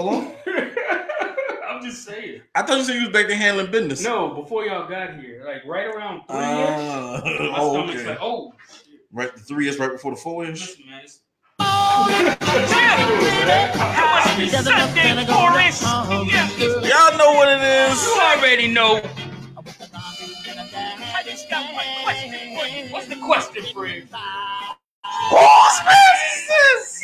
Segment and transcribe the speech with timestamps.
[0.00, 0.32] Hello?
[1.68, 2.42] I'm just saying.
[2.54, 4.00] I thought you said you was back there handling business.
[4.04, 8.10] No, before y'all got here, like right around three Uh, my oh, stomach's okay.
[8.10, 9.00] like, oh, shit.
[9.10, 10.60] Right, the three is right before the four ish.
[10.60, 11.00] listen, man.
[11.02, 11.18] It's,
[16.88, 18.06] Y'all know what it is.
[18.06, 19.02] you already know.
[21.12, 22.84] I just got one question for you.
[22.92, 24.06] What's the question, Fred?
[25.30, 27.02] Whose business is this?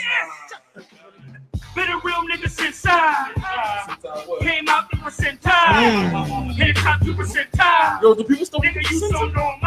[1.75, 3.96] Been a real nigga since I
[4.41, 6.12] came out the percentile.
[6.12, 6.52] Mm.
[6.52, 8.01] Hit the top two percentile.
[8.01, 9.59] Yo, do people still Nigga, you so normal.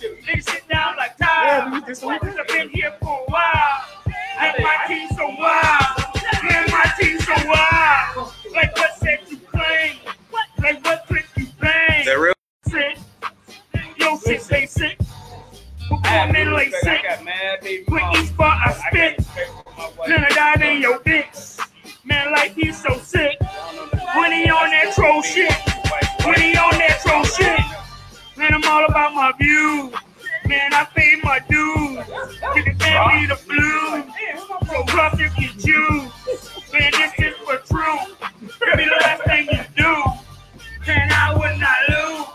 [0.00, 1.74] Nigga sit down like time.
[1.74, 3.84] I've been here for a while.
[4.40, 5.98] And my team so wild.
[6.50, 8.32] And my team so wild.
[8.54, 9.96] Like what said you claim?
[10.58, 12.00] Like what trick you bang?
[12.00, 12.34] Is that real?
[12.68, 12.98] Sick.
[13.98, 14.96] Yo, shit, stay sick.
[15.90, 17.02] Before middle ain't sick.
[17.88, 19.26] With each bar I spit.
[19.78, 21.60] Dive in your bitch.
[22.04, 23.36] Man, like he's so sick.
[23.40, 25.52] When he on that troll shit.
[26.24, 27.60] When he on that troll shit.
[28.36, 29.92] Man, I'm all about my view.
[30.46, 32.06] Man, I pay my dues.
[32.54, 34.02] Give the family the flu.
[34.66, 36.10] So rough you get you.
[36.72, 38.16] Man, this is for true.
[38.76, 40.02] Be the last thing you do.
[40.86, 42.26] Man, I would not lose.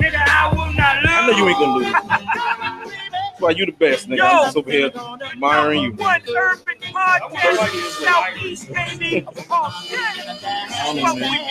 [0.00, 1.12] Nigga, I will not lose.
[1.12, 3.03] I know you ain't gonna lose.
[3.34, 4.20] That's why you the best, nigga.
[4.20, 5.92] I'm just over here admiring you.
[5.94, 9.26] One urban podcast, Southeast, baby.
[9.50, 10.38] Oh, yeah.
[10.70, 11.42] I don't know, What man.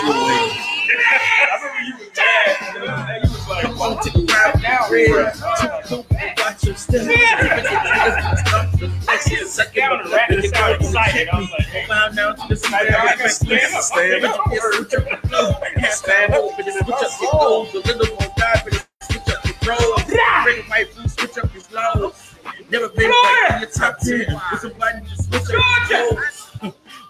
[0.00, 1.94] we You say you.
[2.16, 3.20] Yeah.
[3.22, 5.34] Actually, Come on, take a ride now, red.
[6.38, 7.02] Watch your step.
[9.74, 11.28] Down the rack, get down excited.
[11.28, 11.86] I was like, hey.
[11.86, 13.82] Found down to the I gotta stand up.
[13.84, 14.36] Stand up.
[15.92, 16.50] Stand up.
[16.50, 17.72] Switch up your goals.
[17.72, 20.04] The rhythm won't die, but it switch up your throws.
[20.44, 22.34] Bring white food, switch up your flows.
[22.70, 24.18] Never been in your top 10.
[24.52, 26.55] With somebody to switch up your goals.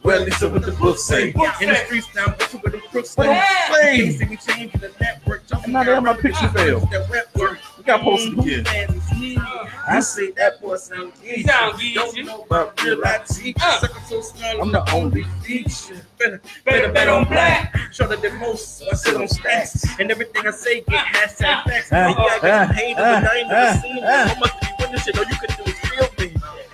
[0.06, 1.30] Well, listen what the book say.
[1.30, 3.24] In the streets now, what's what the crooks say.
[3.24, 3.96] Play.
[3.96, 5.42] Can't see me changing the network.
[5.52, 6.88] I'm not there, my picture failed.
[6.92, 8.64] That rap we got posted again.
[9.88, 11.42] I say that boy sound easy.
[11.42, 11.94] Sound easy.
[11.94, 13.22] Don't know about real life.
[13.60, 13.80] Uh.
[13.80, 14.62] Sucker so small.
[14.62, 16.00] I'm the only feature.
[16.18, 17.76] Better, Better bet on black.
[17.92, 18.84] Shorter than most.
[18.88, 19.98] I sit on stacks.
[19.98, 21.88] And everything I say get hashtag facts.
[21.90, 24.34] Ah, Maybe I got some ah, haters, but I ain't never ah, seen ah.
[24.34, 25.18] I must be winning shit.
[25.18, 25.75] All you can do is feel me.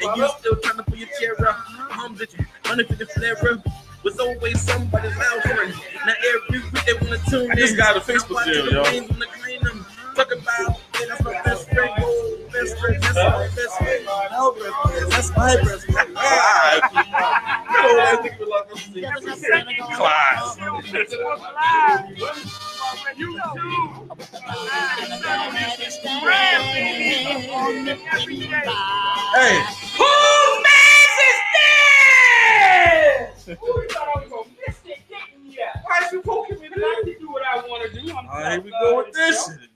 [0.04, 1.56] And you still trying to pull your chair up.
[1.56, 2.44] Hums at you.
[2.64, 3.66] The flare up.
[4.04, 5.74] Was always somebody's loud friend.
[6.04, 7.52] Now every week they wanna tune in.
[7.52, 8.84] I just got a Facebook the y'all.
[8.84, 9.86] rain on the green, I'm
[10.16, 12.12] Talking about, yeah, that's my best friend.
[12.62, 14.05] Best friend, that's my best friend.
[14.31, 16.15] No, best friend, that's my best friend.
[19.97, 20.59] Class.
[20.87, 21.25] You too.
[29.34, 29.59] Hey,
[29.99, 31.39] Whose man's is
[33.49, 33.59] this?
[33.59, 34.99] Who you thought I was gonna miss it?
[35.09, 35.83] Getting me out.
[35.83, 36.69] Why is you poking me?
[36.73, 38.09] I can do what I want to do.
[38.12, 39.69] I'm all right, here we go with this shit again.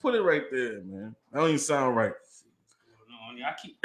[0.00, 1.14] Put it right there, man.
[1.32, 2.12] That don't even sound right.
[3.10, 3.78] No, I keep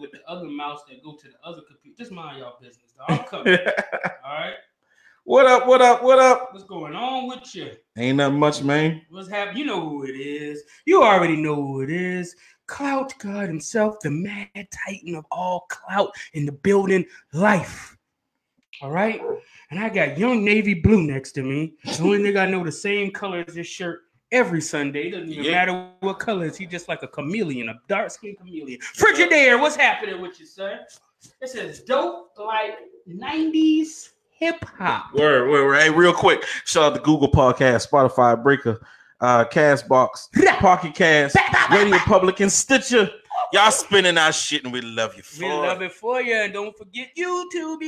[0.00, 1.96] with the other mouse that go to the other computer.
[1.98, 2.92] Just mind y'all business.
[2.96, 3.06] Dog.
[3.08, 3.58] I'm coming.
[4.24, 4.54] All right.
[5.24, 5.66] what up?
[5.66, 6.02] What up?
[6.02, 6.52] What up?
[6.52, 7.72] What's going on with you?
[7.96, 9.02] Ain't nothing much, man.
[9.10, 9.58] What's happening?
[9.58, 10.62] You know who it is.
[10.86, 12.36] You already know who it is.
[12.66, 17.96] Clout God himself, the mad titan of all clout in the building life.
[18.80, 19.20] All right.
[19.70, 21.74] And I got young navy blue next to me.
[21.84, 25.10] The only nigga I know the same color as this shirt every Sunday.
[25.10, 25.52] Doesn't even Yeah.
[25.52, 26.56] matter what color is.
[26.56, 28.80] He just like a chameleon, a dark skinned chameleon.
[28.80, 30.80] Frigidaire, what's happening with you, sir?
[31.40, 35.12] It says dope like 90s hip hop.
[35.14, 35.82] Word, word, word.
[35.82, 38.80] Hey, real quick, shout out to Google Podcast, Spotify, Breaker,
[39.20, 40.28] uh, Castbox,
[40.60, 41.36] Pocket Cast,
[41.70, 43.10] Radio Public, and Stitcher.
[43.52, 46.34] Y'all spinning our shit, and we love you for We love it for you.
[46.34, 47.80] And don't forget YouTube.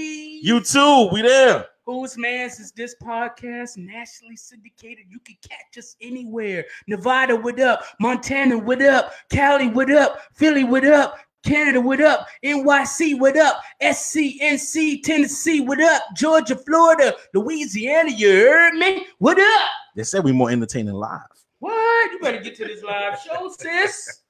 [0.45, 1.13] YouTube.
[1.13, 1.67] We there.
[1.85, 3.77] Whose Mans is this podcast?
[3.77, 5.07] Nationally syndicated.
[5.09, 6.65] You can catch us anywhere.
[6.87, 7.83] Nevada, what up?
[7.99, 9.13] Montana, what up?
[9.31, 10.21] Cali, what up?
[10.35, 11.19] Philly, what up?
[11.43, 12.29] Canada, what up?
[12.45, 13.61] NYC, what up?
[13.83, 16.03] SCNC, Tennessee, what up?
[16.15, 19.07] Georgia, Florida, Louisiana, you heard me?
[19.19, 19.69] What up?
[19.97, 21.21] They said we more entertaining live.
[21.59, 22.13] What?
[22.13, 24.23] You better get to this live show, sis.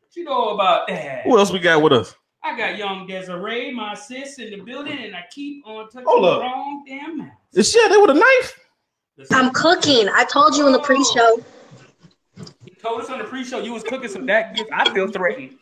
[0.00, 1.24] What you know about that?
[1.24, 2.14] Who else we got with us?
[2.46, 6.22] I got young Desiree, my sis, in the building, and I keep on touching Hold
[6.22, 7.28] the wrong damn mouth.
[7.52, 8.60] Is she out there with a knife?
[9.32, 10.08] I'm cooking.
[10.08, 11.42] I told you in the pre-show.
[12.64, 14.70] He told us on the pre-show you was cooking some that gift.
[14.72, 15.58] I feel threatened.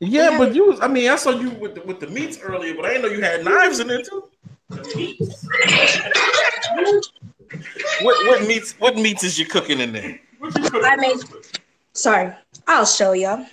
[0.00, 0.80] Yeah, but you was.
[0.82, 3.16] I mean, I saw you with the, with the meats earlier, but I didn't know
[3.16, 4.28] you had knives in there too.
[8.02, 8.74] What what meats?
[8.78, 10.20] What meats is you cooking in there?
[10.42, 11.20] I made.
[11.94, 12.34] Sorry,
[12.66, 13.46] I'll show you.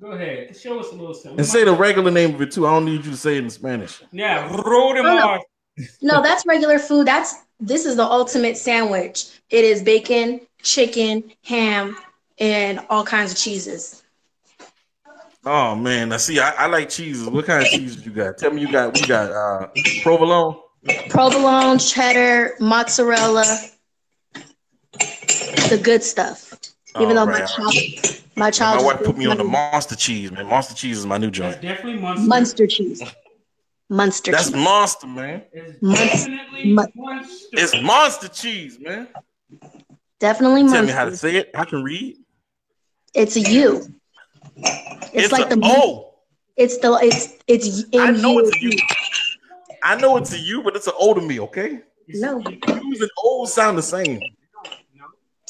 [0.00, 0.56] Go ahead.
[0.56, 1.38] Show us a little something.
[1.38, 2.66] And say the regular name of it too.
[2.66, 4.02] I don't need you to say it in Spanish.
[4.12, 5.38] Yeah, roll them Oh,
[5.76, 5.86] no.
[6.02, 7.06] No, that's regular food.
[7.06, 9.26] That's this is the ultimate sandwich.
[9.50, 11.96] It is bacon, chicken, ham,
[12.38, 14.02] and all kinds of cheeses.
[15.46, 17.28] Oh man, I see, I, I like cheeses.
[17.28, 18.38] What kind of cheeses you got?
[18.38, 18.94] Tell me you got.
[18.94, 19.68] We got uh,
[20.02, 20.56] provolone.
[21.08, 23.44] Provolone, cheddar, mozzarella,
[25.70, 26.52] the good stuff.
[27.00, 29.96] Even oh, though my child, my child, My child, wife put me on the monster
[29.96, 30.46] cheese, man.
[30.46, 31.62] Monster cheese is my new That's joint.
[31.62, 32.26] definitely Munster.
[32.28, 33.02] Munster cheese.
[33.90, 34.56] Munster That's cheese.
[34.56, 35.42] monster, man.
[35.52, 35.80] It's
[36.26, 37.46] definitely Mun- Munster.
[37.52, 39.08] It's monster cheese, man.
[40.20, 40.86] Definitely Tell Munster.
[40.86, 41.50] me how to say it.
[41.54, 42.16] I can read.
[43.12, 43.86] It's a U.
[45.12, 46.14] It's, like a, the oh,
[46.56, 48.46] it's the it's it's in I know you.
[48.46, 48.70] it's a you.
[49.82, 51.40] I know it's a you, but it's an O to me.
[51.40, 52.38] Okay, It's- No.
[52.40, 54.20] U's and O's sound the same.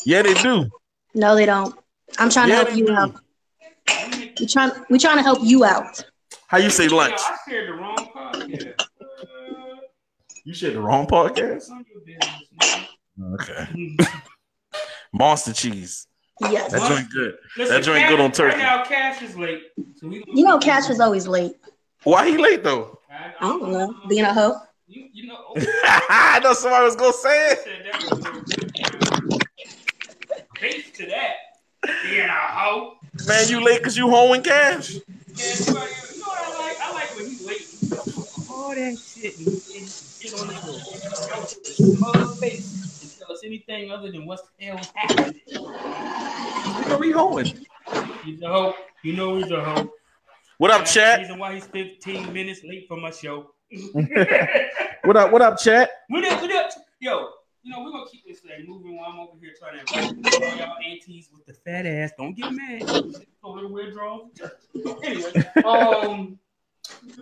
[0.05, 0.71] Yeah, they do.
[1.15, 1.75] No, they don't.
[2.19, 2.93] I'm trying Yeah, to help you do.
[2.93, 3.15] out.
[4.41, 6.05] We trying we trying to help you out.
[6.49, 7.21] How you say Yeah, lunch?
[7.21, 8.81] I shared the wrong podcast.
[9.01, 9.77] Uh,
[10.45, 11.57] You said the wrong podcast.
[11.57, 12.87] it's on your business,
[13.19, 13.35] man.
[13.35, 13.97] Okay.
[15.13, 16.07] Monster cheese.
[16.41, 16.73] Yes.
[16.73, 17.37] That joint good.
[17.57, 18.57] Listen, That joint Cash- good on turkey.
[18.57, 19.63] Right now, Cash is late.
[19.97, 21.57] So we You know Cash is always late.
[22.03, 22.99] Why he late though?
[23.11, 23.95] I, I don't know.
[24.09, 24.57] Being a hoe.
[24.89, 25.55] You, you know.
[25.85, 29.04] I know somebody was gonna say it.
[30.61, 31.35] Said that was a- Base to that.
[32.05, 32.95] Being a hoe.
[33.27, 34.95] Man, you late because you hoeing cash.
[34.95, 36.81] Yeah, you know what I like?
[36.81, 37.67] I like when he's late.
[38.51, 40.81] All that shit and, and sit on his little
[41.47, 45.41] smug face and tell us anything other than what's the hell happening.
[45.53, 47.67] What are we hoeing?
[48.25, 48.75] He's a hoe.
[49.03, 49.91] You know he's a hoe.
[50.59, 51.19] What up, That's the chat?
[51.21, 53.51] reason why he's 15 minutes late for my show.
[55.05, 55.33] What up?
[55.33, 55.91] What up, chat?
[56.09, 56.71] What up, what up?
[56.99, 57.29] Yo,
[57.65, 60.43] you know, we're gonna keep this thing moving while I'm over here trying to invite
[60.43, 62.13] all y'all aunties with the fat ass.
[62.19, 62.87] Don't get mad.
[63.43, 64.31] Go to wear drawers.
[65.03, 65.33] Anyway,
[65.65, 66.39] um,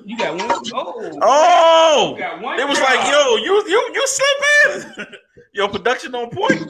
[0.04, 0.50] you got one.
[0.74, 2.58] Oh, you Oh, got one.
[2.58, 2.86] it was job.
[2.88, 5.06] like, yo, you you you slip in.
[5.54, 6.60] Yo, production on point.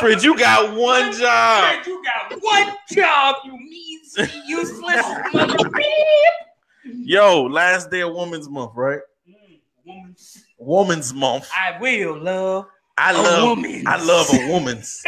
[0.00, 1.74] Fred, you got one job.
[1.74, 3.36] Fred, you got one job.
[3.44, 4.00] You mean
[4.46, 5.56] useless mother.
[6.84, 9.00] Yo, last day of Women's Month, right?
[9.28, 10.16] Mm, woman.
[10.64, 11.48] Woman's Month.
[11.56, 12.66] I will love.
[12.96, 13.86] I love woman's.
[13.86, 15.02] I love a woman's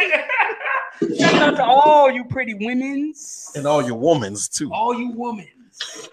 [1.17, 3.51] Shout out to all you pretty women's.
[3.55, 4.69] and all your women's too.
[4.73, 5.47] all you women.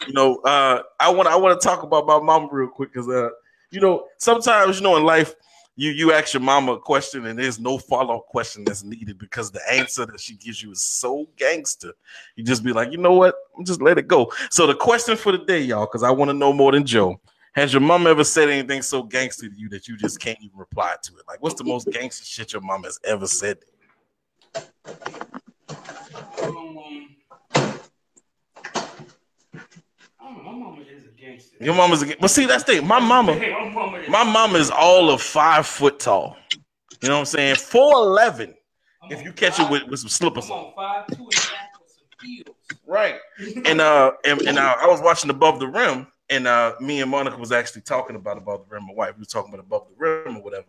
[0.07, 3.09] You know, uh, I want I want to talk about my mom real quick because
[3.09, 3.31] uh,
[3.71, 5.35] you know, sometimes you know in life
[5.77, 9.19] you you ask your mama a question and there's no follow up question that's needed
[9.19, 11.93] because the answer that she gives you is so gangster.
[12.37, 13.35] You just be like, you know what?
[13.65, 14.31] Just let it go.
[14.51, 17.19] So the question for the day, y'all, because I want to know more than Joe.
[17.55, 20.59] Has your mom ever said anything so gangster to you that you just can't even
[20.59, 21.23] reply to it?
[21.29, 23.59] Like, what's the most gangster shit your mom has ever said?
[24.57, 24.65] Um,
[30.21, 31.57] I my mama is a gangster.
[31.61, 32.21] Your mama's a, gangster.
[32.21, 32.87] but see that's the thing.
[32.89, 36.37] My mama, my mama is, my mama is all of five foot tall.
[37.03, 37.57] You know what I'm saying?
[37.57, 38.55] Four eleven.
[39.11, 40.73] If you catch five- it with, with some slippers on.
[40.75, 42.57] five two and a half with some heels.
[42.87, 43.17] Right.
[43.65, 47.11] And uh and, and uh, I was watching Above the Rim, and uh me and
[47.11, 48.87] Monica was actually talking about Above the Rim.
[48.87, 50.67] My wife we was talking about Above the Rim or whatever.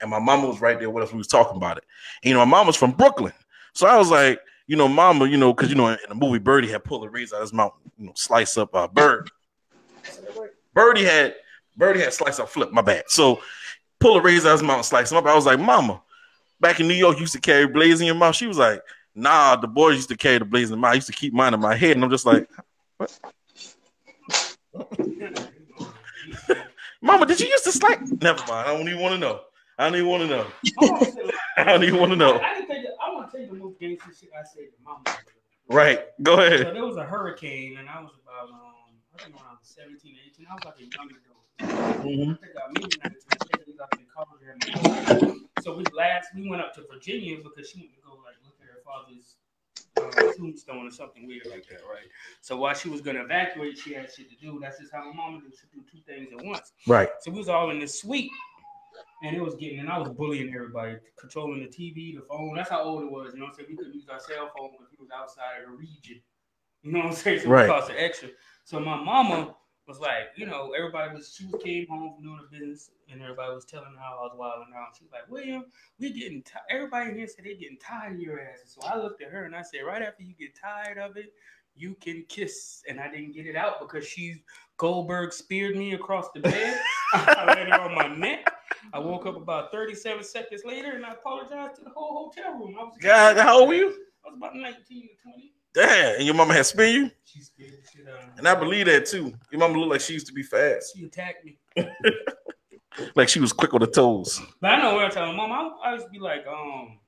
[0.00, 1.12] And my mama was right there with us.
[1.12, 1.84] We was talking about it.
[2.22, 3.32] And, you know, my mama's from Brooklyn.
[3.74, 6.38] So I was like, you know, mama, you know, because you know, in the movie
[6.38, 9.30] Birdie had pulled a razor out of his mouth, you know, slice up uh bird.
[10.74, 11.34] Birdie had
[11.76, 13.04] Birdie had slice up flip, my bad.
[13.08, 13.40] So
[13.98, 15.26] pull a razor out of his mouth slice him up.
[15.26, 16.02] I was like, Mama,
[16.60, 18.36] back in New York, you used to carry blades in your mouth.
[18.36, 18.82] She was like,
[19.18, 20.90] Nah, the boys used to carry the blades in my.
[20.90, 21.96] I used to keep mine in my head.
[21.96, 22.48] And I'm just like,
[27.02, 27.98] Mama, did you used to slice?
[28.20, 28.68] Never mind.
[28.68, 29.40] I don't even want to know.
[29.78, 30.46] I don't even want to know.
[31.56, 32.36] I don't even want to know.
[32.36, 34.64] I, can tell you, I want to tell you the most gangster shit I said
[34.74, 35.02] to mama.
[35.68, 36.00] Right.
[36.22, 36.74] Go So ahead.
[36.74, 40.46] there was a hurricane, and I was about, um, I think around 17, 18.
[40.50, 41.44] I was like a young adult.
[42.02, 42.34] Mhm.
[42.34, 43.18] I think I maybe not a
[43.54, 43.82] teenager,
[44.16, 44.58] I was in
[45.22, 45.38] college.
[45.62, 48.54] So we last we went up to Virginia because she went to go like look
[48.62, 49.36] at her father's
[50.36, 52.06] tombstone or something weird like that, right?
[52.40, 54.58] So while she was gonna evacuate, she had shit to do.
[54.60, 55.54] That's just how my mama did.
[55.54, 56.72] She do two things at once.
[56.86, 57.08] Right.
[57.20, 58.30] So we was all in this suite,
[59.22, 62.54] and it was getting, and I was bullying everybody, controlling the TV, the phone.
[62.54, 63.34] That's how old it was.
[63.34, 63.68] You know what I'm saying?
[63.70, 66.20] We couldn't use our cell phone because we was outside of the region.
[66.82, 67.40] You know what I'm saying?
[67.40, 67.64] So Right.
[67.64, 68.28] it cost extra.
[68.64, 69.54] So my mama
[69.88, 73.22] was like, you know, everybody was she was came home from doing her business, and
[73.22, 74.94] everybody was telling her how I was wilding out.
[74.96, 75.64] She was like, William,
[75.98, 76.64] we getting tired.
[76.70, 78.60] Everybody in here said they getting tired of your ass.
[78.66, 81.32] So I looked at her and I said, right after you get tired of it,
[81.74, 82.82] you can kiss.
[82.88, 84.42] And I didn't get it out because she
[84.76, 86.78] Goldberg speared me across the bed.
[87.14, 88.52] I landed on my neck.
[88.92, 92.76] I woke up about 37 seconds later and I apologized to the whole hotel room.
[92.78, 93.88] I was God, how old were you?
[94.24, 95.52] I was about 19 to 20.
[95.78, 97.10] Damn, and your mama had spin you?
[97.24, 98.36] She the shit out.
[98.36, 99.32] And I believe that too.
[99.52, 100.92] Your mama looked like she used to be fast.
[100.96, 101.56] She attacked me.
[103.14, 104.40] Like she was quick on the toes.
[104.60, 105.52] But I know what I'm telling mom.
[105.52, 106.98] I, I used to be like, um,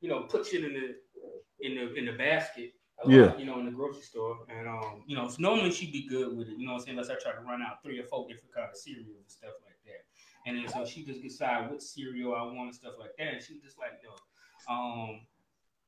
[0.00, 2.74] you know, put shit in the in the in the basket.
[3.04, 3.36] lot, Yeah.
[3.36, 6.36] You know, in the grocery store, and um, you know, so normally she'd be good
[6.36, 6.56] with it.
[6.56, 8.54] You know, what I'm saying unless I try to run out three or four different
[8.54, 10.04] kind of cereals and stuff like that.
[10.46, 13.26] And then so she just decide what cereal I want and stuff like that.
[13.26, 15.20] And she just like, no, um,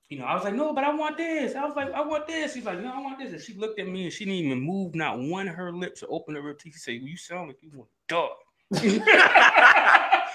[0.09, 1.55] you know, I was like, no, but I want this.
[1.55, 2.53] I was like, I want this.
[2.55, 3.33] She's like, no, I want this.
[3.33, 6.03] And she looked at me and she didn't even move, not one of her lips
[6.03, 6.75] or open her teeth.
[6.75, 8.31] She said, well, you sound like you want dog.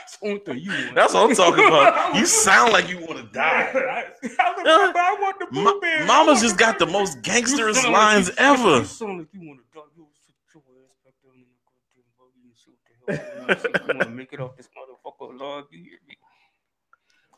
[0.08, 0.96] It's the only thing you want.
[0.96, 2.16] That's what I'm talking about.
[2.16, 3.72] You sound like you want to die.
[3.76, 6.06] I, I, was like, "But I want the Ma-.
[6.06, 8.78] Mama's just got the most gangsterous like lines you- ever.
[8.78, 9.86] You sound like you want to die.
[9.98, 13.36] You sit your ass back down in the goddamn buggy and see what the hell
[13.36, 13.60] going on.
[13.60, 15.66] See if you want to make it off this motherfucker.
[15.72, 16.16] You hear me?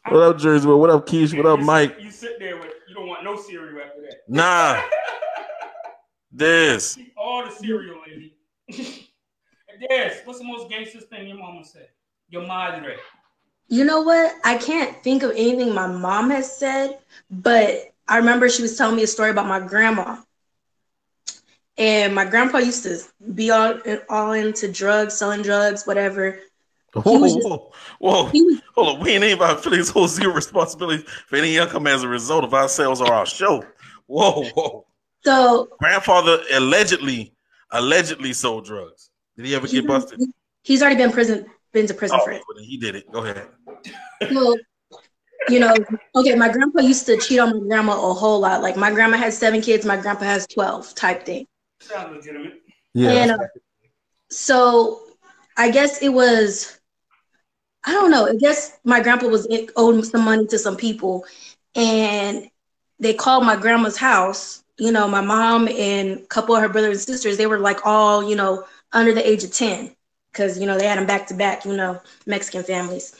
[0.09, 0.67] What up, Jersey?
[0.67, 1.37] What up, Keish?
[1.37, 1.95] What up, Mike?
[2.01, 4.21] You sit there with you don't want no cereal after that.
[4.27, 4.81] Nah,
[6.31, 6.97] this.
[7.15, 8.33] All the cereal, lady.
[8.69, 11.89] and Des, what's the most gangster thing your mama said?
[12.29, 12.95] Your madre.
[13.67, 14.33] You know what?
[14.43, 16.97] I can't think of anything my mom has said,
[17.29, 20.17] but I remember she was telling me a story about my grandma.
[21.77, 22.99] And my grandpa used to
[23.35, 26.39] be all, all into drugs, selling drugs, whatever.
[26.93, 28.25] Whoa, was just- whoa, whoa.
[28.27, 29.03] He was Hold on.
[29.03, 32.53] We ain't even about Phillies hold zero responsibility for any income as a result of
[32.53, 33.63] our sales or our show.
[34.07, 34.85] Whoa, whoa.
[35.23, 37.33] so Grandfather allegedly,
[37.71, 39.11] allegedly sold drugs.
[39.37, 40.19] Did he ever get busted?
[40.63, 42.41] he's already been prison been to prison Oh, for it.
[42.47, 43.11] well, he did it.
[43.11, 43.47] Go ahead.
[44.31, 44.57] So,
[45.49, 45.73] you know,
[46.15, 48.61] okay, my grandpa used to cheat on my grandma a whole lot.
[48.63, 51.45] Like my grandma has seven kids, my grandpa has twelve type thing.
[51.79, 52.53] Sounds legitimate.
[52.95, 53.37] And uh,
[54.29, 55.01] so
[55.57, 56.78] I guess it was,
[57.85, 58.27] I don't know.
[58.27, 61.25] I guess my grandpa was owed some money to some people,
[61.75, 62.49] and
[62.99, 64.63] they called my grandma's house.
[64.77, 67.85] You know, my mom and a couple of her brothers and sisters, they were like
[67.85, 69.95] all, you know, under the age of 10
[70.31, 73.15] because, you know, they had them back to back, you know, Mexican families.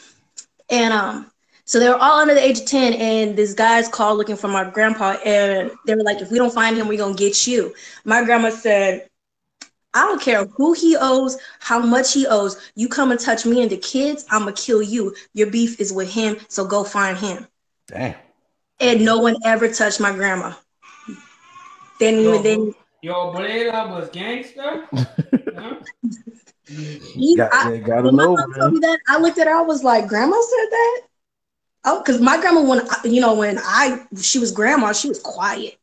[0.69, 1.31] And um,
[1.65, 4.47] so they were all under the age of 10, and this guy's called looking for
[4.47, 7.73] my grandpa, and they were like, if we don't find him, we're to get you.
[8.05, 9.09] My grandma said,
[9.93, 12.71] I don't care who he owes, how much he owes.
[12.75, 15.15] You come and touch me and the kids, I'm gonna kill you.
[15.33, 17.47] Your beef is with him, so go find him.
[17.87, 18.15] Damn.
[18.79, 20.53] And no one ever touched my grandma.
[21.99, 22.43] Then didn't even.
[22.43, 24.87] They, didn't- Yo, was gangster.
[24.91, 25.75] huh?
[26.67, 29.55] he, Got, I, gotta when my know, mom told me that, I looked at her.
[29.55, 31.01] I was like, "Grandma said that."
[31.85, 35.19] Oh, because my grandma, when I- you know, when I she was grandma, she was
[35.21, 35.77] quiet,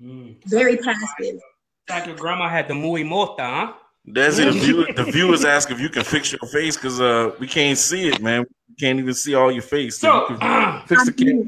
[0.00, 0.36] Mm.
[0.46, 1.40] very passive.
[1.88, 3.72] Like your grandma had the muy morta, huh?
[4.08, 7.46] Desi, the, view, the viewers ask if you can fix your face because uh, we
[7.46, 8.44] can't see it, man.
[8.68, 9.98] We can't even see all your face.
[9.98, 11.44] So, you can fix the camera.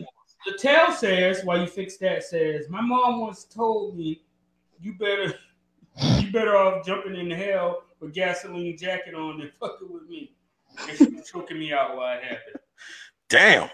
[0.46, 4.22] the tale says, while you fix that, says, my mom once told me,
[4.80, 5.34] you better,
[6.20, 10.32] you better off jumping in the hell with gasoline jacket on than fucking with me.
[10.88, 12.56] And she was choking me out while it happened.
[13.28, 13.70] Damn.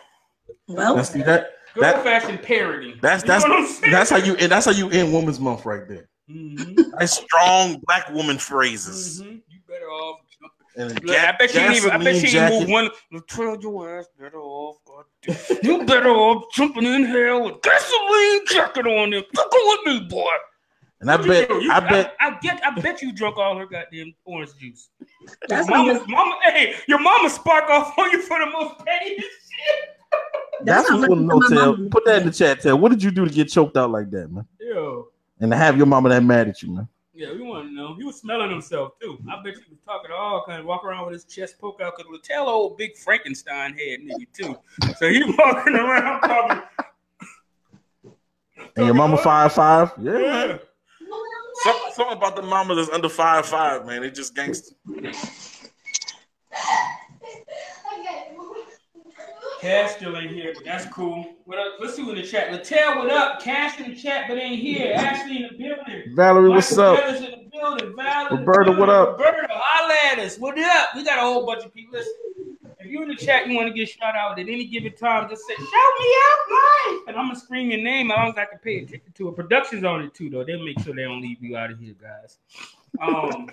[0.69, 1.50] Well, That's that.
[1.75, 2.97] Good That- old fashioned parody.
[3.00, 3.92] That's You that's know what I'm saying?
[3.92, 6.09] that's how you and that's how you end Women's Month right there.
[6.32, 9.22] Mhm, Nice strong black woman phrases.
[9.22, 9.42] mhm.
[9.48, 10.20] You better off.
[10.74, 11.90] And a Look, I bet she didn't even.
[11.90, 12.60] I bet she didn't jacket.
[12.60, 12.90] move one.
[13.12, 14.78] Look, Tell your ass better off.
[14.86, 15.04] God.
[15.62, 19.22] You better off jumping in hell with gasoline jacket on there.
[19.34, 20.24] Fucking with me, boy.
[21.02, 21.50] And I bet?
[21.50, 22.62] You- I bet I, get.
[22.64, 24.88] I bet you drunk all her goddamn orange juice.
[25.46, 29.20] that's Your mama, mama, hey, your mama spark off on you for the most pettiest
[29.50, 30.64] shit.
[30.64, 31.76] that's not what we much want to know.
[31.76, 31.88] Tell.
[31.90, 32.60] Put that in the chat.
[32.60, 32.78] Tell.
[32.78, 34.46] What did you do to get choked out like that, man?
[34.58, 35.08] Yo,
[35.42, 36.88] And to have your mama that mad at you, man.
[37.12, 37.96] yeah, we want to know.
[37.96, 39.18] He was smelling himself too.
[39.28, 41.80] I bet you was talking to all kind of walk around with his chest poke
[41.82, 44.56] out because Latel old big Frankenstein head nigga too.
[44.99, 46.62] So he walking around talking.
[48.76, 49.92] And your mama five five.
[50.00, 50.18] Yeah.
[50.18, 50.58] Yeah.
[51.64, 54.02] Something, something about the mama that's under five five, man.
[54.02, 54.76] They just gangster.
[59.62, 61.25] Cash still ain't here, but that's cool.
[61.45, 61.75] What up?
[61.78, 62.50] Let's see in the chat.
[62.50, 63.40] Latel, what up?
[63.40, 64.92] Cash in the chat, but ain't here.
[64.92, 66.16] Ashley in the building.
[66.16, 66.99] Valerie, what's up?
[66.99, 67.95] Taylor's in the building.
[67.95, 68.90] Valerie Roberta, what building.
[68.90, 69.19] up?
[69.21, 70.37] Roberta, holla at us.
[70.37, 70.88] What up?
[70.97, 71.97] We got a whole bunch of people.
[71.97, 72.12] Listen,
[72.81, 75.28] if you in the chat, you want to get shout out at any given time,
[75.31, 77.00] just say, shout me out live.
[77.07, 79.28] And I'm going to scream your name as long as I can pay attention to
[79.28, 79.37] it.
[79.37, 80.42] Production's on it too, though.
[80.42, 82.38] They'll make sure they don't leave you out of here, guys.
[83.00, 83.49] Um,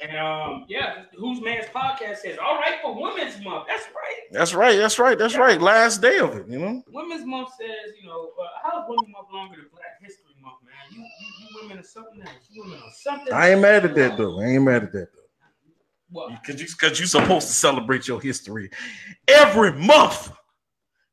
[0.00, 3.66] and um, yeah, Who's Man's Podcast says, all right for Women's Month.
[3.68, 4.20] That's right.
[4.30, 4.76] That's right.
[4.76, 5.18] That's right.
[5.18, 5.60] That's right.
[5.60, 6.82] Last day of it, you know.
[6.92, 10.56] Women's Month says, you know, uh, how is Women's Month longer than Black History Month,
[10.64, 10.74] man?
[10.90, 11.06] You, you,
[11.40, 12.30] you women are something else.
[12.50, 13.32] You women are something.
[13.32, 14.40] I ain't mad at that though.
[14.40, 15.18] I ain't mad at that though.
[16.10, 16.44] What?
[16.44, 18.70] Cause you cause you supposed to celebrate your history
[19.26, 20.30] every month,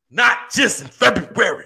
[0.10, 1.66] not just in February.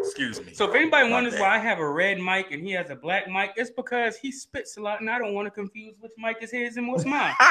[0.00, 0.52] Excuse me.
[0.52, 1.40] So if anybody My wonders bad.
[1.40, 4.32] why I have a red mic and he has a black mic, it's because he
[4.32, 7.04] spits a lot, and I don't want to confuse which mic is his and what's
[7.04, 7.34] mine.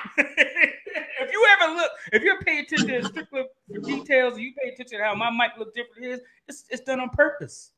[0.18, 4.98] if you ever look, if you're paying attention to strictly for details, you pay attention
[4.98, 7.72] to how my mic look different than his, it's, it's done on purpose.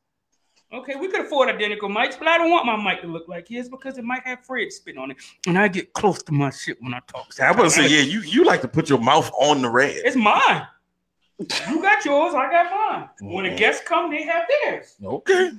[0.73, 3.47] Okay, we could afford identical mics, but I don't want my mic to look like
[3.47, 5.17] his because it might have Fred spit on it,
[5.47, 7.27] and I get close to my shit when I talk.
[7.39, 9.95] I was say, yeah, you you like to put your mouth on the red.
[10.03, 10.67] It's mine.
[11.39, 13.09] You got yours, I got mine.
[13.31, 13.57] When the Mhm.
[13.57, 14.95] guests come, they have theirs.
[15.03, 15.51] Okay.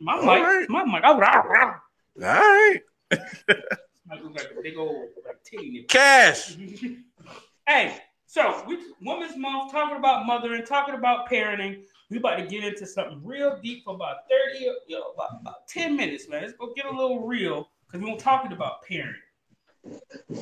[0.00, 0.68] My All mic, right.
[0.70, 1.02] my mic.
[1.04, 1.12] Oh.
[1.12, 2.80] All right.
[3.10, 5.88] Mic look like a big old like, titty nipple.
[5.88, 6.56] Cash.
[7.66, 11.84] hey, so we Women's Month talking about mothering, talking about parenting.
[12.10, 15.68] We about to get into something real deep for about 30, you know, about, about
[15.68, 16.42] 10 minutes, man.
[16.42, 19.14] Let's go get a little real because we're talking about parenting.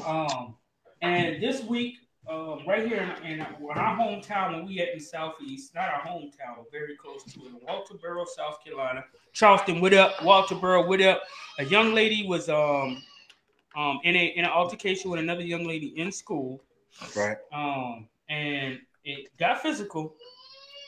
[0.07, 0.57] Um,
[1.01, 1.97] and this week,
[2.29, 6.57] um, right here in, in our hometown, when we at in Southeast, not our hometown,
[6.59, 9.05] but very close to it, Walterboro, South Carolina.
[9.33, 10.17] Charleston, what up?
[10.19, 11.23] Walterboro, what up?
[11.59, 13.03] A young lady was um
[13.77, 16.61] um in a in an altercation with another young lady in school
[17.17, 17.37] Right.
[17.53, 20.15] um, and it got physical.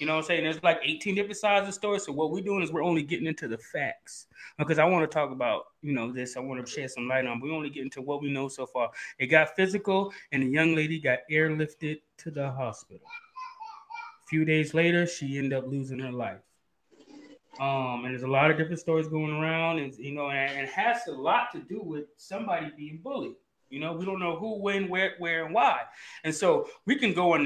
[0.01, 0.45] You know what I'm saying?
[0.45, 2.01] There's like 18 different sides of story.
[2.01, 4.27] So what we're doing is we're only getting into the facts
[4.59, 6.37] because I want to talk about you know this.
[6.37, 7.41] I want to shed some light on.
[7.41, 8.91] We only get into what we know so far.
[9.19, 13.07] It got physical, and the young lady got airlifted to the hospital.
[13.07, 16.41] A few days later, she ended up losing her life.
[17.61, 20.69] Um, and there's a lot of different stories going around, and you know, and, it
[20.71, 23.37] has a lot to do with somebody being bullied.
[23.71, 25.81] You know, we don't know who, when, where, where, and why.
[26.23, 27.45] And so we can go on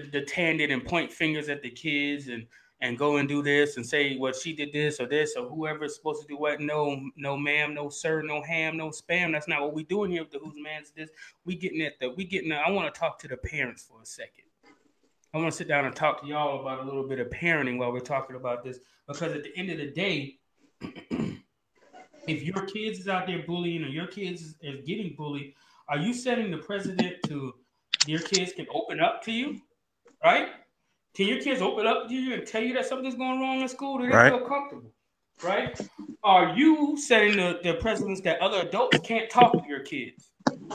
[0.00, 2.46] the the, tangent and point fingers at the kids and
[2.80, 5.94] and go and do this and say, well, she did this or this or whoever's
[5.94, 6.60] supposed to do what.
[6.60, 9.32] No, no, ma'am, no, sir, no ham, no spam.
[9.32, 11.10] That's not what we doing here with the who's man's this.
[11.44, 12.52] We getting at the we getting.
[12.52, 14.44] I want to talk to the parents for a second.
[15.34, 17.78] I want to sit down and talk to y'all about a little bit of parenting
[17.78, 20.38] while we're talking about this because at the end of the day,
[22.28, 25.54] if your kids is out there bullying or your kids is, is getting bullied,
[25.88, 27.54] are you setting the precedent to
[28.06, 29.60] your kids can open up to you,
[30.24, 30.48] right?
[31.14, 33.68] Can your kids open up to you and tell you that something's going wrong in
[33.68, 33.98] school?
[33.98, 34.32] Do they Right.
[34.32, 34.90] feel comfortable?
[35.42, 35.78] Right?
[36.24, 40.30] Are you setting the, the precedence that other adults can't talk to your kids?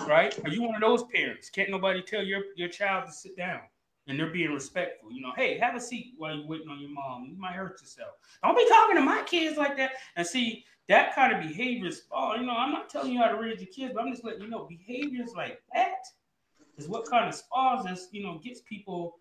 [0.07, 0.37] Right?
[0.45, 1.49] Are you one of those parents?
[1.49, 3.61] Can't nobody tell your, your child to sit down
[4.07, 5.11] and they're being respectful?
[5.11, 7.25] You know, hey, have a seat while you're waiting on your mom.
[7.31, 8.11] You might hurt yourself.
[8.43, 9.91] Don't be talking to my kids like that.
[10.17, 13.29] And see, that kind of behavior is, oh, you know, I'm not telling you how
[13.29, 16.03] to raise your kids, but I'm just letting you know behaviors like that
[16.77, 19.17] is what kind of spawns us, you know, gets people,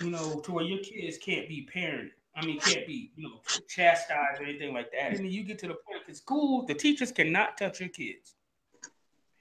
[0.00, 2.10] you know, to where your kids can't be parented.
[2.36, 5.12] I mean, can't be, you know, chastised or anything like that.
[5.12, 8.34] And then you get to the point because school, the teachers cannot touch your kids.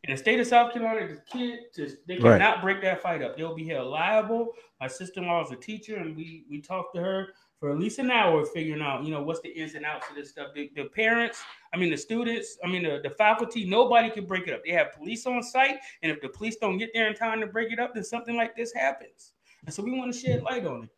[0.05, 2.33] In the state of South Carolina, the kid just they Right.
[2.39, 3.35] cannot break that fight up.
[3.35, 4.53] They'll be held liable.
[4.79, 8.11] My sister-in-law is a teacher, and we we talked to her for at least an
[8.11, 10.49] hour figuring out, you know, what's the ins and outs of this stuff.
[10.53, 11.41] The, the parents,
[11.73, 14.63] I mean, the students, I mean, the, the faculty, nobody can break it up.
[14.63, 17.47] They have police on site, and if the police don't get there in time to
[17.47, 19.33] break it up, then something like this happens.
[19.65, 20.89] And so we want to shed light on it.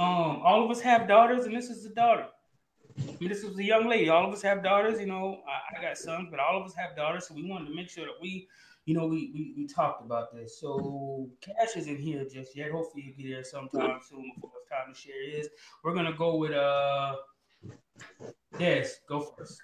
[0.00, 2.26] Um, all of us have daughters, and this is a daughter.
[2.98, 4.08] I mean, this was a young lady.
[4.08, 4.98] All of us have daughters.
[5.00, 7.28] You know, I, I got sons, but all of us have daughters.
[7.28, 8.48] So we wanted to make sure that we,
[8.86, 10.58] you know, we we, we talked about this.
[10.60, 12.70] So Cash isn't here just yet.
[12.72, 15.48] Hopefully he'll be there sometime soon before it's time to share his.
[15.84, 17.16] We're gonna go with uh.
[18.58, 19.62] Yes, go first.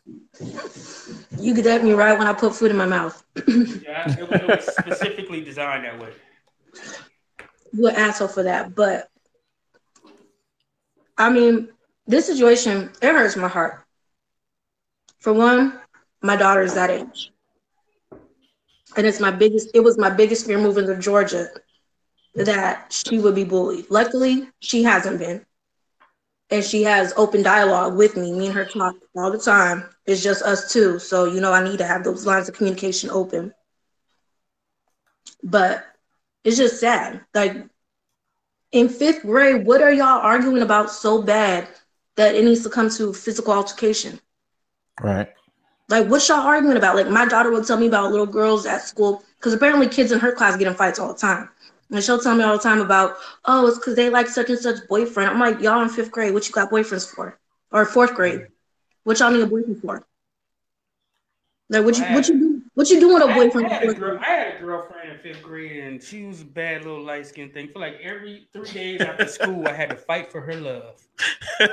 [1.38, 3.22] You get at me right when I put food in my mouth.
[3.36, 6.12] Yeah, it was, it was specifically designed that way.
[7.72, 9.08] You asshole for that, but
[11.18, 11.68] I mean,
[12.06, 13.84] this situation it hurts my heart.
[15.20, 15.80] For one,
[16.22, 17.32] my daughter is that age,
[18.96, 19.70] and it's my biggest.
[19.74, 21.48] It was my biggest fear moving to Georgia
[22.34, 23.86] that she would be bullied.
[23.90, 25.44] Luckily, she hasn't been,
[26.50, 28.32] and she has open dialogue with me.
[28.32, 29.84] Me and her talk all the time.
[30.06, 33.10] It's just us two, so you know I need to have those lines of communication
[33.10, 33.52] open.
[35.42, 35.84] But
[36.44, 37.20] it's just sad.
[37.34, 37.56] Like
[38.72, 41.68] in fifth grade, what are y'all arguing about so bad
[42.16, 44.20] that it needs to come to physical altercation?
[45.00, 45.28] Right.
[45.88, 46.96] Like, what's y'all arguing about?
[46.96, 50.18] Like, my daughter will tell me about little girls at school because apparently kids in
[50.20, 51.48] her class get in fights all the time.
[51.90, 54.58] And she'll tell me all the time about, oh, it's because they like such and
[54.58, 55.30] such boyfriend.
[55.30, 57.38] I'm like, y'all in fifth grade, what you got boyfriends for?
[57.70, 58.46] Or fourth grade,
[59.04, 60.06] what y'all need a boyfriend for?
[61.68, 62.51] Like, what you what you do?
[62.74, 63.66] What you doing with a I, boyfriend?
[63.66, 66.46] I, had a girl, I had a girlfriend in fifth grade, and she was a
[66.46, 67.68] bad little light skinned thing.
[67.68, 71.06] For like every three days after school, I had to fight for her love.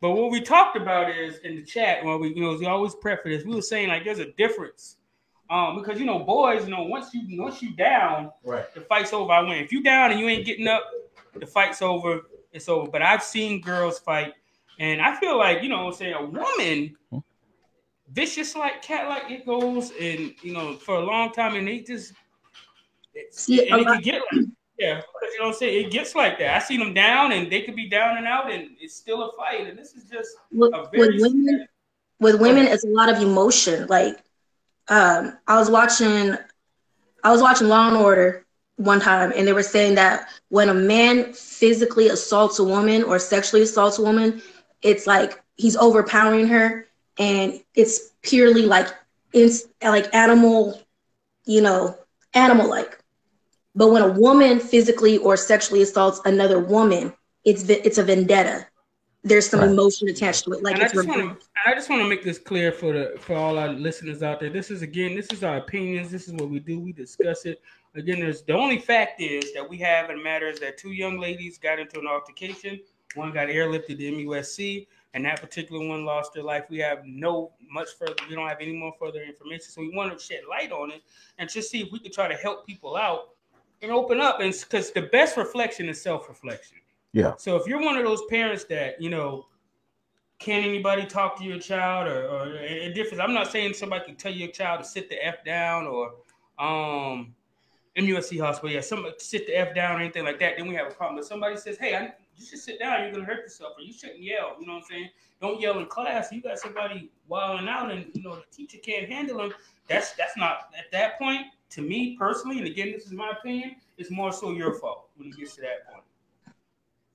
[0.00, 2.94] But what we talked about is in the chat, when we you know we always
[2.94, 4.96] prep for this, we were saying like there's a difference.
[5.50, 8.72] Um, because you know, boys, you know, once you once you down, Right.
[8.74, 9.62] the fight's over, I win.
[9.62, 10.84] If you down and you ain't getting up,
[11.34, 12.90] the fight's over, it's over.
[12.90, 14.32] But I've seen girls fight,
[14.78, 17.18] and I feel like you know, what I'm saying a woman Hmm.
[18.12, 21.80] Vicious like cat like it goes, and you know, for a long time, and they
[21.80, 22.12] just
[23.14, 24.46] it's, See, and it can get like
[24.78, 25.86] yeah, because you know what I'm saying.
[25.86, 26.56] It gets like that.
[26.56, 29.36] I see them down, and they could be down and out, and it's still a
[29.36, 29.66] fight.
[29.66, 31.66] And this is just with, a with women
[32.20, 34.22] with women it's a lot of emotion like
[34.88, 36.36] um i was watching
[37.24, 38.46] i was watching law and order
[38.76, 43.18] one time and they were saying that when a man physically assaults a woman or
[43.18, 44.40] sexually assaults a woman
[44.82, 46.86] it's like he's overpowering her
[47.20, 48.88] and it's purely like
[49.34, 50.80] it's like animal
[51.46, 51.96] you know
[52.34, 52.98] animal like
[53.76, 58.66] but when a woman physically or sexually assaults another woman it's it's a vendetta
[59.24, 59.70] there's some Right.
[59.70, 62.22] emotion attached to it like and I it's just wanna, I just want to make
[62.24, 64.50] this clear for the for all our listeners out there.
[64.50, 66.10] This is again, this is our opinions.
[66.10, 66.80] This is what we do.
[66.80, 67.60] We discuss it.
[67.94, 71.58] Again, there's the only fact is that we have in matters that two young ladies
[71.58, 72.80] got into an altercation.
[73.14, 76.64] One got airlifted to MUSC, and that particular one lost their life.
[76.70, 78.14] We have no much further.
[78.28, 81.02] We don't have any more further information, so we want to shed light on it
[81.38, 83.30] and just see if we could try to help people out
[83.82, 84.40] and open up.
[84.40, 86.78] And because the best reflection is self-reflection.
[87.12, 87.34] Yeah.
[87.38, 89.46] So if you're one of those parents that you know
[90.40, 94.48] can anybody talk to your child or, or i'm not saying somebody can tell your
[94.48, 96.14] child to sit the f down or
[96.58, 97.34] um
[97.96, 100.86] musc hospital yeah somebody sit the f down or anything like that then we have
[100.86, 103.02] a problem but somebody says hey I, you should sit down.
[103.02, 104.56] You're gonna hurt yourself or you shouldn't yell.
[104.60, 105.10] You know what i'm saying?
[105.40, 106.32] Don't yell in class.
[106.32, 109.52] You got somebody wilding out and you know the teacher can't handle them.
[109.88, 113.76] That's that's not at that point to me personally and again this is my opinion
[113.96, 116.04] it's more so your fault when it gets to that point.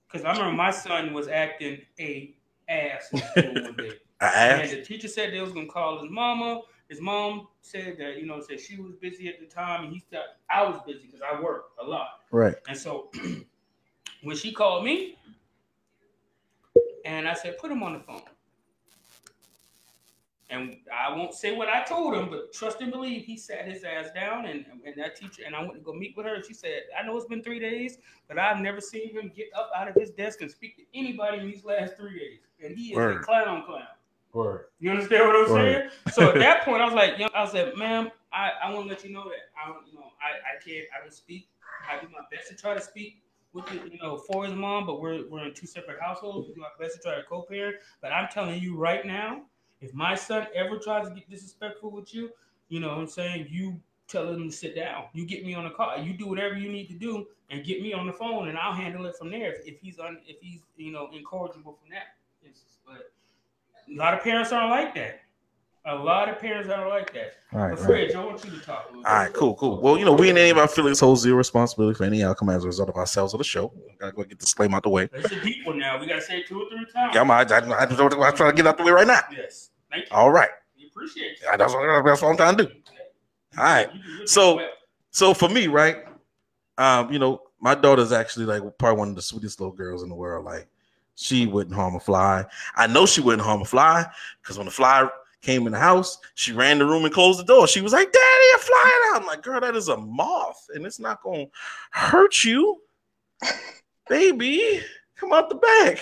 [0.08, 2.34] Because i remember my son was acting a
[2.70, 3.92] ass in school one day.
[4.22, 6.62] And the teacher said they was gonna call his mama.
[6.88, 10.02] His mom said that you know said she was busy at the time, and he
[10.10, 12.22] said I was busy because I worked a lot.
[12.32, 12.56] Right.
[12.70, 13.12] And so
[14.26, 15.18] when she called me,
[17.06, 18.24] and I said put him on the phone,
[20.50, 23.84] and I won't say what I told him, but trust and believe he sat his
[23.86, 26.36] ass down, and and that teacher and I went to go meet with her.
[26.36, 29.48] And she said I know it's been three days, but I've never seen him get
[29.58, 32.78] up out of his desk and speak to anybody in these last three days, and
[32.78, 33.22] he is Word.
[33.22, 33.88] a clown clown.
[34.34, 34.66] Word.
[34.80, 35.56] You understand what I'm Right.
[35.56, 35.90] saying?
[36.10, 38.90] So at that point, I was like, know, I said, ma'am, I, I want to
[38.90, 41.50] let you know that I don't, you know, I, I can't, I don't speak.
[41.88, 43.24] I do my best to try to speak
[43.56, 46.48] with you know, for his mom, but we're we're in two separate households.
[46.48, 47.78] We do our best to try to co-parent.
[48.02, 49.44] But I'm telling you right now,
[49.82, 52.32] if my son ever tries to get disrespectful with you,
[52.70, 55.06] you know what I'm saying, you tell him to sit down.
[55.14, 55.98] You get me on the call.
[55.98, 58.74] You do whatever you need to do and get me on the phone and I'll
[58.74, 62.16] handle it from there if, if he's un, if he's, you know, incorrigible from that.
[62.46, 62.78] instance.
[62.86, 63.12] But
[63.92, 65.22] a lot of parents aren't like that.
[65.88, 67.34] A lot of parents aren't like that.
[67.54, 67.78] All right.
[67.78, 68.16] But right.
[68.16, 68.86] I want you to talk.
[68.90, 69.36] a little All right, bit.
[69.36, 69.80] cool, cool.
[69.82, 72.50] Well, you know, we and any of our feelings hold zero responsibility for any outcome
[72.50, 73.72] as a result of ourselves or the show.
[73.88, 75.08] I Gotta go get the disclaimer out the way.
[75.14, 76.00] It's a deep one now.
[76.00, 77.14] We gotta say it two or three times.
[77.14, 79.20] Yeah, I'm, I, I, I, I'm trying to get out the way right now.
[79.32, 79.70] Yes.
[79.92, 80.16] Thank you.
[80.16, 80.50] All right.
[80.76, 81.48] We appreciate you.
[81.50, 82.72] Yeah, That's what, that's what I'm trying to do.
[83.58, 83.94] All right.
[83.94, 84.68] You do your So-
[85.12, 85.98] So for me, right,
[86.80, 90.10] um, you know, my daughter's actually like probably one of the sweetest little girls in
[90.10, 90.46] the world.
[90.46, 90.68] Like,
[91.14, 92.44] she wouldn't harm a fly.
[92.76, 94.06] I know she wouldn't harm a fly
[94.42, 95.08] because when the fly
[95.46, 97.68] came in the house, she ran the room and closed the door.
[97.68, 100.86] She was like, "Daddy, a flying out!" I'm like, "Girl, that is a moth, and
[100.86, 101.46] it's not gonna
[101.92, 102.82] hurt you,
[104.10, 104.82] baby.
[105.16, 106.00] Come out the back."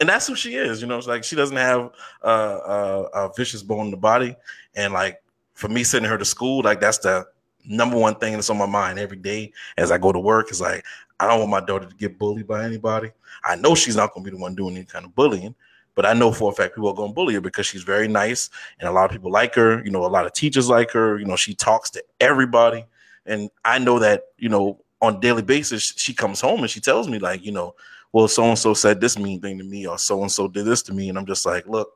[0.00, 0.80] And that's who she is.
[0.80, 1.90] You know, it's like she doesn't have
[2.22, 4.36] uh, uh, a vicious bone in the body,
[4.74, 5.22] and like
[5.54, 7.26] for me sending her to school, like that's the
[7.64, 10.60] number one thing that's on my mind every day as I go to work is
[10.60, 10.84] like,
[11.18, 13.10] I don't want my daughter to get bullied by anybody.
[13.44, 15.54] I know she's not going to be the one doing any kind of bullying,
[15.94, 18.08] but I know for a fact people are going to bully her because she's very
[18.08, 19.84] nice and a lot of people like her.
[19.84, 21.18] You know, a lot of teachers like her.
[21.18, 22.84] You know, she talks to everybody.
[23.26, 27.08] And I know that, you know, on daily basis, she comes home and she tells
[27.08, 27.74] me, like, you know,
[28.12, 30.66] well, so and so said this mean thing to me, or so and so did
[30.66, 31.08] this to me.
[31.08, 31.92] And I'm just like, look,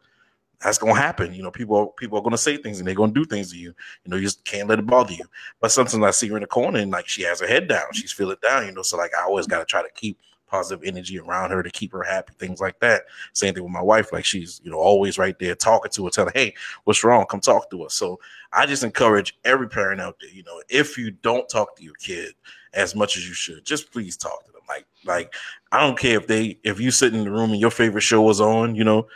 [0.60, 1.32] that's gonna happen.
[1.32, 3.58] You know, people are, people are gonna say things and they're gonna do things to
[3.58, 3.68] you.
[4.04, 5.24] You know, you just can't let it bother you.
[5.60, 7.92] But sometimes I see her in the corner and like she has her head down,
[7.92, 8.66] she's feeling down.
[8.66, 11.70] You know, so like I always gotta try to keep positive energy around her to
[11.70, 13.02] keep her happy, things like that.
[13.32, 16.10] Same thing with my wife, like she's you know always right there talking to her,
[16.10, 17.26] telling, hey, what's wrong?
[17.26, 17.94] Come talk to us.
[17.94, 18.18] So
[18.52, 20.30] I just encourage every parent out there.
[20.30, 22.34] You know, if you don't talk to your kid
[22.74, 24.62] as much as you should, just please talk to them.
[24.68, 25.34] Like, like
[25.72, 28.22] I don't care if they if you sit in the room and your favorite show
[28.22, 29.06] was on, you know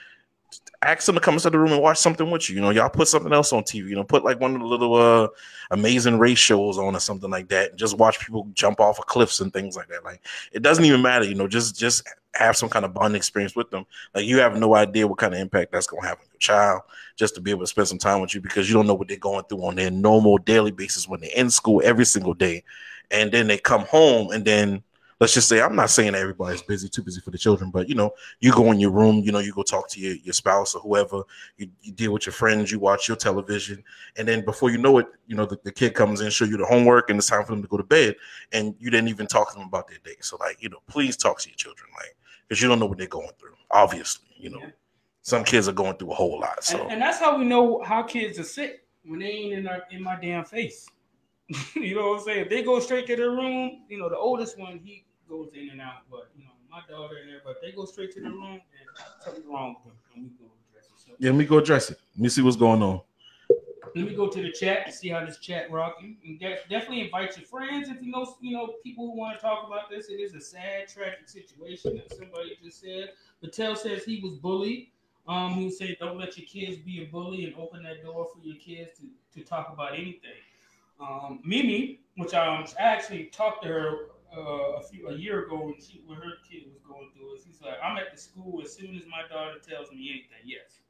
[0.83, 2.57] ask them to come into the room and watch something with you.
[2.57, 3.89] You know, y'all put something else on TV.
[3.89, 5.29] You know, put like one of the little uh
[5.71, 7.71] amazing race shows on or something like that.
[7.71, 10.05] And just watch people jump off of cliffs and things like that.
[10.05, 10.21] Like
[10.53, 11.25] it doesn't even matter.
[11.25, 13.85] You know, just just have some kind of bonding experience with them.
[14.15, 16.83] Like you have no idea what kind of impact that's gonna have on your child.
[17.17, 19.09] Just to be able to spend some time with you because you don't know what
[19.09, 22.65] they're going through on their normal daily basis when they're in school every single day,
[23.11, 24.83] and then they come home and then
[25.23, 27.95] let's just say I'm not saying everybody's busy, too busy for the children, but you
[27.95, 30.75] know, you go in your room, you know, you go talk to your, your spouse
[30.75, 31.23] or whoever,
[31.59, 33.85] you, you deal with your friends, you watch your television,
[34.17, 36.57] and then before you know it, you know, the, the kid comes in, show you
[36.57, 38.17] the homework, and it's time for them to go to bed,
[38.51, 40.17] and you didn't even talk to them about their day.
[40.23, 42.17] So, like, you know, please talk to your children, like,
[42.49, 43.55] because you don't know what they're going through.
[43.71, 44.71] Obviously, you know, Yeah.
[45.21, 46.65] some kids are going through a whole lot.
[46.65, 49.69] So, And, and that's how we know how kids are sick when they ain't in
[49.69, 50.89] our, in my damn face.
[51.75, 52.41] you know what I'm saying?
[52.41, 55.71] If they go straight to their room, you know, the oldest one he goes in
[55.71, 58.53] and out, but you know, my daughter and everybody, they go straight to the room
[58.53, 60.01] and something's wrong with them.
[60.15, 61.01] And we go address it.
[61.07, 61.99] So yeah, let me go address it.
[62.17, 63.01] Let me see what's going on.
[63.95, 66.17] let me go to the chat and see how this chat rocking.
[66.25, 69.43] And de- definitely invite your friends if you know you know people who want to
[69.43, 70.09] talk about this.
[70.09, 73.11] It is a sad, tragic situation that somebody just said.
[73.41, 74.89] Patel says he was bullied.
[75.29, 78.41] Um, he said, "Don't let your kids be a bully and open that door for
[78.43, 80.41] your kids to, to talk about anything."
[81.01, 83.97] Um, Mimi, which I actually talked to her
[84.37, 87.41] uh, a few a year ago when she when her kid was going through it.
[87.47, 90.81] She's like, "I'm at the school as soon as my daughter tells me anything." Yes,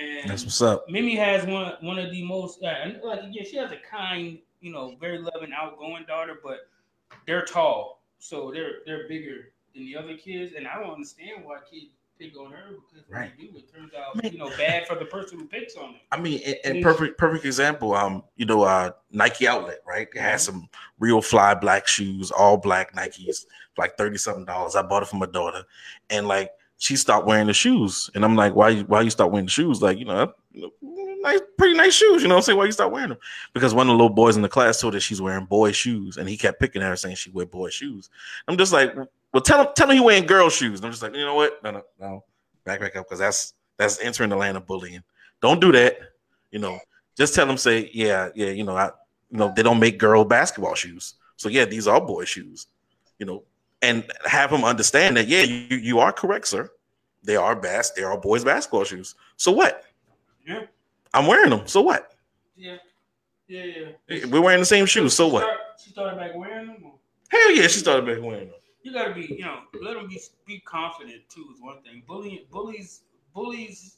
[0.00, 0.88] and That's what's up.
[0.88, 4.72] Mimi has one one of the most uh, like yeah, she has a kind, you
[4.72, 6.68] know, very loving, outgoing daughter, but
[7.26, 11.58] they're tall, so they're they're bigger than the other kids, and I don't understand why
[11.70, 13.32] kids pick on her because Right.
[13.38, 14.32] they do, it turns out Man.
[14.32, 16.00] you know bad for the person who picks on them.
[16.12, 17.94] I mean, and, and perfect perfect example.
[17.94, 20.06] Um, you know, uh, Nike outlet, right?
[20.14, 24.76] They had some real fly black shoes, all black Nikes, for like thirty something dollars.
[24.76, 25.64] I bought it for my daughter,
[26.10, 28.70] and like she stopped wearing the shoes, and I'm like, why?
[28.70, 29.82] you- Why you stop wearing the shoes?
[29.82, 30.70] Like, you know, you know,
[31.20, 32.22] nice, pretty nice shoes.
[32.22, 33.18] You know, what I'm saying why you start wearing them?
[33.52, 36.16] Because one of the little boys in the class told her she's wearing boy shoes,
[36.16, 38.10] and he kept picking at her saying she wear boy shoes.
[38.48, 38.94] I'm just like,
[39.32, 40.80] well, tell him, tell him he wearing girl shoes.
[40.80, 41.62] And I'm just like, you know what?
[41.62, 42.24] No, no, no,
[42.64, 45.02] back back up, because that's that's entering the land of bullying.
[45.40, 45.98] Don't do that.
[46.50, 46.78] You know,
[47.16, 48.90] just tell them, say, yeah, yeah, you know, I,
[49.30, 51.14] you know, they don't make girl basketball shoes.
[51.36, 52.66] So yeah, these are boy shoes.
[53.18, 53.44] You know,
[53.82, 56.70] and have them understand that, yeah, you, you are correct, sir.
[57.22, 59.14] They are bas- they are boys basketball shoes.
[59.36, 59.84] So what?
[60.46, 60.64] Yeah.
[61.14, 61.66] I'm wearing them.
[61.66, 62.14] So what?
[62.56, 62.76] Yeah,
[63.48, 63.64] yeah,
[64.08, 64.26] yeah.
[64.26, 65.14] We're wearing the same shoes.
[65.14, 65.42] So She what?
[65.42, 66.76] start- She started back wearing them.
[66.84, 66.92] Or?
[67.30, 68.56] Hell yeah, she started back wearing them.
[68.82, 72.02] you gotta be, you know, let them be be confident too is one thing.
[72.06, 73.02] Bullying, bullies,
[73.34, 73.96] bullies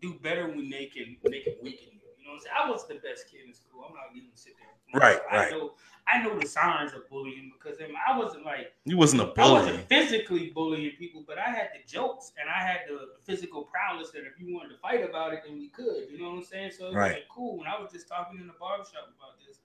[0.00, 2.00] do better when they can they can weaken you.
[2.18, 2.54] You know, what I'm saying?
[2.66, 3.84] I was the best kid in school.
[3.88, 5.00] I'm not even sit there.
[5.00, 5.50] Right, I right.
[5.50, 5.72] know,
[6.12, 9.26] I know the signs of bullying because I, mean, I wasn't like You wasn't a
[9.26, 9.48] bully.
[9.48, 13.64] I wasn't physically bullying people, but I had the jokes and I had the physical
[13.64, 16.08] prowess that if you wanted to fight about it, then we could.
[16.10, 16.72] You know what I'm saying?
[16.78, 17.12] So it was Right.
[17.12, 17.58] like cool.
[17.58, 19.58] When I was just talking in the barbershop about this,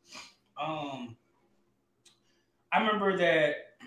[0.61, 1.15] um,
[2.71, 3.77] I remember that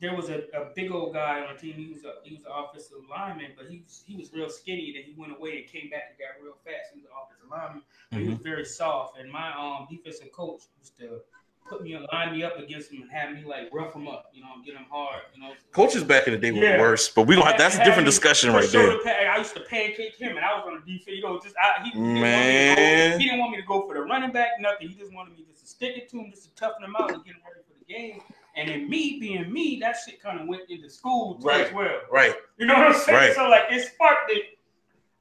[0.00, 1.74] there was a, a big old guy on the team.
[1.74, 4.92] He was a he was an offensive lineman, but he was he was real skinny.
[4.94, 6.90] Then he went away and came back and got real fast.
[6.92, 9.18] He was an offensive lineman, but he was very soft.
[9.18, 11.20] And my um defensive coach used to
[11.66, 14.42] put me line me up against him and have me like rough him up, you
[14.42, 15.52] know, get him hard, you know.
[15.72, 16.76] Coaches back in the day were Yeah.
[16.76, 17.46] the worst, but we don't.
[17.46, 18.90] Have, that's a different discussion right there.
[19.30, 21.16] I used to pancake him, and I was on the defense.
[21.16, 23.56] You know, just I, he, he didn't want me to go, he didn't want me
[23.60, 24.88] to go for the running back, nothing.
[24.88, 27.12] He just wanted me just to stick it to him, just to toughen him out
[27.12, 28.20] and get him ready for the game.
[28.56, 31.66] And then me being me, that shit kind of went into school too Right.
[31.66, 32.00] as well.
[32.12, 32.34] Right.
[32.56, 33.18] You know what I'm saying?
[33.18, 33.34] Right.
[33.34, 34.58] So like it sparked it.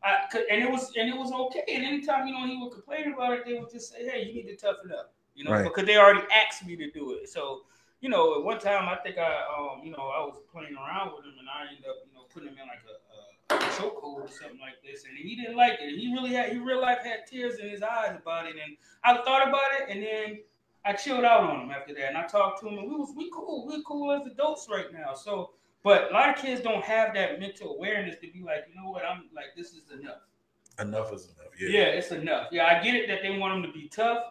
[0.04, 1.64] I, could- and it was and it was okay.
[1.70, 4.34] And anytime you know he would complain about it, they would just say, "Hey, you
[4.34, 5.64] need to toughen up," you know, Right.
[5.64, 7.30] because they already asked me to do it.
[7.30, 7.64] So
[8.04, 11.16] you know, at one time I think I, um, you know, I was playing around
[11.16, 14.26] with him, and I ended up, you know, putting him in like a, a, chokehold
[14.26, 15.88] or something like this, and he didn't like it.
[15.88, 18.76] And he really had, he real life had tears in his eyes about it, and
[19.06, 20.40] I thought about it, and then
[20.84, 23.14] I chilled out on him after that, and I talked to him, and we was
[23.16, 25.14] we cool, we cool as adults right now.
[25.14, 28.76] So, but a lot of kids don't have that mental awareness to be like, you
[28.76, 30.24] know what, I'm like, this is enough.
[30.78, 31.54] Enough is enough.
[31.58, 31.70] Yeah.
[31.70, 32.48] Yeah, it's enough.
[32.52, 34.26] Yeah, I get it that they want them to be tough,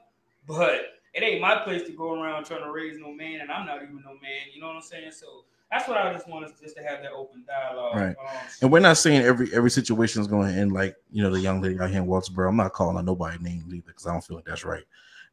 [0.46, 0.80] but
[1.14, 3.82] it ain't my place to go around trying to raise no man, and I'm not
[3.82, 4.48] even no man.
[4.54, 5.12] You know what I'm saying?
[5.12, 7.96] So that's what I just want us just to have that open dialogue.
[7.96, 8.16] Right.
[8.18, 11.30] Um, And we're not saying every every situation is going to end like you know
[11.30, 12.48] the young lady out here in Waltersboro.
[12.48, 14.84] I'm not calling on nobody names either because I don't feel like that's right.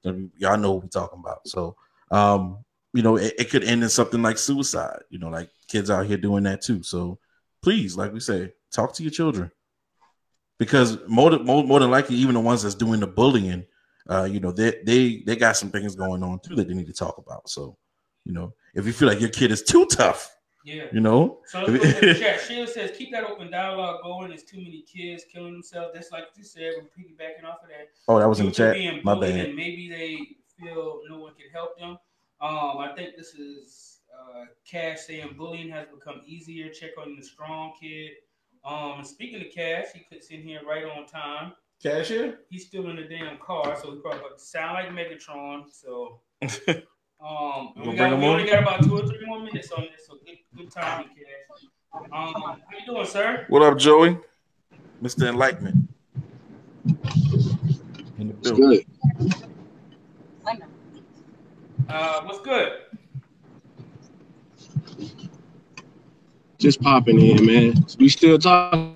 [0.04, 1.46] Y'all know what we're talking about.
[1.46, 1.76] So,
[2.10, 5.02] um, you know, it, it could end in something like suicide.
[5.10, 6.84] You know, like kids out here doing that too.
[6.84, 7.20] So,
[7.62, 9.52] please, like we say, talk to your children
[10.58, 13.66] because more more, more than likely, even the ones that's doing the bullying,
[14.10, 16.88] uh, you know, they they they got some things going on too that they need
[16.88, 17.50] to talk about.
[17.50, 17.78] So,
[18.26, 20.86] you know, if you feel like your kid is too tough, yeah.
[20.92, 22.42] you know, So let's go to the chat.
[22.48, 24.30] Sheila says, keep that open dialogue going.
[24.30, 25.92] There's too many kids killing themselves.
[25.94, 27.90] That's like you said, we're piggybacking off of that.
[28.08, 28.76] oh, that was in the chat.
[29.04, 29.56] My bad.
[29.56, 31.98] Maybe they feel no one can help them.
[32.42, 36.70] Um, I think this is uh, Cash saying bullying has become easier.
[36.70, 38.12] Check on the strong kid.
[38.66, 41.54] Um, speaking of Cash, he puts in here right on time.
[41.82, 42.40] Cashier.
[42.50, 45.64] He's still in the damn car, so he probably about sound like Megatron.
[45.72, 46.20] So
[47.22, 49.82] Um, we, bring got, him we only got about two or three more minutes on
[49.92, 51.68] this, so good, good time, Cash.
[51.94, 53.46] Um, how you doing, sir?
[53.50, 54.18] What up, Joey?
[55.04, 55.28] Mr.
[55.28, 55.90] Enlightenment.
[58.18, 58.86] In the It's building.
[60.46, 60.64] good.
[61.90, 62.72] Uh, what's good?
[66.58, 67.86] Just popping in, man.
[67.98, 68.96] We still talking.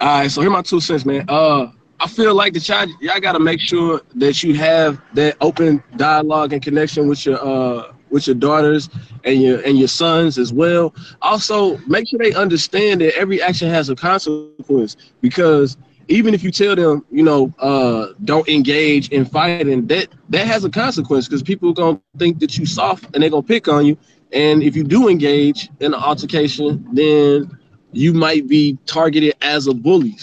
[0.00, 1.24] All right, so here my two cents, man.
[1.28, 1.68] Uh,
[2.00, 5.82] I feel like the child, y'all got to make sure that you have that open
[5.96, 8.88] dialogue and connection with your uh with your daughters
[9.24, 10.94] and your and your sons as well.
[11.22, 15.76] Also, make sure they understand that every action has a consequence because
[16.08, 20.64] even if you tell them, you know, uh, don't engage in fighting, that that has
[20.64, 23.86] a consequence because people are gonna think that you soft and they're gonna pick on
[23.86, 23.96] you.
[24.32, 27.50] And if you do engage in an altercation, then
[27.92, 30.16] you might be targeted as a bully.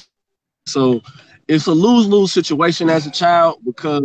[0.65, 1.01] So
[1.47, 4.03] it's a lose lose situation as a child because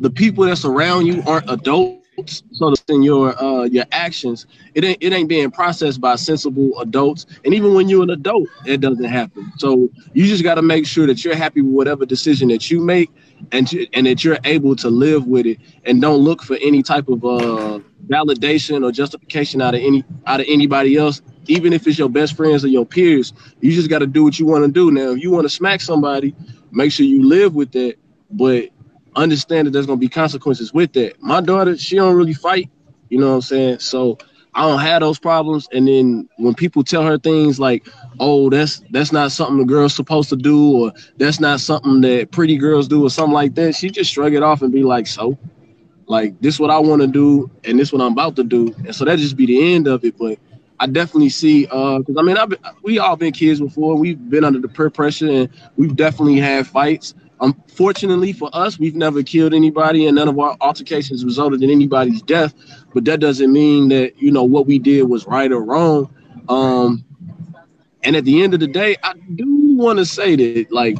[0.00, 2.03] the people that's around you aren't adults.
[2.52, 7.26] So in your uh, your actions, it ain't it ain't being processed by sensible adults.
[7.44, 9.52] And even when you're an adult, it doesn't happen.
[9.58, 12.80] So you just got to make sure that you're happy with whatever decision that you
[12.80, 13.10] make,
[13.52, 17.08] and and that you're able to live with it, and don't look for any type
[17.08, 21.98] of uh, validation or justification out of any out of anybody else even if it's
[21.98, 24.70] your best friends or your peers, you just got to do what you want to
[24.70, 24.90] do.
[24.90, 26.34] Now, if you want to smack somebody,
[26.70, 27.96] make sure you live with that,
[28.30, 28.68] but
[29.16, 31.20] understand that there's gonna be consequences with that.
[31.22, 32.70] My daughter, she don't really fight,
[33.08, 33.78] you know what I'm saying?
[33.80, 34.18] So
[34.54, 35.68] I don't have those problems.
[35.72, 37.86] And then when people tell her things like,
[38.20, 42.30] "Oh, that's that's not something the girl's supposed to do," or "That's not something that
[42.30, 45.06] pretty girls do," or something like that, she just shrug it off and be like,
[45.06, 45.38] "So."
[46.06, 48.94] Like this, what I want to do, and this, what I'm about to do, and
[48.94, 50.16] so that just be the end of it.
[50.18, 50.38] But
[50.78, 53.96] I definitely see uh because I mean I've been, we all been kids before.
[53.96, 57.14] We've been under the peer pressure and we've definitely had fights.
[57.44, 62.22] Unfortunately for us, we've never killed anybody and none of our altercations resulted in anybody's
[62.22, 62.54] death.
[62.94, 66.08] But that doesn't mean that you know what we did was right or wrong.
[66.48, 67.04] Um
[68.02, 70.96] and at the end of the day, I do want to say that like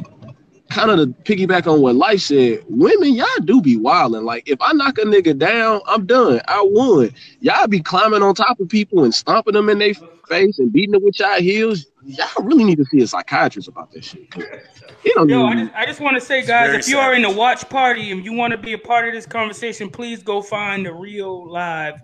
[0.69, 4.23] kind of to piggyback on what life said, women, y'all do be wilding.
[4.23, 6.41] Like if I knock a nigga down, I'm done.
[6.47, 7.11] I won.
[7.39, 9.93] Y'all be climbing on top of people and stomping them in their
[10.27, 11.85] face and beating them with y'all heels.
[12.03, 14.27] Y'all really need to see a psychiatrist about this shit.
[15.03, 17.21] You don't Yo, I just, I just want to say, guys, if you are in
[17.21, 20.41] the watch party and you want to be a part of this conversation, please go
[20.41, 21.95] find the real live,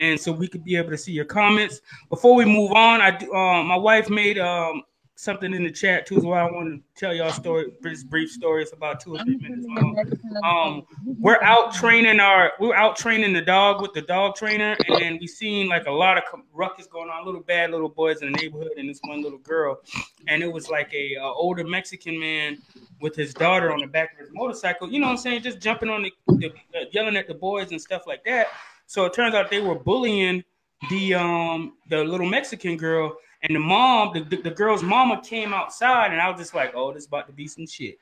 [0.00, 1.80] and so we could be able to see your comments.
[2.10, 4.82] Before we move on, I do, um, my wife made um
[5.16, 8.30] something in the chat too, so I want to tell y'all a story, brief, brief
[8.30, 10.12] stories about two or three minutes long.
[10.44, 10.82] Um,
[11.20, 15.26] we're out training our, we're out training the dog with the dog trainer, and we
[15.26, 18.72] seen like a lot of ruckus going on, little bad little boys in the neighborhood,
[18.76, 19.80] and this one little girl,
[20.26, 22.58] and it was like a uh, older Mexican man
[23.00, 24.90] with his daughter on the back of his motorcycle.
[24.90, 25.42] You know what I'm saying?
[25.42, 28.48] Just jumping on the, the uh, yelling at the boys and stuff like that.
[28.86, 30.42] So it turns out they were bullying
[30.90, 35.52] the um the little Mexican girl, and the mom, the, the, the girl's mama came
[35.52, 37.98] outside, and I was just like, oh, this is about to be some shit.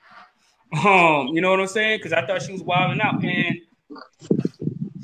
[0.73, 1.99] Um, you know what I'm saying?
[1.99, 3.57] Because I thought she was wilding out, and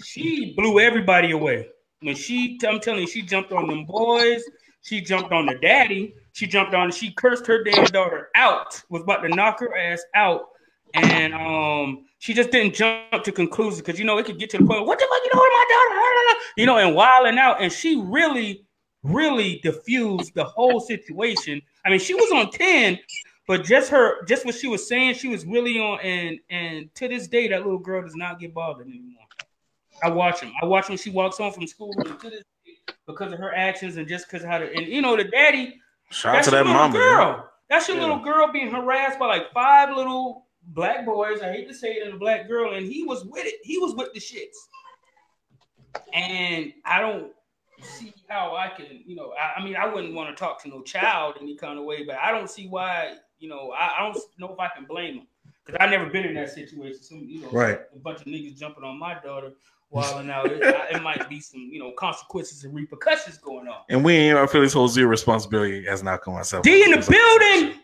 [0.03, 1.68] she blew everybody away.
[2.03, 4.44] When she, I'm telling you, she jumped on them boys.
[4.83, 6.14] She jumped on the daddy.
[6.33, 6.92] She jumped on.
[6.92, 8.81] She cursed her damn daughter out.
[8.90, 10.51] Was about to knock her ass out,
[10.94, 14.59] and um, she just didn't jump to conclusions because you know it could get to
[14.59, 14.87] the point.
[14.87, 16.40] What the fuck you doing, with my daughter?
[16.57, 18.64] You know, and wilding out, and she really,
[19.02, 21.61] really diffused the whole situation.
[21.84, 22.98] I mean, she was on ten,
[23.46, 26.00] but just her, just what she was saying, she was really on.
[26.00, 29.22] And and to this day, that little girl does not get bothered anymore.
[30.02, 30.52] I watch him.
[30.62, 33.54] I watch when she walks home from school and to this day, because of her
[33.54, 35.80] actions and just because how to and you know the daddy.
[36.11, 36.92] Shout out to that mama.
[36.92, 37.32] girl.
[37.32, 37.42] man.
[37.68, 38.04] That's your Yeah.
[38.04, 41.40] little girl being harassed by like five little black boys.
[41.42, 43.56] I hate to say it, and a black girl, and he was with it.
[43.62, 44.56] He was with the shits.
[46.12, 47.32] And I don't
[47.82, 50.68] see how I can, you know, I, I mean, I wouldn't want to talk to
[50.68, 54.03] no child any kind of way, but I don't see why, you know, I, I
[54.03, 55.26] don't know if I can blame them
[55.64, 57.03] because I've never been in that situation.
[57.03, 57.80] Some, you know, Right.
[57.94, 59.53] a bunch of niggas jumping on my daughter
[59.90, 63.82] while now it, it might be some, you know, consequences and repercussions going on.
[63.88, 66.62] And we ain't I feel this whole zero responsibility as an outcome myself.
[66.64, 67.80] D in the building.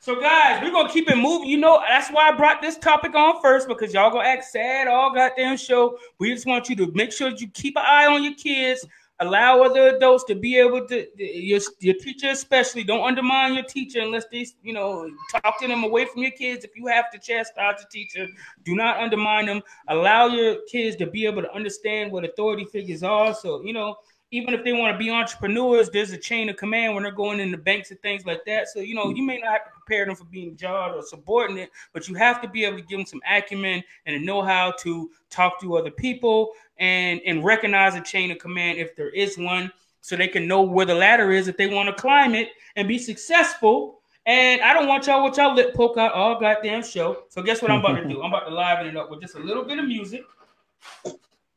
[0.00, 1.48] So guys, we're gonna keep it moving.
[1.48, 4.88] You know, that's why I brought this topic on first because y'all gonna act sad
[4.88, 5.98] all goddamn show.
[6.18, 8.86] We just want you to make sure that you keep an eye on your kids.
[9.18, 14.00] Allow other adults to be able to your, your teacher especially don't undermine your teacher
[14.00, 16.64] unless they you know talk to them away from your kids.
[16.64, 18.26] If you have to chastise the teacher,
[18.64, 19.62] do not undermine them.
[19.88, 23.34] Allow your kids to be able to understand what authority figures are.
[23.34, 23.96] So you know
[24.32, 27.38] even if they want to be entrepreneurs, there's a chain of command when they're going
[27.38, 28.68] in the banks and things like that.
[28.68, 31.70] So, you know, you may not have to prepare them for being jawed or subordinate,
[31.92, 35.10] but you have to be able to give them some acumen and know how to
[35.30, 39.72] talk to other people and, and recognize a chain of command if there is one,
[40.00, 42.86] so they can know where the ladder is if they want to climb it and
[42.86, 44.00] be successful.
[44.24, 47.24] And I don't want y'all with y'all lip poke out all goddamn show.
[47.28, 48.22] So guess what I'm about to do?
[48.22, 50.24] I'm about to liven it up with just a little bit of music.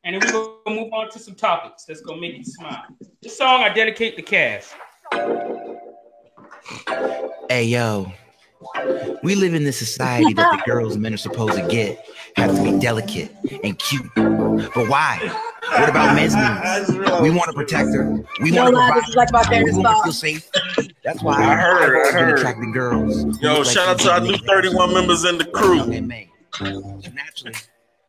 [0.03, 2.83] And then we're gonna move on to some topics that's gonna make you smile.
[3.21, 4.67] This song I dedicate to Cash.
[7.49, 8.11] Hey yo,
[9.23, 12.55] we live in this society that the girls and men are supposed to get have
[12.55, 14.09] to be delicate and cute.
[14.75, 15.17] But why?
[15.71, 17.21] What about men's needs?
[17.21, 18.11] We want to protect her.
[18.41, 19.07] We want to lie, provide.
[19.07, 20.49] this like my We want to feel safe.
[21.03, 22.39] That's why I heard, I've always I been heard.
[22.39, 23.41] attracted to girls.
[23.41, 25.81] Yo, look like shout out to our new 31 members in the crew.
[25.91, 26.27] And men.
[26.55, 26.65] So
[27.13, 27.55] naturally,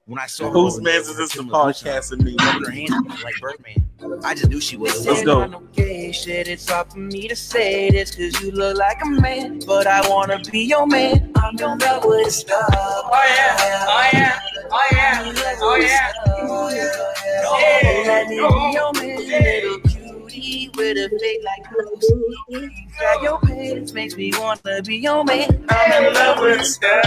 [0.07, 2.37] when I saw Whose over man's there is with this the Timberland podcast and me?
[2.41, 5.07] her hands like Birdman, I just knew she was.
[5.07, 5.43] Let's go.
[5.43, 9.61] Okay, shit, it's hard for me to say this because you look like a man,
[9.67, 11.31] but I wanna be your man.
[11.37, 12.65] I'm your love with a star.
[12.73, 16.13] Oh yeah, oh, oh yeah, oh yeah,
[16.43, 18.25] oh yeah.
[18.31, 22.71] No, little cutie with a face like Bruce.
[23.01, 25.65] Got your pants makes me wanna be your man.
[25.69, 27.03] I'm in love with star.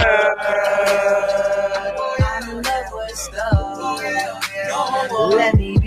[2.20, 3.30] I'm in love with.
[5.10, 5.78] No, let me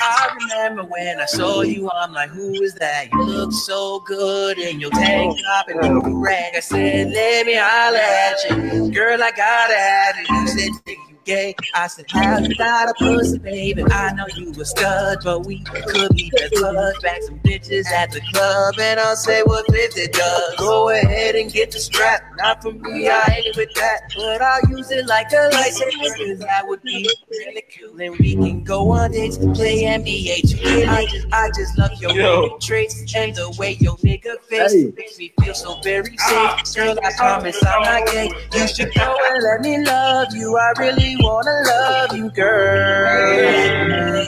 [0.00, 3.10] I remember when I saw you, I'm like, who is that?
[3.12, 6.54] You look so good in your tank top and your rag.
[6.56, 8.90] I said, let me holler at you.
[8.92, 10.28] Girl, I gotta at it.
[10.28, 11.54] You said, "Nigga, you gay.
[11.74, 13.82] I said, how you got a pussy, baby?
[13.90, 16.98] I know you a stud, but we could be best buds.
[17.02, 20.54] Back some bitches at the club, and I'll say what 50 does.
[20.56, 22.22] Go ahead and get the strap.
[22.38, 24.02] Not for me, I ain't with that.
[24.16, 28.00] But I'll use it like a lightsaber, cause that would be really cool.
[28.00, 30.88] And we can go on dates, play NBA 2K.
[30.88, 32.58] I just, I just love your Yo.
[32.58, 34.92] traits and the way your nigga face Hey.
[34.96, 36.74] makes me feel so very safe.
[36.76, 38.30] Girl, I promise I'm not gay.
[38.54, 40.56] You should go and let me love you.
[40.56, 44.26] I really wanna love you, girl.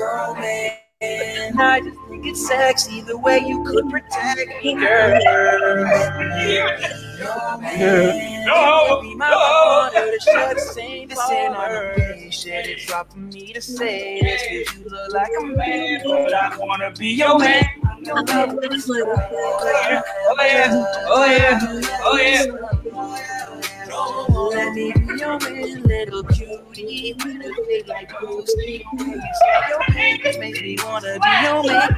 [0.00, 5.20] Oh man, I just think it's sexy the way you could protect me, girl.
[7.20, 7.60] Oh
[8.46, 9.90] No, be my no.
[9.92, 14.88] to share the same this in our it's for me to say this because you
[14.88, 17.64] look like a man, but I wanna be your man.
[17.84, 18.24] Oh
[20.40, 20.72] yeah,
[21.08, 21.58] oh yeah,
[22.04, 22.46] oh yeah.
[23.98, 27.14] Let me be your man, little cutie.
[27.14, 28.84] With a big like Bruce Lee.
[28.92, 31.90] You say your hands makes me wanna be your man.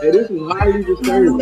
[0.00, 1.38] Hey, this is highly disturbing.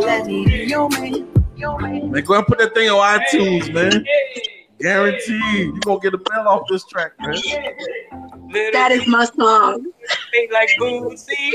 [0.00, 1.32] Let me be your man.
[1.56, 2.10] Man.
[2.10, 4.04] Man, go ahead and put that thing on iTunes, man.
[4.78, 5.40] Guaranteed.
[5.40, 7.34] You gonna get a bell off this track, man.
[8.72, 9.86] That is my song.
[10.32, 11.52] thing like Bootsy.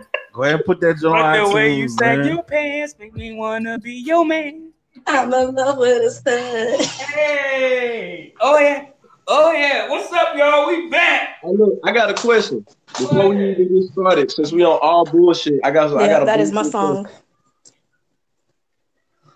[0.38, 2.94] Go ahead and put that joint But on the way you iTunes, sag your pants
[2.96, 4.70] make me wanna be your man.
[5.04, 6.80] I'm in love with a stud.
[6.80, 8.86] Hey, oh yeah,
[9.26, 9.90] oh yeah.
[9.90, 10.68] What's up, y'all?
[10.68, 11.38] We back.
[11.42, 12.64] Hey, look, I got a question
[12.96, 14.30] before we even get started.
[14.30, 15.90] Since we on all bullshit, I got.
[15.96, 17.02] I Yeah, got a that is my song.
[17.06, 17.22] question.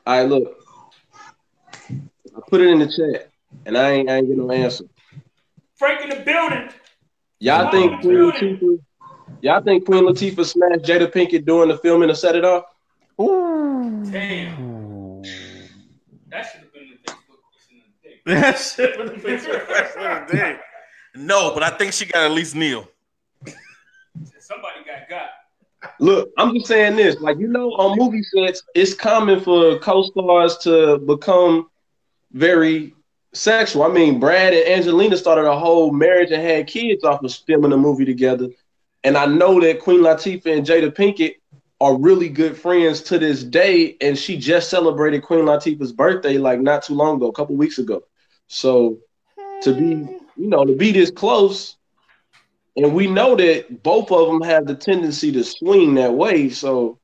[0.07, 0.57] All right, look.
[2.37, 3.29] I put it in the chat,
[3.67, 4.85] and I ain't, I ain't get no answer.
[5.75, 6.69] Frank in the building.
[7.41, 8.79] Y'all think Queen Latifah?
[9.43, 12.63] Y'all think Queen Latifah smashed Jada Pinkett during the filming to set it off?
[13.19, 15.21] Damn,
[16.29, 18.21] that should have been the Facebook question of the day.
[18.25, 20.57] That shit would have been the question of the day.
[21.17, 22.87] No, but I think she got at least Neil.
[24.39, 25.31] Somebody got got.
[25.99, 27.21] Look, I'm just saying this.
[27.21, 31.69] Like, you know, on movie sets, it's common for co-stars to become
[32.33, 32.95] very
[33.33, 33.83] sexual.
[33.83, 37.73] I mean, Brad and Angelina started a whole marriage and had kids off of filming
[37.73, 38.49] a movie together.
[39.05, 41.37] And I know that Queen Latifah and Jada Pinkett
[41.81, 43.97] are really good friends to this day.
[44.01, 47.79] And she just celebrated Queen Latifah's birthday like not too long ago, a couple weeks
[47.79, 48.05] ago.
[48.47, 48.99] So
[49.63, 49.89] to be,
[50.37, 51.77] you know, to be this close,
[52.77, 56.49] and we know that both of them have the tendency to swing that way.
[56.49, 56.99] So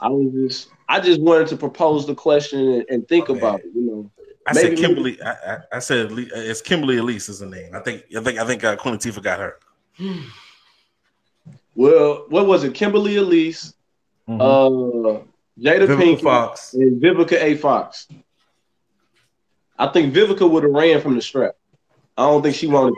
[0.00, 3.38] I was just, I just wanted to propose the question and, and think Okay.
[3.38, 3.66] about it.
[3.74, 4.10] You know,
[4.46, 5.22] I Maybe- said Kimberly.
[5.22, 7.74] I, I, I said it's Kimberly Elise is the name.
[7.74, 8.04] I think.
[8.16, 8.38] I think.
[8.38, 9.58] I think uh, Queen Latifah got her.
[11.74, 12.74] Well, what was it?
[12.74, 13.74] Kimberly Elise,
[14.28, 15.22] uh, Jada
[15.58, 16.74] Vivica Pinkett, Fox.
[16.74, 17.56] and Vivica A.
[17.56, 18.08] Fox.
[19.78, 21.54] I think Vivica would have ran from the strap.
[22.16, 22.94] I don't think she wanted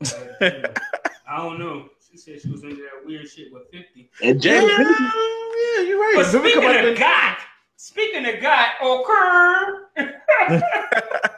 [0.00, 0.80] that.
[1.28, 1.88] I don't know.
[2.10, 4.10] She said she was into that weird shit with 50.
[4.22, 6.14] And Yeah, Jada yeah, Pinkett, you're right.
[6.16, 7.36] But Vivica speaking might of have God,
[7.76, 10.10] speaking of God, okay.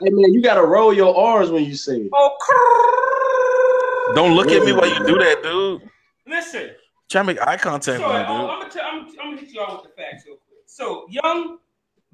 [0.01, 2.11] Hey man, you gotta roll your R's when you say it.
[2.15, 5.83] Oh, Don't look at me while you do that, dude.
[6.27, 6.70] Listen.
[7.11, 8.49] Try to make eye contact So, with I'm, me, dude.
[8.61, 10.61] gonna tell, I'm, I'm gonna hit y'all with the facts real quick.
[10.66, 11.59] So, young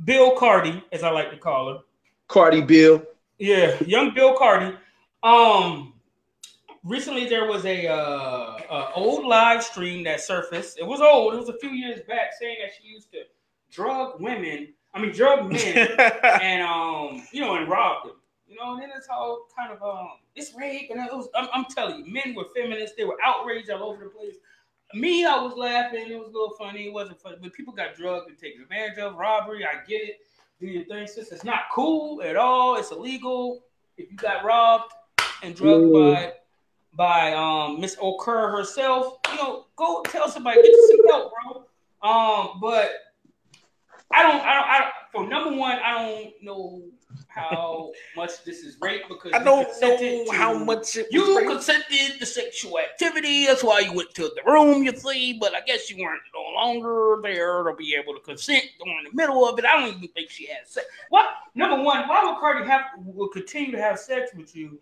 [0.05, 1.79] Bill Cardi, as I like to call him,
[2.27, 3.03] Cardi Bill.
[3.39, 4.77] Yeah, young Bill Cardi.
[5.23, 5.95] Um,
[6.85, 10.79] recently there was a, uh, a old live stream that surfaced.
[10.79, 11.35] It was old.
[11.35, 13.23] It was a few years back, saying that she used to
[13.71, 14.75] drug women.
[14.95, 15.77] I mean, drug men,
[16.43, 18.17] and um, you know, and rob them.
[18.49, 21.29] You know, and then it's all kind of um, it's rape, and it was.
[21.35, 22.97] I'm, I'm telling you, men were feminists.
[22.97, 24.37] They were outraged all over the place.
[24.95, 26.07] Me, I was laughing.
[26.11, 26.87] It was a little funny.
[26.87, 29.17] It wasn't funny, but people got drugged and taken advantage of.
[29.17, 30.21] Robbery, I get it
[30.61, 31.31] do your thing, sis.
[31.31, 32.77] It's not cool at all.
[32.77, 33.65] It's illegal.
[33.97, 34.93] If you got robbed
[35.43, 36.33] and drugged by
[36.95, 41.65] by um Miss Okur herself, you know, go tell somebody, get some help, bro.
[42.03, 42.91] Um, but
[44.13, 44.93] I don't, I don't, I don't.
[45.13, 46.83] For number one, I don't know
[47.29, 51.49] how much this is rape because I don't know to- how much you rape.
[51.49, 53.47] consented to sexual activity.
[53.47, 55.35] That's why you went to the room, you see.
[55.39, 59.11] But I guess you weren't no longer there to be able to consent during the
[59.15, 59.65] middle of it.
[59.65, 60.87] I don't even think she had sex.
[61.11, 61.27] What?
[61.55, 64.79] Number one, why would Cardi have will continue to have sex with you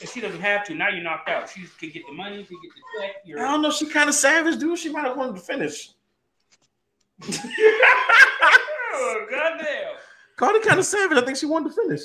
[0.00, 0.74] if she doesn't have to?
[0.74, 1.48] Now you're knocked out.
[1.50, 3.10] She could get the money, she could get the check.
[3.24, 3.70] You're, I don't know.
[3.70, 4.78] She kind of savage, dude.
[4.78, 5.90] She might have wanted to finish.
[8.92, 9.94] oh, goddamn.
[10.36, 11.18] Cardi kind of savage.
[11.18, 12.00] I think she wanted to finish.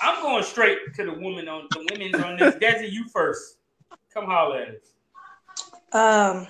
[0.00, 2.54] I'm going straight to the women on the women's on this.
[2.60, 3.58] Desi, you first.
[4.12, 4.84] Come holler at us.
[5.92, 6.46] Um,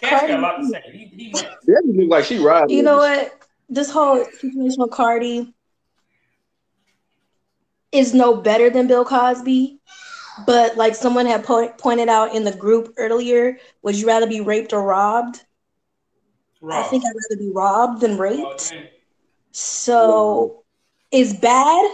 [0.00, 0.82] Cash got a lot to say.
[0.92, 1.56] He, he next.
[1.66, 2.76] Look like she riding.
[2.76, 3.40] you know what?
[3.68, 5.52] This whole situation with Cardi
[7.90, 9.80] is no better than Bill Cosby.
[10.46, 14.40] But like someone had po- pointed out in the group earlier, would you rather be
[14.40, 15.44] raped or robbed?
[16.70, 18.70] I think I'd rather be robbed than raped.
[18.70, 18.88] damn.
[19.52, 20.62] So
[21.10, 21.90] it's bad,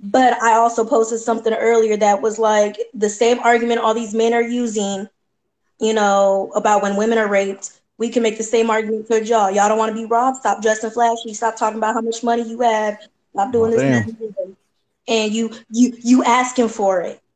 [0.00, 4.34] but I also posted something earlier that was like the same argument all these men
[4.34, 5.08] are using,
[5.80, 7.80] you know, about when women are raped.
[7.98, 9.50] We can make the same argument for y'all.
[9.50, 10.38] Y'all don't want to be robbed.
[10.38, 11.34] Stop dressing flashy.
[11.34, 12.98] Stop talking about how much money you have.
[13.34, 13.82] Stop doing Oh, this.
[13.82, 14.56] damn.
[15.06, 17.20] and you, you, you asking for it.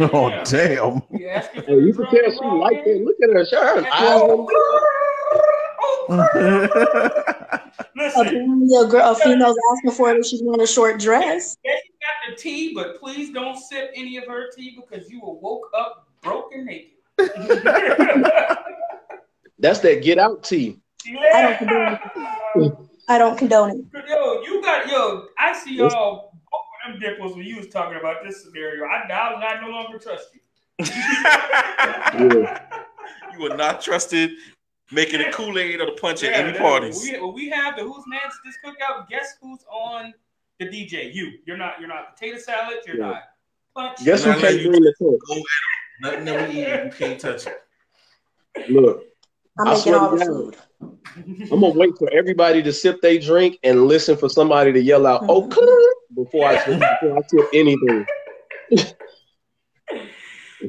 [0.00, 0.44] Oh Yeah.
[0.44, 1.02] damn!
[1.10, 1.28] You
[1.66, 2.84] Hey, you can tell she rob, like man?
[2.84, 3.04] that.
[3.04, 3.44] Look at her.
[3.44, 4.20] Show her eyes.
[7.96, 11.56] Listen, Apparently, a girl, a female's asking for it if she's wearing a short dress.
[11.64, 15.20] yeah, you got the tea, but please don't sip any of her tea because you
[15.20, 16.90] will woke up broken naked.
[19.58, 20.78] That's that get out tea.
[21.34, 21.98] I don't condone
[22.56, 22.72] it.
[23.08, 23.84] I don't condone it.
[24.08, 25.26] Yo, you got yo.
[25.38, 28.84] I see y'all both of them dimples when you was talking about this scenario.
[28.84, 30.40] I, I, I no longer trust you.
[32.14, 32.60] Yeah.
[33.38, 34.32] You are not trusted
[34.92, 37.02] making a Kool Aid or the punch at any that- parties.
[37.02, 39.08] We, when we have the who's next this cookout.
[39.08, 40.14] Guess who's on
[40.60, 41.12] the DJ?
[41.14, 41.32] You.
[41.46, 41.74] You're not.
[41.80, 42.78] You're not potato salad.
[42.86, 43.06] You're Yeah.
[43.06, 43.22] not
[43.74, 44.04] punch.
[44.04, 45.42] Guess who can't you- bring the touch?
[46.00, 47.62] Nothing that we eat, you can't touch it.
[48.70, 49.04] Look,
[49.58, 50.34] I'm I making swear all to the God.
[50.34, 50.56] food.
[51.52, 55.06] I'm gonna wait for everybody to sip their drink and listen for somebody to yell
[55.06, 55.26] out Mhm.
[55.28, 55.92] "Oh, clear,"
[56.24, 58.06] before I sip, before I sip anything.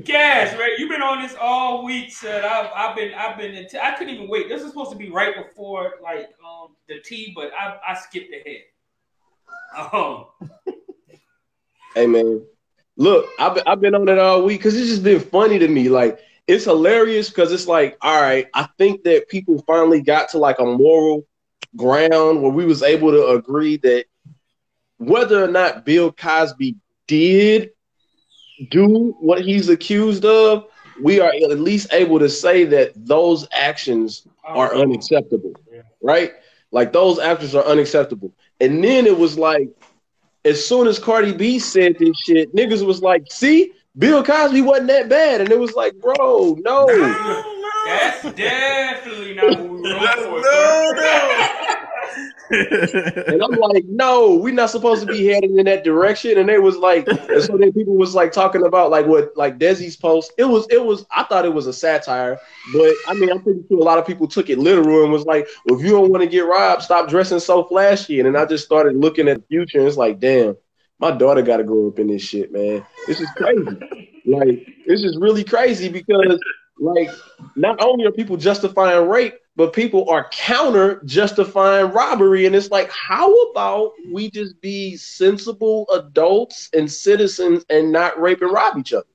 [0.02, 0.74] Cash, right?
[0.78, 4.16] You've been on this all week, said I've I've been I've been in I couldn't
[4.16, 4.50] even wait.
[4.50, 8.34] This is supposed to be right before like um the tea, but I I skipped
[8.34, 8.62] ahead.
[9.94, 10.26] Um
[11.96, 12.44] Hey man,
[12.98, 15.90] look, I've I've been on it all week because it's just been funny to me.
[15.90, 20.40] Like it's hilarious because it's like, all right, I think that people finally got to
[20.40, 21.28] like a moral
[21.76, 24.06] ground where we was able to agree that
[24.98, 26.76] whether or not Bill Cosby
[27.08, 27.70] did
[28.70, 30.68] do what he's accused of,
[31.02, 35.54] we are at least able to say that those actions are unacceptable,
[36.02, 36.34] right?
[36.72, 38.32] Like those actions are unacceptable.
[38.60, 39.70] And then it was like,
[40.46, 44.88] as soon as Cardi B said this shit, niggas was like, see, Bill Cosby wasn't
[44.88, 45.42] that bad.
[45.42, 46.86] And it was like, bro, no.
[47.86, 50.42] That's definitely not what we were That's- for.
[50.42, 51.80] no, sir.
[52.50, 56.38] And I'm like, no, we're not supposed to be heading in that direction.
[56.38, 59.58] And they was like, and so then people was like talking about like what like
[59.58, 60.32] Desi's post.
[60.38, 62.40] It was it was I thought it was a satire,
[62.74, 65.26] but I mean I'm pretty sure a lot of people took it literal and was
[65.26, 68.20] like, well, if you don't want to get robbed, stop dressing so flashy.
[68.20, 70.56] And then I just started looking at the future and it's like, damn,
[71.00, 72.86] my daughter gotta grow up in this shit, man.
[73.08, 74.22] This is crazy.
[74.26, 76.40] like this is really crazy because
[76.80, 77.10] like
[77.56, 82.46] not only are people justifying rape, but people are counter justifying robbery.
[82.46, 88.42] And it's like, how about we just be sensible adults and citizens and not rape
[88.42, 89.06] and rob each other?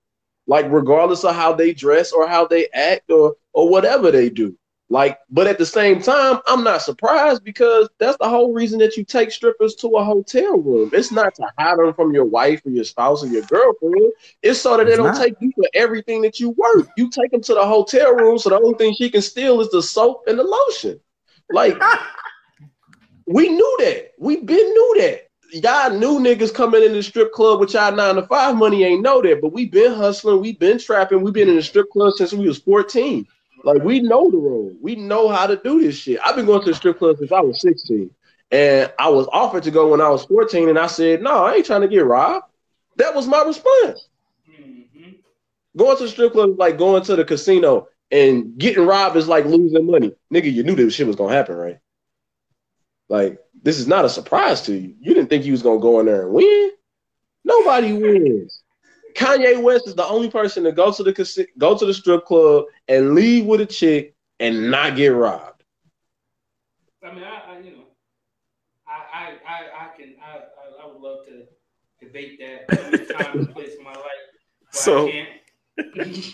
[0.47, 4.57] Like, regardless of how they dress or how they act or or whatever they do.
[4.91, 8.97] Like, but at the same time, I'm not surprised because that's the whole reason that
[8.97, 10.91] you take strippers to a hotel room.
[10.95, 14.12] It's not to hide them from your wife or your spouse or your girlfriend.
[14.43, 15.14] It's so that they It's don't not.
[15.14, 16.89] take you for everything that you work.
[16.97, 19.70] You take them to the hotel room, so the only thing she can steal is
[19.70, 20.99] the soap and the lotion.
[21.51, 21.76] Like,
[23.26, 24.12] we knew that.
[24.18, 25.28] We been knew that.
[25.53, 29.03] Y'all knew niggas coming in the strip club with y'all nine to five money ain't
[29.03, 32.12] know that, but we been hustling, we been trapping, we been in the strip club
[32.16, 33.26] since we was 14.
[33.65, 34.77] Like we know the road.
[34.81, 36.21] We know how to do this shit.
[36.25, 38.11] I've been going to the strip club since I was 16.
[38.51, 41.57] And I was offered to go when I was 14, and I said, no, I
[41.57, 42.47] ain't trying to get robbed.
[42.97, 44.09] That was my response.
[44.51, 45.17] Mhm.
[45.77, 49.29] Going to the strip club is like going to the casino and getting robbed is
[49.29, 50.13] like losing money.
[50.33, 51.79] Nigga, you knew this shit was gonna happen, right?
[53.09, 54.95] Like, this is not a surprise to you.
[55.01, 56.71] You didn't think you was gonna go in there and win.
[57.45, 58.63] Nobody wins.
[59.19, 62.66] Kanye West is the only person to go to the go to the strip club
[62.87, 65.64] and leave with a chick and not get robbed.
[67.05, 67.85] I mean, I, I you know,
[68.87, 71.45] I, I, I, I can, I, I, I would love to
[72.01, 72.69] debate that.
[72.91, 74.03] But time and place in my life.
[74.03, 75.29] where So- I can't.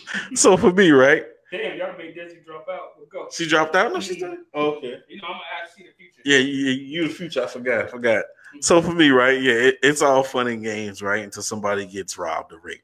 [0.37, 1.23] So for me, right?
[1.51, 2.93] Damn, y'all made Desi drop out.
[2.97, 3.29] We'll go.
[3.31, 3.93] She dropped out.
[3.93, 4.33] No, she's mm-hmm.
[4.33, 4.45] done.
[4.55, 4.97] okay.
[5.07, 6.21] You know, I'm gonna ask you the future.
[6.25, 7.43] Yeah, you, you the future.
[7.43, 7.85] I forgot.
[7.85, 8.25] I forgot.
[8.61, 9.41] So for me, right?
[9.41, 11.23] Yeah, it, it's all fun and games, right?
[11.23, 12.83] Until somebody gets robbed or raped.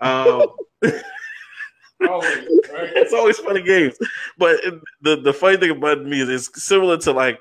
[0.00, 0.46] Um,
[2.08, 2.36] Always,
[2.72, 2.90] right?
[2.96, 3.94] it's always fun and games.
[4.36, 4.60] But
[5.02, 7.38] the the funny thing about me is it's similar to like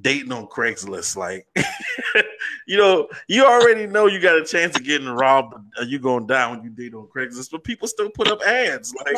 [0.00, 1.16] dating on Craigslist.
[1.16, 1.46] Like,
[2.66, 5.54] you know, you already know you got a chance of getting robbed.
[5.78, 8.94] Or you going down when you date on Craigslist, but people still put up ads.
[8.94, 9.16] Like,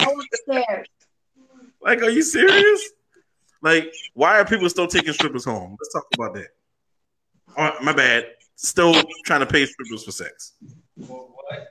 [1.82, 2.90] like, are you serious?
[3.60, 5.76] Like, why are people still taking strippers home?
[5.80, 6.48] Let's talk about that.
[7.58, 8.26] Oh, my bad.
[8.54, 8.94] Still
[9.26, 10.52] trying to pay strippers for sex.
[10.96, 11.68] Well, what?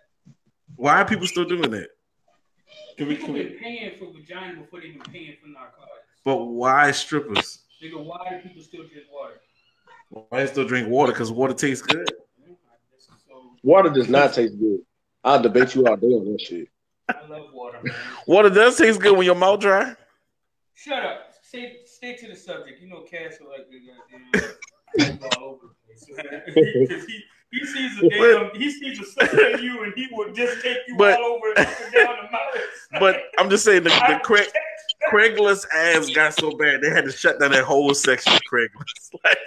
[0.76, 1.88] Why are people still doing that?
[2.98, 6.20] Can we, People can we, been paying for vagina before they been paying for narcotics.
[6.26, 7.60] but why strippers?
[7.84, 9.36] Nigga, why do people still drink water?
[10.30, 11.12] Why still drink water?
[11.14, 12.10] Because water tastes good.
[13.64, 14.80] Water does not taste good.
[15.24, 16.70] I'll debate you all day on that shit.
[17.10, 17.96] I love water, man.
[18.26, 19.96] Water does taste good when your mouth dry.
[20.74, 21.34] Shut up.
[21.44, 22.82] Stay, stay to the subject.
[22.82, 23.80] You know, Cass will like the
[25.00, 25.76] goddamn all over
[26.06, 26.14] the
[26.54, 26.90] place.
[26.90, 30.32] 'Cause he, he sees a damn, he sees a sucker in you, and he will
[30.34, 32.64] just take you But- all over and down the mountains.
[33.00, 34.48] But I'm just saying the, the I- Craig,
[35.12, 39.12] Craigslist ads got so bad they had to shut down that whole section of Craigslist.
[39.24, 39.38] Like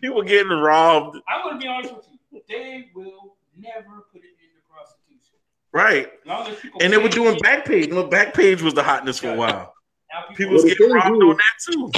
[0.00, 1.18] people getting robbed.
[1.28, 2.40] I'm gonna be honest with you.
[2.48, 5.38] They will never put it into prostitution.
[5.72, 6.06] Right.
[6.06, 7.88] As long as people And they were pay- doing Backpage.
[7.88, 9.74] You know, Backpage was the hotness for a while.
[10.12, 11.90] Now People was getting robbed on that too.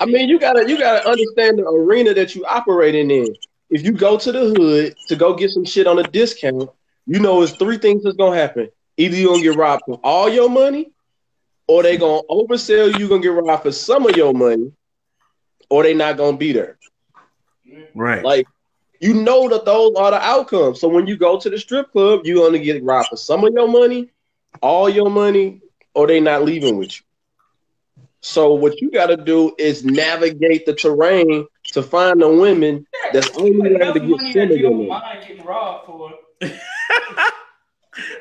[0.00, 3.34] I mean, you gotta you gotta understand the arena that you operating in.
[3.70, 6.70] If you go to the hood to go get some shit on a discount,
[7.06, 8.68] you know it's three things that's gonna happen.
[8.96, 10.90] Either you're gonna get robbed for all your money,
[11.66, 14.72] or they gonna oversell you, you're gonna get robbed for some of your money,
[15.70, 16.78] or they not gonna be there.
[17.94, 18.24] Right.
[18.24, 18.46] Like
[19.00, 20.80] you know that those are the outcomes.
[20.80, 23.52] So when you go to the strip club, you're gonna get robbed for some of
[23.52, 24.10] your money,
[24.60, 25.60] all your money,
[25.94, 27.04] or they not leaving with you.
[28.20, 33.30] So what you got to do is navigate the terrain to find the women that's
[33.36, 36.12] only going to get money some that you don't mind getting robbed for.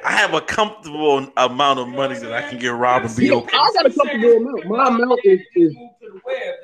[0.04, 3.58] I have a comfortable amount of money that I can get robbed and be okay.
[3.58, 4.66] I got a comfortable amount.
[4.66, 6.56] My amount is, is to the web,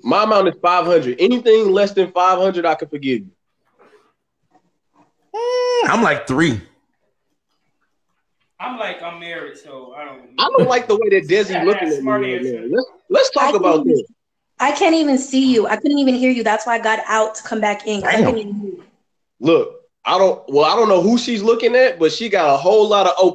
[0.02, 1.20] my amount is five hundred.
[1.20, 3.30] Anything less than five hundred, I can forgive you.
[5.34, 6.60] Mm, I'm like three.
[8.62, 10.20] I'm like, I'm married, so I don't.
[10.38, 12.76] I don't like the way that Desi looking at me right now.
[12.76, 14.02] Let's let's talk I about can't- this.
[14.60, 15.66] I can't even see you.
[15.66, 16.44] I couldn't even hear you.
[16.44, 18.04] That's why I got out to come back in.
[18.04, 18.80] I even.
[19.40, 20.40] Look, I don't.
[20.48, 23.14] Well, I don't know who she's looking at, but she got a whole lot of
[23.18, 23.34] oh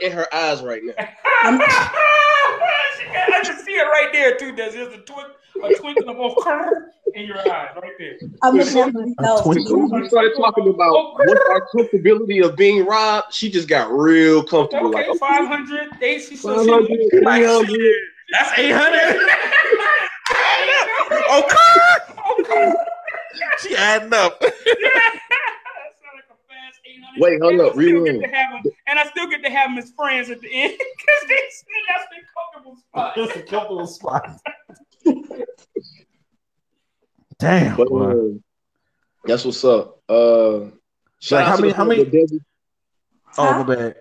[0.00, 0.94] in her eyes right now.
[1.42, 4.54] I'm- I can see it right there too.
[4.54, 5.28] There's just a, twink,
[5.64, 6.82] a twinkle of curve
[7.14, 8.16] in your eyes, right there.
[8.42, 9.42] I'm looking at myself.
[9.44, 9.90] twinkle.
[9.90, 13.32] We started talking about what's our comfortability of being robbed.
[13.34, 14.94] She just got real comfortable.
[14.96, 15.88] Okay, like, five hundred.
[16.00, 17.66] They she so 500, Like, 300.
[17.68, 17.96] shit,
[18.32, 19.28] That's eight hundred.
[21.38, 22.40] okay.
[22.40, 22.72] okay.
[23.60, 24.40] She adding up.
[24.50, 24.52] That
[26.02, 27.20] sound like a fast 800.
[27.20, 28.22] Wait, hold And up, still get rewind.
[28.22, 30.74] to have 'em- And I still get to have them as friends at the end
[30.78, 33.14] because they said that's their comfortable spot.
[33.16, 34.40] Just a couple of spots.
[37.38, 37.76] Damn.
[37.76, 38.10] But boy.
[38.10, 38.42] um,
[39.24, 40.00] that's what's up.
[40.08, 40.70] Uh,
[41.20, 42.40] shout Like, out how to many- the how many- that Desi-
[43.38, 43.96] oh my bad.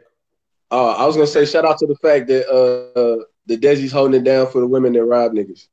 [0.72, 3.92] uh, I was gonna say shout out to the fact that uh, uh the Desi's
[3.92, 5.68] holding it down for the women that rob niggas.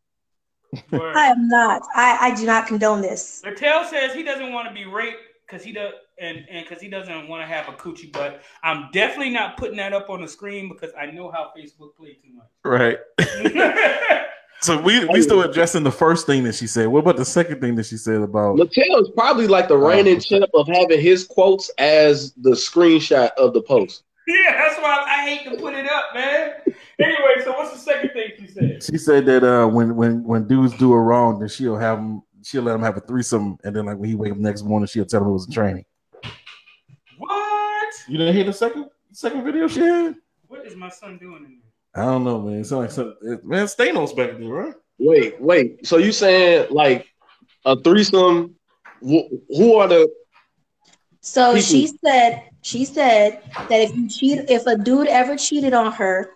[0.91, 1.17] Word.
[1.17, 1.83] I am not.
[1.95, 3.43] I, I do not condone this.
[3.45, 5.93] Latel says he doesn't want to be raped because he does.
[6.19, 8.43] and and because he doesn't want to have a coochie butt.
[8.63, 12.15] I'm definitely not putting that up on the screen because I know how Facebook play
[12.15, 12.49] too much.
[12.65, 12.99] Right.
[14.65, 16.89] so we we still addressing the first thing that she said.
[16.89, 18.57] What about the second thing that she said about?
[18.57, 23.53] Mattel is probably like the reigning champ of having his quotes as the screenshot of
[23.53, 24.05] the post.
[24.27, 26.53] Yeah, that's why I hate to put it up, man.
[26.99, 28.83] Anyway, so what's the second thing she said?
[28.83, 32.23] She said that uh, when when when dudes do her wrong, then she'll have them.
[32.43, 34.87] She'll let him have a threesome, and then like when he wake up next morning,
[34.87, 35.85] she'll tell him it was a training.
[37.19, 37.95] What?
[38.09, 40.15] You didn't hear the second second video she had?
[40.49, 41.64] What is my son doing in there?
[41.97, 42.61] I don't know, man.
[42.61, 43.15] It's like some
[43.45, 44.75] man Stanos back there, right?
[44.99, 45.87] Wait, wait.
[45.87, 47.07] So you saying like
[47.65, 48.55] a threesome?
[49.01, 50.09] wh- Who are the?
[51.21, 55.73] So People- she said she said that if you cheat, if a dude ever cheated
[55.73, 56.31] on her,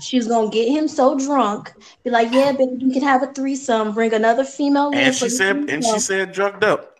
[0.00, 1.72] she's gonna get him so drunk,
[2.04, 3.92] be like, "Yeah, baby, you can have a threesome.
[3.92, 6.98] Bring another female in And she the said, and she said, drugged up.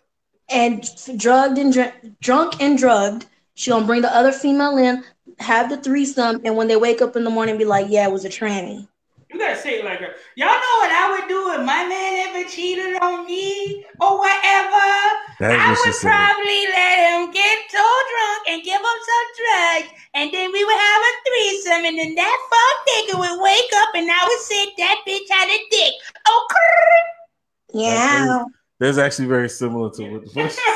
[0.49, 0.87] and
[1.17, 3.25] drugged and dr- drunk and drugged.
[3.55, 5.03] She gonna bring the other female in,
[5.39, 8.11] have the threesome, and when they wake up in the morning, be like, "Yeah, it
[8.11, 8.87] was a tranny."
[9.31, 10.13] You gotta say it like her.
[10.35, 14.87] Y'all know what I would do if my man ever cheated on me or whatever.
[15.39, 16.07] That's I what she would said.
[16.07, 20.79] probably let him get so drunk and give him some drugs, and then we would
[20.79, 24.71] have a threesome, and then that fuck nigga would wake up and I would say
[24.77, 25.93] that bitch had a dick.
[26.27, 26.47] Oh,
[27.73, 28.43] Yeah.
[28.79, 30.59] That's actually very similar to what the first.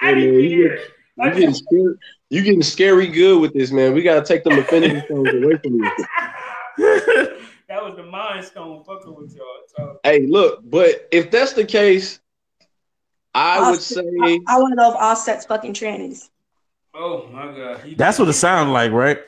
[0.00, 0.90] I didn't you, hear it.
[1.16, 1.94] you getting scary,
[2.30, 3.94] you getting scary good with this, man.
[3.94, 5.92] We gotta take them infinity stones away from you.
[7.68, 9.44] That was the mind stone fucking with y'all.
[9.76, 12.20] So, Hey, look, but if that's the case,
[13.34, 16.30] I would say I, I want to know if Offset's fucking trannies.
[16.94, 19.18] oh my god, He- That's what it sounded like, right?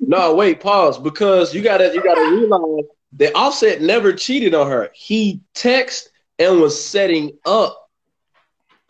[0.00, 0.34] no.
[0.34, 2.84] Wait, pause, because you gotta you gotta realize
[3.14, 4.90] that Offset never cheated on her.
[4.94, 7.90] He texted and was setting up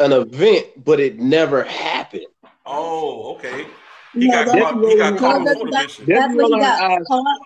[0.01, 2.27] an event, but it never happened.
[2.71, 3.67] Oh, okay.
[4.15, 7.39] He got caught- he got caught that's, with that's, that's what he got caught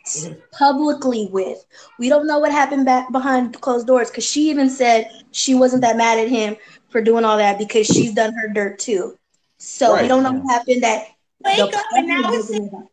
[0.58, 1.64] publicly with.
[1.98, 5.82] We don't know what happened back behind closed doors because she even said she wasn't
[5.82, 6.56] that mad at him
[6.90, 9.18] for doing all that because she's done her dirt too.
[9.58, 11.06] So we don't know what happened that
[11.44, 12.88] Wake up and I was public doesn't know.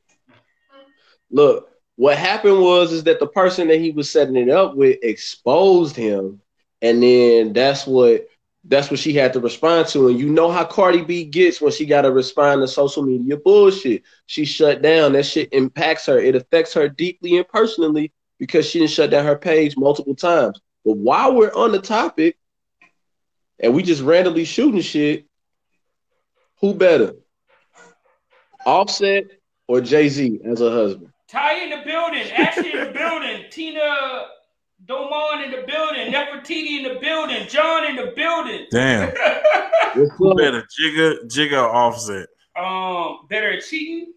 [1.31, 4.97] Look, what happened was is that the person that he was setting it up with
[5.03, 6.41] exposed him,
[6.81, 8.27] and then that's what
[8.65, 10.09] that's what she had to respond to.
[10.09, 13.37] And you know how Cardi B gets when she got to respond to social media
[13.37, 14.03] bullshit.
[14.25, 15.13] She shut down.
[15.13, 16.19] That shit impacts her.
[16.19, 20.59] It affects her deeply and personally because she didn't shut down her page multiple times.
[20.85, 22.37] But while we're on the topic,
[23.59, 25.25] and we just randomly shooting shit,
[26.61, 27.13] who better,
[28.65, 29.25] Offset
[29.67, 31.11] or Jay Z as a husband?
[31.29, 34.27] Ty in the building, Ashley in the building, Tina
[34.89, 38.65] Domon in the building, Nefertiti in the building, John in the building.
[38.71, 39.09] Damn.
[39.95, 40.37] What's Who up?
[40.37, 42.27] better, Jigga, Jigga Offset?
[42.55, 44.13] um, better at cheating.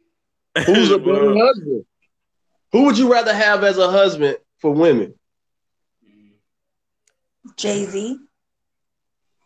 [0.67, 1.85] Who's a better husband?
[2.73, 5.15] Who would you rather have as a husband for women?
[7.57, 8.19] Jay Z.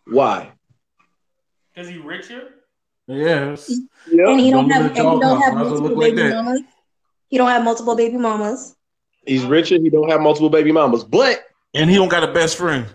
[0.07, 0.53] Why?
[1.75, 2.43] Is he richer?
[3.09, 3.69] Yes.
[3.69, 5.55] And he don't Don't have and he don't have house.
[5.55, 6.61] Why does it multiple look like baby mamas.
[7.29, 8.76] He don't have multiple baby mamas.
[9.27, 9.77] He's richer.
[9.77, 11.05] He don't have multiple baby mamas.
[11.05, 12.87] But And he don't got a best friend.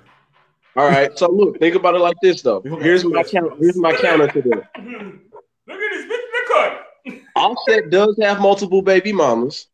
[0.76, 1.18] all right.
[1.18, 2.62] So look, think about it like this though.
[2.62, 3.54] Here's my count.
[3.60, 4.70] Here's my counter to that.
[5.68, 6.10] Look at this bitch.
[6.34, 7.22] Look at it.
[7.36, 9.68] Offset does have multiple baby mamas,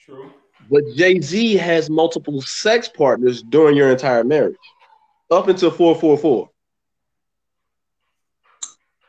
[0.00, 0.30] True.
[0.70, 4.56] but Jay Z has multiple sex partners during your entire marriage,
[5.30, 6.50] up until four four four.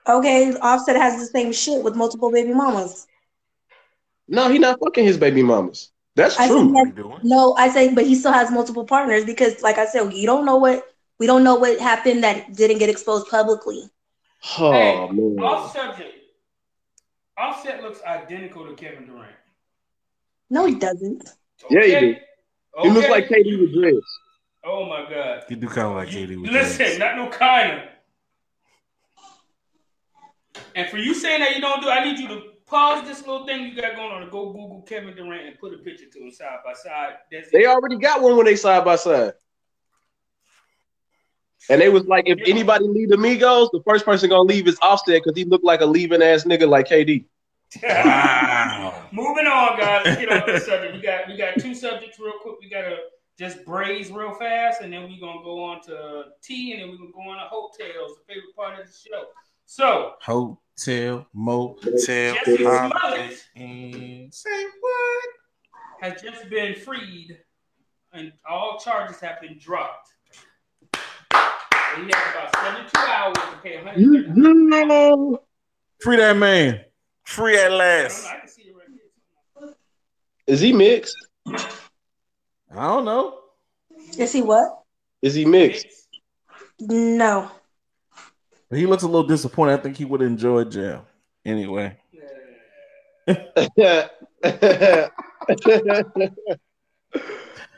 [0.08, 3.08] Okay, Offset has the same shit with multiple baby mamas.
[4.28, 5.92] No, he not fucking his baby mamas.
[6.20, 6.74] That's I true.
[6.74, 9.86] think What that, no, I say, but he still has multiple partners because, like I
[9.86, 10.84] said, you don't know what
[11.18, 13.90] we don't know what happened that didn't get exposed publicly.
[14.58, 15.40] Oh Hey, man.
[15.40, 16.14] Off subject.
[17.38, 19.32] Offset looks identical to Kevin Durant.
[20.50, 21.24] No, he doesn't.
[21.70, 22.00] Yeah, he Okay?
[22.00, 22.16] do.
[22.82, 24.06] He looks like KD with dreads.
[24.66, 25.44] Oh my god.
[25.48, 26.42] He do kind of like KD.
[26.42, 27.00] With Listen, dreads.
[27.00, 27.80] not no kind of.
[30.76, 33.46] And for you saying that you don't do, I need you to pause this little
[33.46, 36.20] thing you got going on and go Google Kevin Durant and put a picture to
[36.20, 37.16] him side by side.
[37.32, 37.68] That's They it.
[37.68, 39.34] already got one when they side by side.
[41.70, 45.22] And they was like, if anybody leave Amigos, the first person gonna leave is Offset
[45.24, 47.26] because he looked like a leaving ass nigga like KD.
[47.84, 49.04] Wow.
[49.12, 50.02] Moving on, guys.
[50.06, 50.96] Let's get on the subject.
[50.96, 52.56] We got we got two subjects real quick.
[52.62, 52.98] We gotta
[53.38, 56.98] just braze real fast, and then we're gonna go on to tea, and then we're
[56.98, 59.26] gonna go on to hotels, the favorite part of the show.
[59.66, 64.30] So Hotel, motel, Jussie holiday Smollett Inn.
[64.32, 65.30] Say what?
[66.02, 67.38] has just been freed,
[68.14, 70.10] and all charges have been dropped.
[70.94, 75.38] And he has about 72 hours to pay 130.
[76.02, 76.82] Free that man.
[77.24, 78.28] Free at last.
[78.28, 78.88] I can see it right
[79.60, 79.76] here.
[80.48, 81.18] Is he mixed?
[81.48, 81.58] I
[82.72, 83.40] don't know.
[84.18, 84.84] Is he what?
[85.22, 85.88] Is he mixed?
[86.80, 87.52] No.
[88.72, 89.80] He looks a little disappointed.
[89.80, 91.06] I think he would enjoy jail.
[91.44, 91.98] Anyway.
[93.28, 93.36] I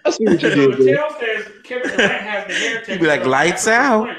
[0.10, 0.98] see what you did there.
[0.98, 4.10] Mattel says Kevin Durant has the hair He'd be like, "Lights out."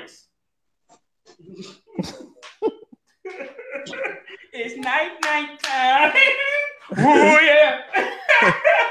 [4.53, 6.13] it's night night time.
[6.99, 7.81] oh yeah.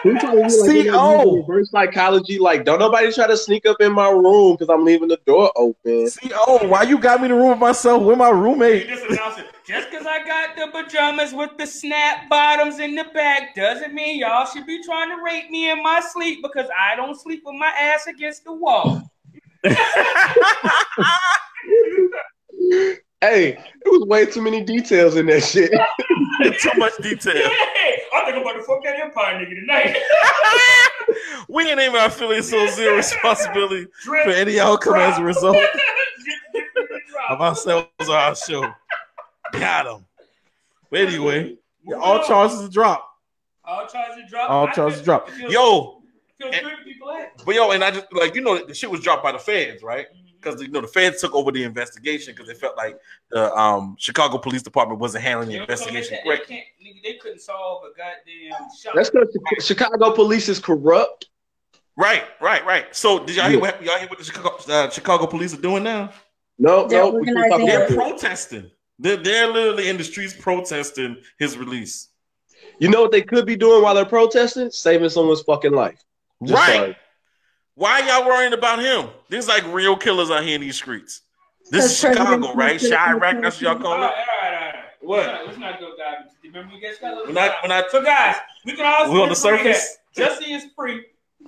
[0.04, 1.38] He trying to be like, See, he got oh.
[1.38, 2.40] reverse psychology.
[2.40, 5.52] Like, don't nobody try to sneak up in my room because I'm leaving the door
[5.56, 6.10] open.
[6.10, 8.88] See, oh, why you got me in the room with myself with my roommate?
[8.88, 9.06] just.
[9.68, 14.20] Just because I got the pajamas with the snap bottoms in the back doesn't mean
[14.20, 17.56] y'all should be trying to rape me in my sleep because I don't sleep with
[17.56, 19.02] my ass against the wall.
[23.24, 25.70] Hey, it was way too many details in that shit.
[26.60, 27.36] Too much detail.
[27.76, 27.91] Hey,
[28.36, 29.98] I'm about to fuck that Empire nigga tonight.
[31.50, 35.56] we ain't even affiliate so zero responsibility Drip, for any outcome as a result
[37.10, 37.32] drop.
[37.32, 38.72] of ourselves or our show.
[39.54, 40.06] Got him.
[40.90, 41.56] But anyway,
[42.02, 42.28] All on.
[42.28, 43.06] charges dropped.
[43.66, 44.50] All charges dropped.
[44.52, 45.30] All charges drop.
[45.30, 46.02] it yo,
[46.40, 47.38] it feels good to be black.
[47.46, 49.84] but yo, and I just like you know the shit was dropped by the feds,
[49.84, 50.08] right?
[50.42, 52.98] Because you know the feds took over the investigation because they felt like
[53.30, 56.64] the um, Chicago Police Department wasn't handling the You know, so investigation correctly.
[57.02, 58.96] Can't, nigga, they couldn't solve a goddamn shot.
[58.96, 61.28] That's because Chicago police is corrupt.
[61.98, 62.96] Right, right, right.
[62.96, 65.84] So did y'all hear what y'all hear what the Chicago, uh, Chicago police are doing
[65.84, 66.12] now?
[66.58, 67.92] No, They're no, we can talk organizing They're it.
[67.92, 67.96] it.
[67.96, 68.72] protesting.
[69.00, 72.10] They're, they're literally in the streets protesting his release.
[72.80, 74.70] You know what they could be doing while they're protesting?
[74.72, 76.04] Saving someone's fucking life.
[76.44, 76.76] Just right.
[76.76, 76.98] sorry.
[77.76, 79.10] Why y'all worrying about him?
[79.30, 81.22] There's like real killers out here in these streets.
[81.72, 82.80] This is Chicago, right?
[82.80, 84.04] Trump- Chiraq, that's what y'all all call right, it.
[84.04, 84.61] all right, all right.
[85.02, 85.26] What?
[85.26, 88.04] Let's not, let's not go dive into Remember, got a When I when I So,
[88.04, 88.36] guys,
[88.66, 89.98] we can all we on the surface.
[90.16, 91.06] Jussie is free.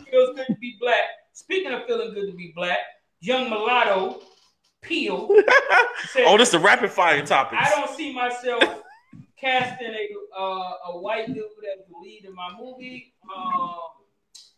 [0.09, 1.03] Feels good to be black.
[1.33, 2.79] Speaking of feeling good to be black,
[3.19, 4.21] young mulatto
[4.81, 5.29] Peele
[6.11, 7.59] said, Oh, this is the rapid fire topic.
[7.61, 8.63] I don't see myself
[9.37, 13.13] casting a uh, a white dude as the lead in my movie.
[13.23, 13.79] Um,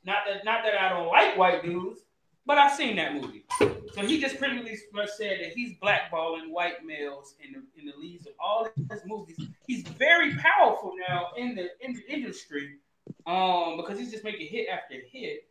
[0.04, 2.02] not that not that I don't like white dudes,
[2.46, 3.46] but I've seen that movie.
[3.94, 4.62] So he just pretty
[4.94, 9.02] much said that he's blackballing white males in the in the leads of all his
[9.06, 9.38] movies.
[9.68, 12.78] He's very powerful now in the in the industry,
[13.26, 15.48] um, because he's just making hit after hit.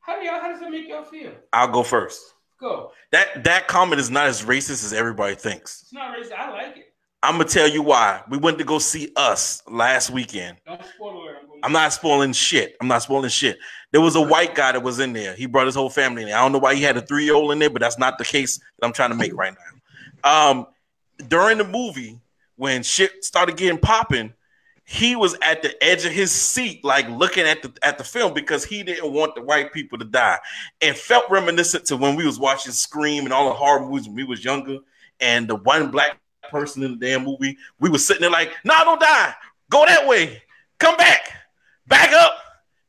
[0.00, 0.40] How do y'all?
[0.40, 1.32] How does that make y'all feel?
[1.52, 2.34] I'll go first.
[2.58, 2.92] Go.
[3.12, 5.82] That that comment is not as racist as everybody thinks.
[5.82, 6.32] It's not racist.
[6.32, 6.94] I like it.
[7.22, 8.22] I'm gonna tell you why.
[8.30, 10.56] We went to go see us last weekend.
[10.66, 11.49] Don't spoil it.
[11.62, 12.76] I'm not spoiling shit.
[12.80, 13.58] I'm not spoiling shit.
[13.92, 15.34] There was a white guy that was in there.
[15.34, 16.38] He brought his whole family in there.
[16.38, 18.18] I don't know why he had a three year old in there, but that's not
[18.18, 19.54] the case that I'm trying to make right
[20.24, 20.52] now.
[20.52, 20.66] Um,
[21.28, 22.18] during the movie,
[22.56, 24.32] when shit started getting popping,
[24.84, 28.34] he was at the edge of his seat, like looking at the at the film
[28.34, 30.38] because he didn't want the white people to die,
[30.80, 34.16] and felt reminiscent to when we was watching Scream and all the horror movies when
[34.16, 34.78] we was younger,
[35.20, 36.18] and the one black
[36.50, 39.34] person in the damn movie, we was sitting there like, "Nah, don't die.
[39.70, 40.42] Go that way.
[40.78, 41.39] Come back.
[41.90, 42.32] Back up.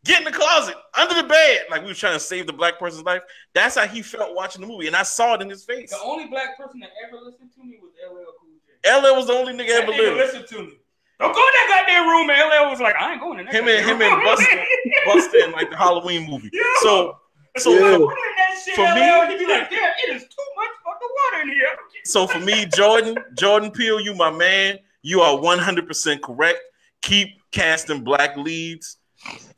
[0.05, 2.79] Get in the closet, under the bed." Like we was trying to save the black
[2.79, 3.21] person's life.
[3.53, 5.91] That's how he felt watching the movie, and I saw it in his face.
[5.91, 8.49] The only black person that ever listened to me was LL Cool
[8.83, 9.11] J.
[9.11, 10.17] LL was the only nigga That ever nigga lived.
[10.17, 10.77] listened to me.
[11.19, 12.49] Don't go in that goddamn room, man.
[12.49, 13.53] LL was like, I ain't going in that.
[13.53, 14.25] Him and him and room.
[14.25, 14.63] Busta,
[15.05, 16.49] Busta in like the Halloween movie.
[16.51, 16.61] Yeah.
[16.81, 17.17] So
[17.57, 17.97] so Yeah.
[17.97, 20.47] for, Put in that shit, For LL, me- he'd be like, damn, it is too
[20.57, 21.77] much fucking water in here.
[22.05, 24.79] so for me, Jordan, Jordan Peele, you my man.
[25.03, 26.59] You are 100% correct.
[27.01, 28.97] Keep casting black leads.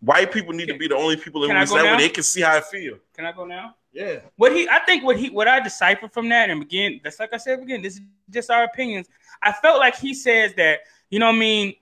[0.01, 2.23] White people need to be the only people in Can movies that way they can
[2.23, 2.97] see how I feel.
[3.15, 3.75] Can I go now?
[3.93, 4.19] Yeah.
[4.35, 7.33] What he, I think, what he, what I decipher from that, and again, that's like
[7.33, 9.07] I said again, this is just our opinions.
[9.41, 10.79] I felt like he says that,
[11.09, 11.75] you know, what I mean,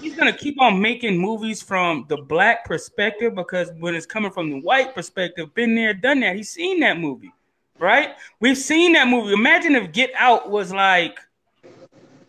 [0.00, 4.50] he's gonna keep on making movies from the black perspective because when it's coming from
[4.50, 6.36] the white perspective, been there, done that.
[6.36, 7.32] He's seen that movie,
[7.78, 8.10] right?
[8.40, 9.32] We've seen that movie.
[9.32, 11.18] Imagine if Get Out was like,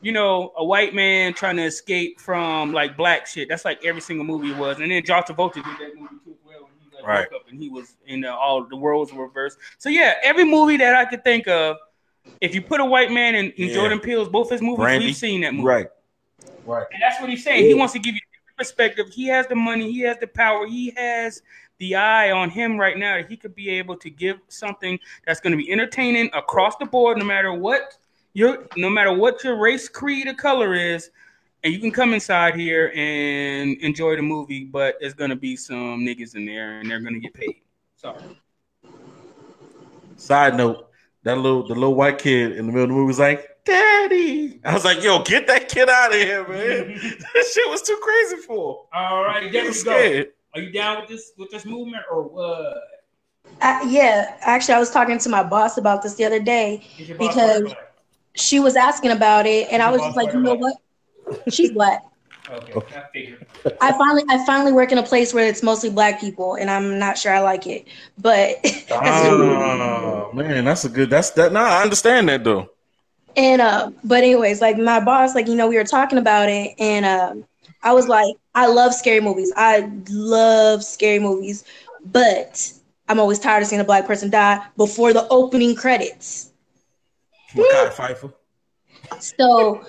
[0.06, 3.50] you know, a white man trying to escape from like black shit.
[3.50, 4.80] That's like every single movie was.
[4.80, 6.62] And then John Travolta did that movie too well.
[6.62, 7.32] When he like Right.
[7.32, 9.58] woke up and he was in the, all the worlds were reversed.
[9.80, 11.78] So yeah, every movie that I could think of,
[12.40, 13.74] if you put a white man in, in Yeah.
[13.74, 15.06] Jordan Peele's both his movies, Brandy.
[15.08, 15.66] we've seen that movie.
[15.66, 15.88] Right.
[16.68, 16.86] Right.
[16.94, 17.66] And that's what he's saying.
[17.66, 18.22] He wants to give you
[18.60, 19.08] perspective.
[19.12, 21.42] He has the money, he has the power, he has
[21.80, 25.40] the eye on him right now that he could be able to give something that's
[25.40, 27.98] going to be entertaining across the board, no matter what
[28.36, 31.10] your no matter what your race, creed, or color is.
[31.64, 36.02] And you can come inside here and enjoy the movie, but there's gonna be some
[36.02, 37.62] niggas in there and they're gonna get paid.
[37.96, 38.22] Sorry.
[40.18, 40.90] Side note:
[41.24, 44.60] that little the little white kid in the middle of the movie was like, "Daddy."
[44.64, 47.00] I was like, "Yo, get that kid out of here, man!
[47.34, 49.68] that shit was too crazy for." All right, there Him.
[49.68, 50.24] we He's go.
[50.54, 52.78] Are you down with this with this movement or what?
[53.62, 57.10] I, yeah, actually, I was talking to my boss about this the other day Is
[57.10, 57.85] your boss because white or black?
[58.36, 60.76] She was asking about it, and I was just like, you know what?
[61.50, 62.02] She's black.
[62.76, 63.46] Okay, I figured.
[63.82, 66.98] I finally, I finally work in a place where it's mostly black people, and I'm
[67.00, 67.88] not sure I like it.
[68.18, 68.56] But
[68.92, 71.10] Oh man, that's a good.
[71.10, 71.52] That's that.
[71.52, 72.70] Nah, I understand that though.
[73.36, 76.74] And uh, but anyways, like my boss, like you know, we were talking about it,
[76.80, 77.46] and um,
[77.84, 79.52] I was like, I love scary movies.
[79.56, 81.64] I love scary movies,
[82.06, 82.72] but
[83.08, 86.52] I'm always tired of seeing a black person die before the opening credits.
[87.56, 88.34] Makai Pfeiffer.
[89.20, 89.84] So,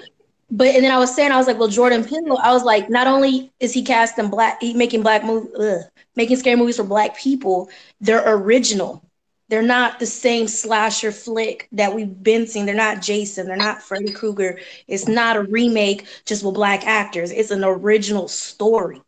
[0.50, 2.38] but and then I was saying, I was like, well, Jordan Peele.
[2.42, 5.82] I was like, not only is he casting black, he making black movie, ugh,
[6.16, 7.68] making scary movies for black people.
[8.00, 9.02] They're original.
[9.48, 12.66] They're not the same slasher flick that we've been seeing.
[12.66, 13.46] They're not Jason.
[13.46, 14.58] They're not Freddy Krueger.
[14.88, 17.30] It's not a remake just with black actors.
[17.30, 19.02] It's an original story.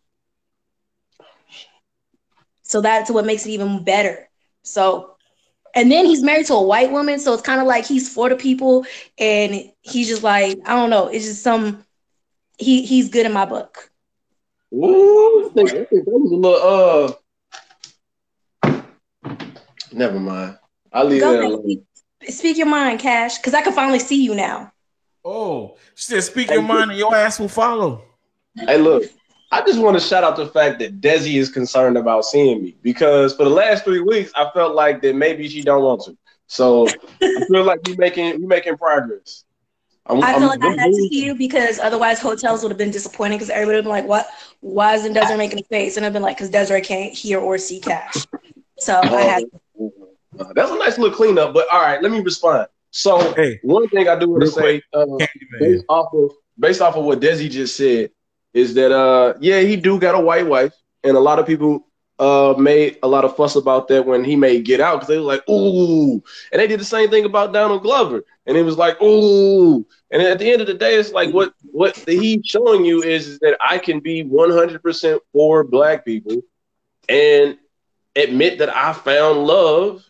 [2.62, 4.28] So that's what makes it even better.
[4.62, 5.17] So,
[5.74, 8.28] and then he's married to a white woman, so it's kind of like he's for
[8.28, 8.84] the people,
[9.18, 11.08] and he's just like I don't know.
[11.08, 11.84] It's just some
[12.58, 13.90] he he's good in my book.
[14.74, 17.12] Ooh, I think, I think that was a little uh.
[19.92, 20.58] Never mind.
[20.92, 21.62] I'll leave Go that alone.
[21.62, 21.82] speak,
[22.28, 24.72] speak your mind, Cash, because I can finally see you now.
[25.24, 28.02] Oh, she said, "Speak your mind, and your ass will follow."
[28.56, 29.04] Hey, look,
[29.50, 32.76] I just want to shout out the fact that Desi is concerned about seeing me
[32.82, 36.16] because for the last three weeks, I felt like that maybe she don't want to.
[36.46, 36.86] So
[37.22, 39.44] I feel like we making we making progress.
[40.06, 42.78] I'm, I I'm- feel like I had to see you because otherwise hotels would have
[42.78, 44.28] been disappointing because everybody would have been like, "What?
[44.60, 47.58] Why isn't Desiree making a face?" And I've been like, "Because Desiree can't hear or
[47.58, 48.26] see Cash."
[48.78, 49.42] So I had
[50.38, 52.68] Uh, that's a nice little cleanup, but all right, let me respond.
[52.90, 55.04] So Hey, one thing I do want to say, uh,
[55.58, 58.10] based off of based off of what Desi just said,
[58.54, 60.72] is that uh yeah, he do got a white wife,
[61.04, 61.86] and a lot of people
[62.18, 65.18] uh made a lot of fuss about that when he made Get Out because they
[65.18, 66.14] were like, ooh,
[66.52, 70.22] and they did the same thing about Donald Glover, and it was like, ooh, and
[70.22, 73.38] at the end of the day, it's like what what he's showing you is, is
[73.40, 76.42] that I can be 100% for black people
[77.08, 77.56] and
[78.16, 80.04] admit that I found love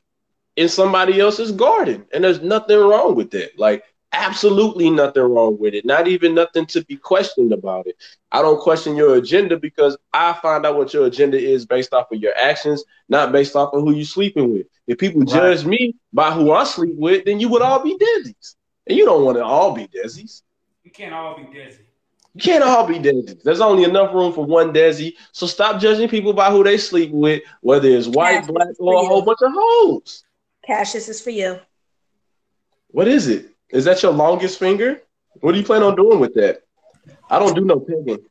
[0.57, 2.07] in somebody else's garden.
[2.13, 3.59] And there's nothing wrong with that.
[3.59, 5.85] Like, absolutely nothing wrong with it.
[5.85, 7.97] Not even nothing to be questioned about it.
[8.33, 12.11] I don't question your agenda because I find out what your agenda is based off
[12.13, 14.67] of your actions, not based off of who you're sleeping with.
[14.87, 15.31] If people Right.
[15.31, 18.57] judge me by who I sleep with, then you would all be Desi's.
[18.87, 20.43] And you don't want to all be Desi's.
[20.85, 21.83] You can't all be dizzy.
[22.35, 23.43] You can't all be Desi's.
[23.43, 25.15] There's only enough room for one Desi.
[25.33, 29.03] So stop judging people by who they sleep with, whether it's white, Yes, black, or
[29.03, 30.25] a whole bunch of hoes.
[30.67, 30.93] Cash.
[30.93, 31.59] This is for you.
[32.89, 33.47] What is it?
[33.71, 35.03] Is that your longest finger?
[35.41, 36.63] What do you plan on doing with that?
[37.31, 38.25] I don't do no pegging.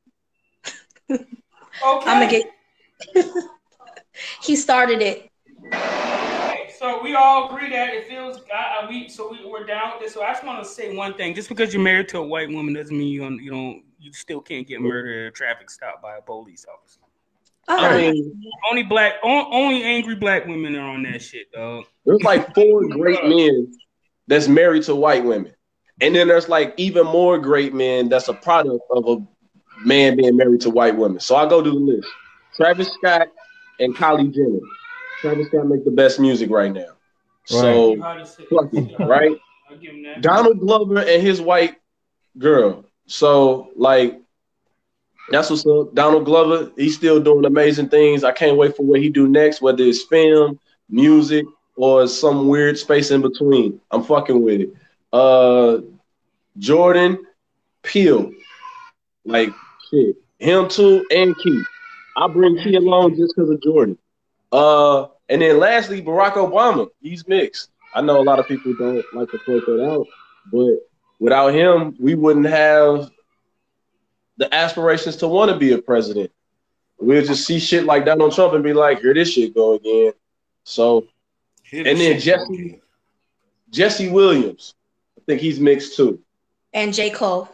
[1.09, 1.25] Okay.
[1.81, 3.25] I'm gonna get.
[4.41, 5.29] he started it.
[5.67, 8.41] Okay, so we all agree that it feels.
[8.53, 10.13] I, I, we so we, we're down with this.
[10.13, 12.49] So I just want to say one thing: just because you're married to a white
[12.49, 15.69] woman doesn't mean you don't, you don't you still can't get murdered at a traffic
[15.69, 16.99] stop by a police officer.
[17.69, 21.83] Oh, I mean, Only black, on, only angry black women are on that shit, dog.
[22.05, 23.73] there's like four great men
[24.27, 25.53] that's married to white women.
[26.01, 29.17] And then there's like even more great men that's a product of a
[29.85, 31.19] man being married to white women.
[31.19, 32.07] So I go to the list.
[32.55, 33.29] Travis Scott
[33.79, 34.59] and Kylie Jenner.
[35.21, 36.89] Travis Scott make the best music right now.
[37.45, 39.37] So How fuck it, right?
[39.69, 40.21] I'll give him that.
[40.21, 41.77] Donald Glover and his white
[42.37, 42.85] girl.
[43.07, 44.19] So like
[45.29, 45.93] that's what's up.
[45.93, 48.23] Donald Glover, he's still doing amazing things.
[48.23, 50.59] I can't wait for what he do next, whether it's film,
[50.89, 51.45] music,
[51.77, 53.79] or some weird space in between.
[53.91, 54.73] I'm fucking with it.
[55.13, 55.79] Uh
[56.57, 57.25] Jordan
[57.83, 58.31] Peele.
[59.23, 59.53] Like
[59.89, 60.17] shit.
[60.39, 61.65] Him too and Keith.
[62.17, 63.97] I bring Key along just because of Jordan.
[64.51, 66.89] Uh and then lastly, Barack Obama.
[66.99, 67.69] He's mixed.
[67.93, 70.07] I know a lot of people don't like to point that out,
[70.51, 70.77] but
[71.19, 73.09] without him, we wouldn't have
[74.37, 76.31] the aspirations to want to be a president.
[76.99, 80.13] We'll just see shit like Donald Trump and be like, here this shit go again.
[80.63, 81.07] So
[81.69, 82.81] Hit And then Jesse-
[83.71, 84.73] Jesse Williams,
[85.17, 86.21] I think he's mixed too.
[86.73, 87.49] And J Cole.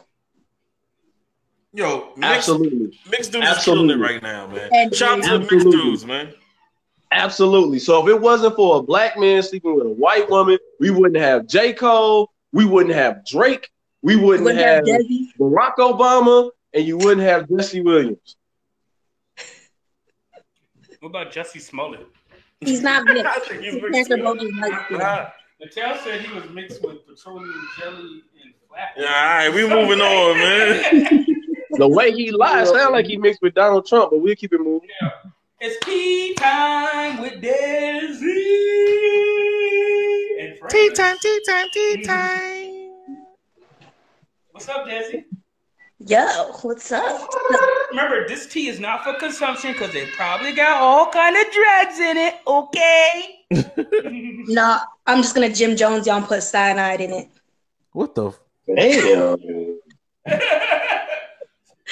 [1.74, 3.00] Yo, mixed, Absolutely.
[3.10, 3.96] mixed dudes is killing Absolutely.
[3.96, 4.70] it right now, man.
[4.72, 5.82] And Shout out to the mixed Absolutely.
[5.82, 6.34] dudes, man.
[7.12, 7.80] Absolutely.
[7.80, 11.18] So if it wasn't for a black man sleeping with a white woman, we wouldn't
[11.18, 11.74] have J.
[11.74, 13.70] Cole, we wouldn't have Drake,
[14.04, 15.02] we wouldn't, Wouldn't have, have
[15.40, 18.36] Barack Obama, and you wouldn't have Jesse Williams.
[21.00, 22.08] What about Jussie Smollett?
[22.68, 23.26] He's not mixed.
[23.26, 24.24] I think he's His mixed parents are too.
[24.24, 24.92] both just.
[24.92, 25.30] Nah,
[25.62, 28.90] Mattel said he was mixed with petroleum jelly and flat.
[28.98, 31.26] Yeah, all right, we moving on, man.
[31.76, 34.62] The way he lies sound like he mixed with Donald Trump, but we'll keep it
[34.62, 34.90] moving.
[35.60, 38.20] It's tea time with Desi
[40.40, 40.72] and Frank.
[40.72, 42.04] tea time, tea time, tea mm-hmm.
[42.04, 43.24] time.
[44.52, 45.26] What's up, Desi?
[46.06, 46.26] Yo,
[46.64, 47.30] what's up?
[47.92, 52.00] Remember, this tea is not for consumption because it probably got all kind of drugs
[52.00, 52.36] in it.
[52.48, 53.40] Okay.
[54.46, 57.30] No, I'm just gonna Jim Jones y'all and put cyanide in it.
[57.94, 58.28] What the?
[58.28, 59.38] F- Damn.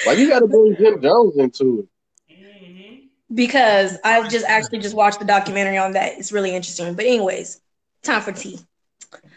[0.04, 1.88] Why you gotta bring Jim Jones into
[2.28, 2.34] it?
[2.34, 3.08] Mhm.
[3.34, 6.18] because I've just actually just watched the documentary on that.
[6.18, 6.92] It's really interesting.
[6.94, 7.60] But anyways,
[8.02, 8.58] time for tea.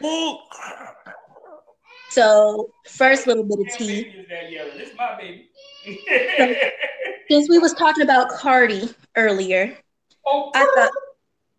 [0.02, 0.42] Well,
[2.16, 4.04] So first little bit of tea.
[4.04, 4.72] baby is that yellow.
[4.78, 5.50] This my baby.
[7.30, 8.88] Since we was talking about Cardi
[9.18, 9.78] earlier,
[10.26, 10.92] oh, I thought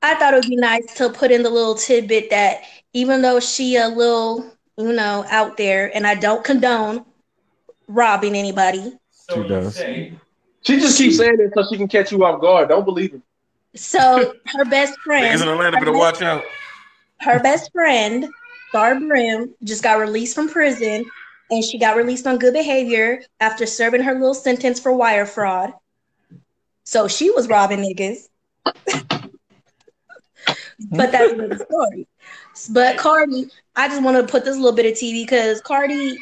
[0.00, 2.62] I thought it would be nice to put in the little tidbit that
[2.94, 7.04] even though she a little, you know, out there, and I don't condone
[7.86, 8.94] robbing anybody.
[9.10, 9.76] so She does.
[10.62, 12.70] She just keeps saying it so she can catch you off guard.
[12.70, 13.20] Don't believe her.
[13.74, 16.44] So her best niggas friend, in Atlanta better watch out.
[17.20, 18.26] her best friend,
[18.68, 21.04] Star Brim, just got released from prison,
[21.50, 25.72] and she got released on good behavior after serving her little sentence for wire fraud.
[26.84, 28.28] So she was robbing niggas.
[30.90, 32.06] but that's another story.
[32.70, 36.16] But Cardi, I just want to put this little bit of tea because Cardi,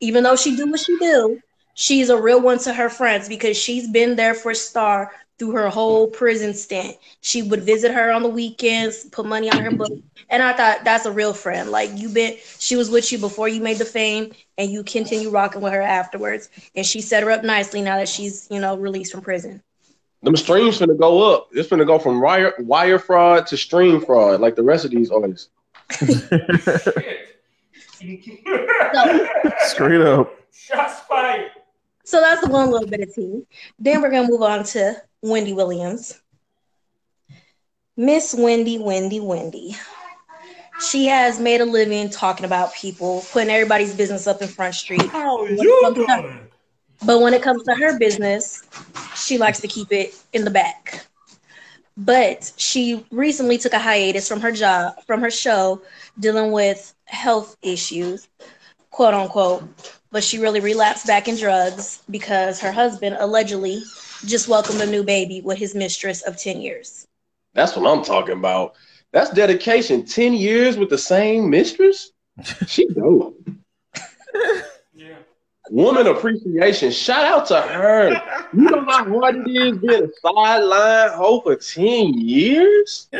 [0.00, 1.40] even though she do what she do,
[1.74, 5.12] she's a real one to her friends because she's been there for Star
[5.42, 6.96] through her whole prison stint.
[7.20, 9.90] She would visit her on the weekends, put money on her book,
[10.30, 11.72] and I thought that's a real friend.
[11.72, 15.30] Like you been, she was with you before you made the fame, and you continue
[15.30, 16.48] rocking with her afterwards.
[16.76, 19.60] And she set her up nicely now that she's you know released from prison.
[20.22, 21.48] Them streams finna go up.
[21.50, 25.10] It's finna go from wire wire fraud to stream fraud, like the rest of these
[25.10, 25.48] artists.
[25.90, 26.06] So,
[29.58, 30.38] Straight up.
[30.52, 31.50] Shots fired.
[32.04, 33.42] So that's one little bit of tea.
[33.78, 36.20] Then we're gonna move on to Wendy Williams.
[37.96, 39.76] Miss Wendy, Wendy, Wendy.
[40.90, 45.02] She has made a living talking about people, putting everybody's business up in Front Street.
[45.10, 46.40] How you to-
[47.04, 48.62] But when it comes to her business,
[49.14, 51.06] she likes to keep it in the back.
[51.96, 55.82] But she recently took a hiatus from her job, from her show,
[56.18, 58.28] dealing with health issues,
[58.90, 59.62] quote unquote.
[60.12, 63.82] But she really relapsed back in drugs because her husband allegedly
[64.24, 67.08] just welcomed a new baby with his mistress of 10 years.
[67.54, 68.74] That's what I'm talking about.
[69.12, 70.04] That's dedication.
[70.04, 72.12] Ten years with the same mistress.
[72.66, 73.38] She dope.
[74.94, 75.16] Yeah.
[75.70, 76.90] Woman appreciation.
[76.90, 78.10] Shout out to her.
[78.54, 83.08] You know how hard it is being a sideline hoe for 10 years?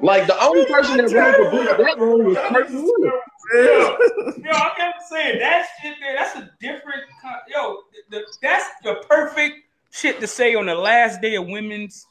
[0.00, 3.12] like the only person that ran for Bush that long was Kurt Warner.
[3.52, 3.96] Yo,
[4.38, 6.16] yo, I kept saying that shit there.
[6.16, 7.02] That's a different.
[7.48, 7.78] Yo,
[8.10, 9.56] the, that's the perfect
[9.90, 12.06] shit to say on the last day of Women's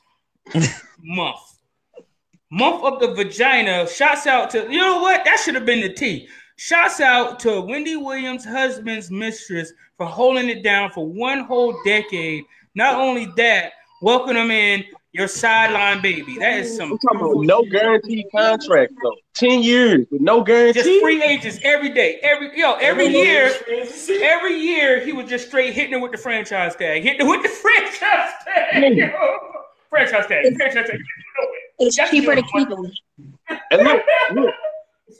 [1.01, 1.39] Month.
[2.51, 3.87] Month of the vagina.
[3.87, 5.25] Shouts out to you know what?
[5.25, 6.27] That should have been the T.
[6.55, 12.43] Shouts out to Wendy Williams' husband's mistress for holding it down for one whole decade.
[12.75, 14.83] Not only that, welcome him in
[15.13, 16.37] your sideline baby.
[16.39, 19.15] That is some I'm talking about no guaranteed contract though.
[19.35, 20.81] 10 years with no guarantee.
[20.81, 22.19] just free agents every day.
[22.23, 23.51] Every yo, every year,
[24.21, 27.43] every year he was just straight hitting it with the franchise tag, hitting it with
[27.43, 28.97] the franchise tag.
[28.97, 29.09] yo.
[29.89, 30.99] franchise tag, franchise tag.
[31.79, 32.91] It's That's cheaper to keep him.
[33.71, 34.01] And look,
[34.33, 34.55] look.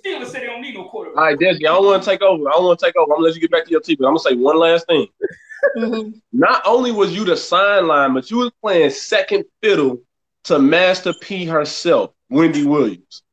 [0.05, 1.17] Steelers said they don't need no quarterback.
[1.17, 2.49] All right, Desi, I don't want to take over.
[2.49, 3.11] I don't want to take over.
[3.13, 4.85] I'm gonna let you get back to your team, but I'm gonna say one last
[4.88, 5.07] thing.
[5.77, 6.21] Mhm.
[6.34, 10.01] Not only was you the sideline, but you was playing second fiddle
[10.45, 13.23] to Master P herself, Wendy Williams.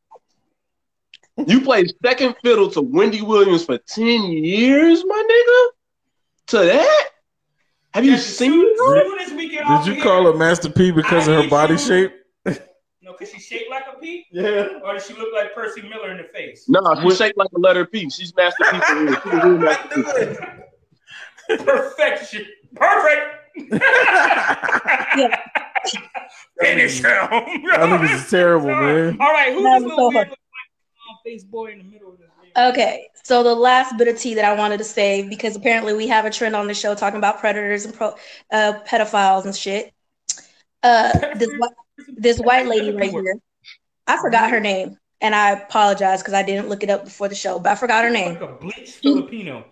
[1.47, 5.69] You played second fiddle to Wendy Williams for 10 years, my nigga?
[6.49, 7.09] To that?
[7.95, 9.05] Have you Jesse, seen Sue- her?
[9.05, 11.79] Sue this weekend off Did you call her Master P because of her body you-
[11.79, 12.13] shape?
[13.21, 14.69] No, because she shaped like a P, Yeah.
[14.85, 16.67] or does she look like Percy Miller in the face?
[16.69, 18.09] No, she's shaped like a letter P.
[18.09, 19.15] She's Master P for real.
[19.15, 20.65] She's a Master
[21.49, 21.57] P.
[21.65, 22.47] Perfection.
[22.75, 23.21] Perfect.
[25.17, 25.37] Yeah.
[26.61, 27.03] Finish him.
[27.05, 29.17] That niggas is terrible, man.
[29.21, 30.29] All right, who's That this was so weird
[31.25, 32.29] face boy in the middle of this?
[32.57, 36.07] Okay, so the last bit of tea that I wanted to save because apparently we
[36.09, 38.15] have a trend on the show talking about predators and pro,
[38.53, 39.93] uh, pedophiles and shit.
[40.83, 41.69] Uh, this whi-
[42.21, 43.37] this white lady right here,
[44.07, 47.35] I forgot her name, and I apologize because I didn't look it up before the
[47.35, 48.35] show, but I forgot her name.
[48.35, 49.65] Like a bleached Filipino.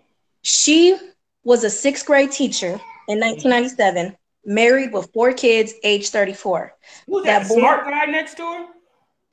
[0.43, 0.97] She
[1.45, 6.75] was a sixth grade teacher in 1997, married with four kids, age 34.
[7.07, 8.67] Who's that, That boy- smart guy next door?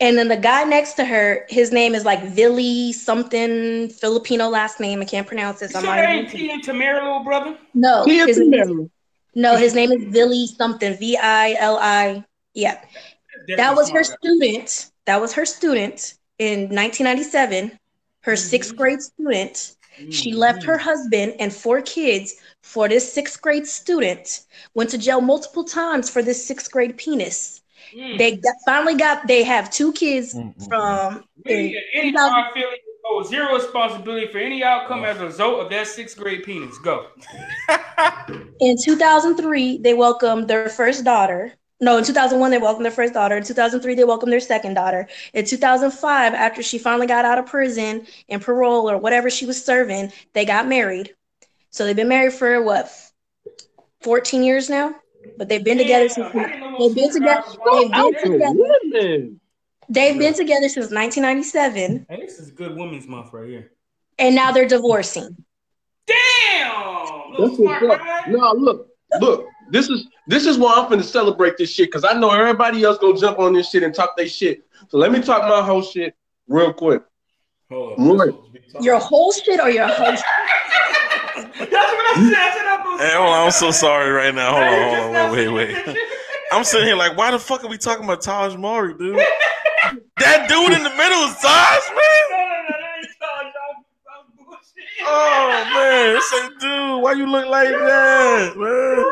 [0.01, 4.81] And then the guy next to her, his name is like Vili something Filipino last
[4.81, 5.01] name.
[5.01, 5.67] I can't pronounce it.
[5.69, 7.57] You So I'm not that even- ain't T and Tamera, little brother?
[7.73, 8.89] no, Tia his name is, Tamera.
[9.35, 10.97] no, his name is Vili something.
[10.97, 12.25] V I L I.
[12.55, 12.81] Yeah.
[13.57, 14.89] That was her student.
[15.05, 17.77] That was her student in 1997.
[18.21, 18.37] Her mm-hmm.
[18.37, 19.75] sixth grade student.
[20.09, 20.39] She mm-hmm.
[20.39, 24.45] left her husband and four kids for this sixth grade student.
[24.73, 27.61] Went to jail multiple times for this sixth grade penis.
[27.95, 28.17] Mm.
[28.17, 29.27] They got, finally got.
[29.27, 30.67] They have two kids Mm-mm.
[30.67, 31.23] from.
[31.45, 35.69] Media, any 2000 hard feeling, oh, zero responsibility for any outcome as a result of
[35.69, 36.77] that sixth grade penis.
[36.79, 37.07] Go.
[38.59, 41.53] In 2003, they welcomed their first daughter.
[41.81, 43.35] No, in 2001, they welcomed their first daughter.
[43.35, 45.07] In 2003, they welcomed their second daughter.
[45.33, 49.63] In 2005, after she finally got out of prison and parole or whatever she was
[49.63, 51.13] serving, they got married.
[51.71, 52.89] So they've been married for what,
[54.01, 54.95] 14 years now?
[55.37, 57.43] But they've been together since Damn, I didn't know they've been those together.
[57.71, 58.77] They've been oh, together.
[58.93, 59.39] Women.
[59.89, 63.71] They've been together since 1997, Hey, this is good women's month right here.
[64.17, 65.35] and now they're divorcing.
[66.07, 67.33] Damn!
[67.37, 68.01] That's what's up.
[68.27, 68.87] No, look,
[69.19, 69.47] look.
[69.71, 72.97] This is this is why I'm finna celebrate this shit because I know everybody else
[72.97, 74.65] gonna jump on this shit and talk their shit.
[74.89, 76.15] So let me talk my whole shit
[76.47, 77.03] real quick.
[77.69, 78.33] Hold Right.
[78.81, 80.05] Your whole shit or your whole
[81.35, 82.37] That's what I said.
[82.37, 83.45] I said I'm Hey, hold on.
[83.45, 84.51] I'm so sorry right now.
[84.53, 85.31] Hold on, hold on.
[85.31, 85.97] Wait, wait, wait.
[86.51, 89.17] I'm sitting here like, why the fuck are we talking about Tahj Mowry, dude?
[90.19, 91.99] that dude in the middle is Tahj, man.
[92.31, 93.51] No, no, no, that ain't Tahj.
[93.51, 94.85] That bullshit.
[95.01, 97.03] Oh man, this ain't dude.
[97.03, 99.03] Why you look like that, man?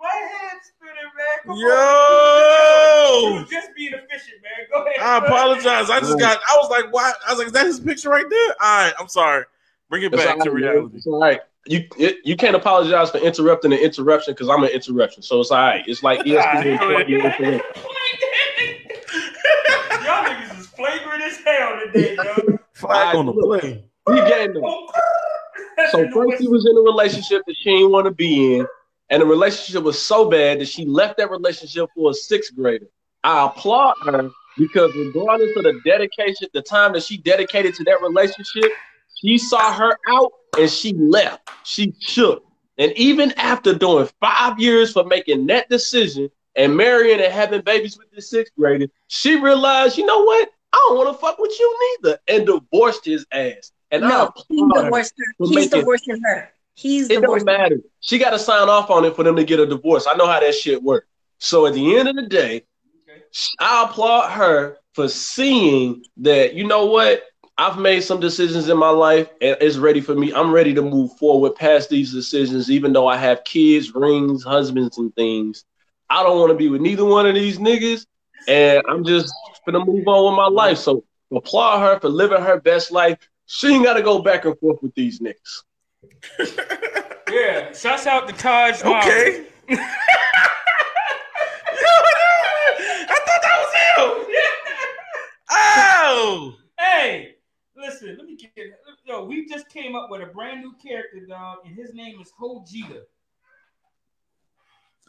[0.00, 1.36] My head spinning, man.
[1.39, 1.39] Come on.
[1.56, 4.66] Yo, You just being efficient, man.
[4.70, 5.00] Go ahead.
[5.00, 5.90] I apologize.
[5.90, 6.38] I just got.
[6.48, 7.12] I was like, why?
[7.26, 8.48] I was like, is that his picture right there?
[8.62, 9.44] All right, I'm sorry.
[9.88, 10.70] Bring it It's back all to right, man.
[10.72, 10.96] reality.
[10.96, 11.40] It's all right.
[11.66, 15.22] You it, you can't apologize for interrupting an interruption because I'm an interruption.
[15.22, 15.82] So it's all right.
[15.86, 16.78] It's like ESPN.
[16.78, 17.44] fuck your interruption.
[20.04, 22.58] Y'all niggas is flagrant as hell today, yo.
[22.72, 23.60] Flag on the Look.
[23.60, 23.84] play.
[24.06, 25.88] We getting there.
[25.90, 28.66] So first, he was in a relationship that she didn't want to be in,
[29.10, 32.86] and the relationship was so bad that she left that relationship for a sixth grader.
[33.24, 38.00] I applaud her because regardless of the dedication, the time that she dedicated to that
[38.00, 38.70] relationship,
[39.20, 41.50] she saw her out and she left.
[41.64, 42.44] She shook.
[42.78, 47.98] And even after doing five years for making that decision and marrying and having babies
[47.98, 50.48] with the sixth grader, she realized, you know what?
[50.72, 53.72] I don't want to fuck with you neither, and divorced his ass.
[53.90, 54.84] And I no, he applaud her.
[54.84, 55.46] divorced her.
[55.46, 56.52] He's divorcing her.
[56.74, 57.78] He's It don't matter.
[58.00, 60.06] She got to sign off on it for them to get a divorce.
[60.08, 61.06] I know how that shit works.
[61.38, 62.64] So at the end of the day,
[63.58, 66.54] I applaud her for seeing that.
[66.54, 67.22] You know what?
[67.58, 70.32] I've made some decisions in my life, and it's ready for me.
[70.32, 74.96] I'm ready to move forward past these decisions, even though I have kids, rings, husbands,
[74.96, 75.64] and things.
[76.08, 78.06] I don't want to be with neither one of these niggas,
[78.48, 79.32] and I'm just
[79.66, 80.78] gonna move on with my life.
[80.78, 83.18] So applaud her for living her best life.
[83.44, 85.62] She ain't got to go back and forth with these niggas.
[87.30, 88.82] Yeah, shouts out to Taj.
[88.82, 88.98] Mahal.
[89.08, 89.44] Okay.
[89.70, 89.76] I
[93.26, 94.36] thought that was him.
[95.52, 96.54] Oh.
[96.78, 97.36] Hey,
[97.76, 98.50] listen, let me get
[99.04, 99.24] yo.
[99.24, 103.02] We just came up with a brand new character, dog, and his name is Hojita.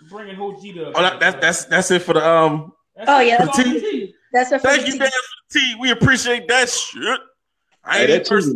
[0.09, 0.87] Bringing Hojita.
[0.89, 2.73] up Oh, that, that's that's that's it for the um.
[2.95, 3.27] That's Oh, it.
[3.27, 3.37] yeah.
[3.45, 4.13] That's all the tea.
[4.33, 5.13] That's her Thank first you, Dan, for
[5.53, 5.75] the tea.
[5.79, 7.19] We appreciate that shit.
[7.83, 8.55] I Hey, that even too is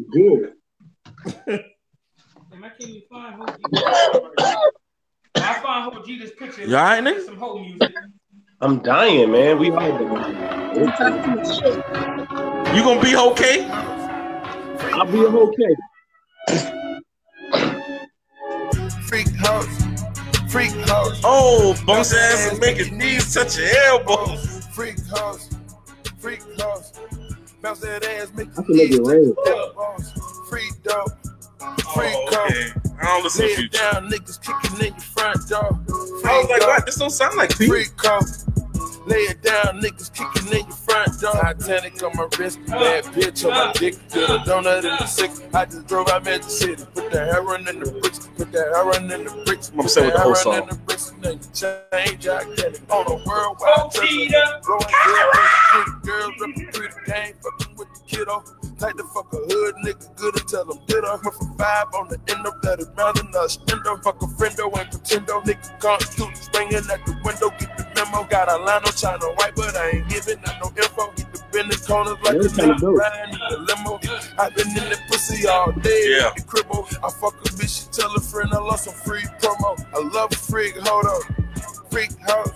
[1.48, 1.66] good.
[2.66, 4.72] Damn, I can't even find Hojita.
[5.36, 6.66] I find Hojita's picture.
[6.66, 7.26] You all right, nigga?
[7.26, 7.94] Some whole music.
[8.62, 9.60] I'm dying, man.
[9.60, 9.92] We all
[10.74, 11.76] We talking too much shit.
[12.76, 13.66] You gonna be okay?
[14.94, 15.76] I'll be okay.
[19.04, 19.84] Freak house.
[20.50, 21.22] Freak house.
[21.24, 24.66] Oh, bounce ass and make your knees touch your elbows.
[24.74, 25.50] Freak house.
[26.18, 26.94] Freak house.
[27.62, 29.36] Bounce that ass, make I can make it rain.
[30.50, 31.12] Freak dog.
[31.96, 32.52] Freak Oh, house.
[32.52, 32.72] okay.
[33.02, 33.78] I don't listen Lay to it Future.
[33.92, 35.80] down, niggas kicking in your front door.
[36.26, 36.86] I was like, what?
[36.86, 37.68] This don't sound like Pete.
[37.70, 38.46] Freak house.
[39.06, 41.34] Lay it down, niggas kicking in your front door.
[41.34, 43.96] Titanic on my wrist, bad bitch on my dick.
[44.10, 45.42] Did a donut in the six.
[45.54, 46.84] I just drove out Magic City.
[46.96, 48.28] Put the heroin in the bricks.
[48.36, 49.72] Put the heroin in the bricks.
[49.78, 50.64] I'm saying with the whole song.
[50.64, 51.12] in the bricks.
[51.12, 54.08] And then you change gigantic on a worldwide treasure.
[54.08, 54.64] Hojita.
[54.66, 55.38] Blowing girls,
[55.70, 58.44] pretty girls, ripping through the game, fucking with the kiddo.
[58.80, 61.24] Like the fuck a hood nigga, good until I'm good off.
[61.24, 64.04] Went for five on the end of that, rather not stendo.
[64.04, 65.42] Fuck a friendo and pretendo.
[65.44, 68.28] Nigga come through, swinging at the window, get the memo.
[68.28, 71.12] Got a line on China white, but I ain't giving out no info.
[71.16, 72.98] Get the business corners like That's the kinda dope.
[73.00, 74.00] riding in the limo.
[74.40, 76.20] i been in the pussy all day.
[76.20, 76.32] Yeah.
[76.36, 76.84] The cribbo.
[77.00, 79.80] I fuck a bitch, she tell a friend I lost some free promo.
[79.96, 81.24] I love a freak, hold up.
[81.90, 82.52] freak hoes,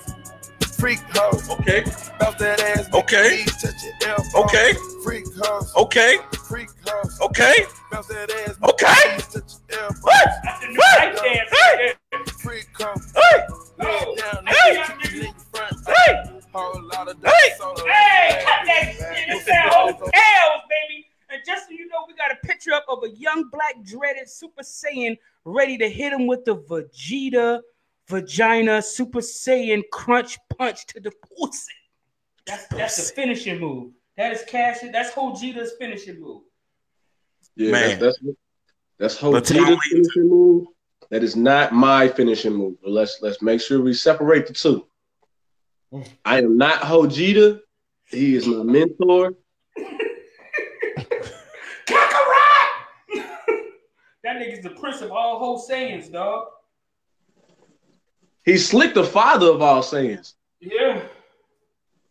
[0.80, 1.50] freak hoes.
[1.50, 1.84] Okay.
[2.20, 3.24] Bounce that ass, make Okay.
[3.24, 4.46] your knees touch your elbow.
[4.46, 4.74] Okay.
[5.04, 6.18] Freak hoes, Okay.
[6.48, 7.20] freak hoes.
[7.22, 7.66] Okay.
[7.92, 8.94] Bounce that ass, make Okay.
[9.06, 10.10] your knees touch your elbow.
[10.10, 10.26] Hey.
[10.44, 12.26] That's the new night dance right there.
[12.40, 13.48] Freak hoes, Hey.
[13.78, 14.78] lay down, Hey.
[14.78, 15.76] niggas keep you in your front.
[15.88, 16.24] Hey.
[16.54, 17.54] Whole lot of Hey.
[17.58, 17.82] soda.
[17.92, 19.30] Hey, cut that shit.
[19.30, 21.06] It's that hotels, baby.
[21.30, 24.28] And just so you know, we got a picture up of a young black dreaded
[24.28, 27.62] Super Saiyan ready to hit him with the Vegeta
[28.10, 31.72] vagina Super Saiyan crunch punch to the pussy.
[32.46, 33.94] That's that's the finishing move.
[34.18, 34.78] That is cash.
[34.92, 36.42] That's Vegeta's finishing move.
[37.56, 38.00] Yeah, Man.
[38.00, 38.20] that's
[38.98, 40.68] that's that's But tell Vegeta's me- finishing move.
[41.12, 42.76] That is not my finishing move.
[42.82, 44.86] But let's let's make sure we separate the two.
[46.26, 47.60] I am not Hojita.
[48.12, 49.34] He is my mentor.
[51.88, 52.70] Kakarot!
[54.24, 56.48] that nigga's the prince of all whole Saiyans, dog.
[58.50, 60.34] He's slick the father of all sayings.
[60.60, 61.04] Yeah.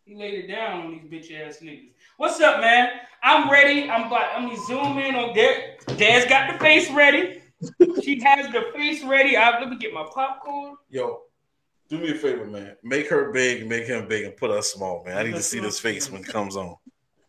[0.05, 1.89] He laid it down on these bitch ass niggas.
[2.15, 2.91] What's up, man?
[3.21, 3.89] I'm ready.
[3.89, 5.75] I'm about, I'm gonna zoom in on there.
[5.97, 7.41] Dad's got the face ready.
[8.01, 9.35] she has the face ready.
[9.35, 10.77] I, let me get my popcorn.
[10.89, 11.23] Yo,
[11.89, 12.77] do me a favor, man.
[12.83, 15.17] Make her big, make him big, and put us small, man.
[15.17, 16.77] I need to see this face when it comes on.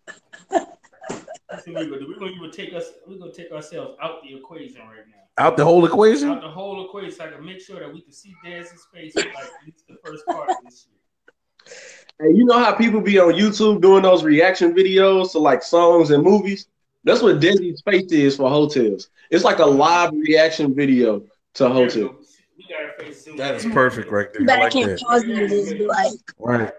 [0.51, 2.07] That's what we're gonna do.
[2.07, 2.93] We're gonna even take us.
[3.09, 5.20] We're gonna take ourselves out the equation right now.
[5.41, 6.29] Out the whole equation.
[6.29, 9.15] Out the whole equation, so I can make sure that we can see Dad's face
[9.17, 11.75] like at the first part of this shit.
[12.19, 16.11] And you know how people be on YouTube doing those reaction videos to like songs
[16.11, 16.69] and movies?
[17.05, 19.09] That's what Desi's face is for hotels.
[19.31, 22.19] It's like a live reaction video to There we hotel.
[22.59, 24.45] We got our face zoomed That is perfect right there.
[24.45, 25.01] But I I can't that.
[25.01, 26.71] pause it and just be like Right.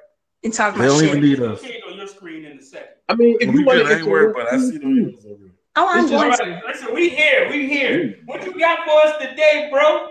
[0.44, 1.10] and talk They my don't shit.
[1.10, 1.62] even need You us.
[1.62, 2.90] see it on your screen in a second.
[3.10, 4.86] I mean, if We you want good, I to ain't worried, but I see the
[4.86, 5.41] videos over there.
[5.76, 6.62] Oh, I'm It's going All to.
[6.68, 7.50] listen, we here.
[7.50, 8.20] We here.
[8.26, 10.10] What you got for us today, bro?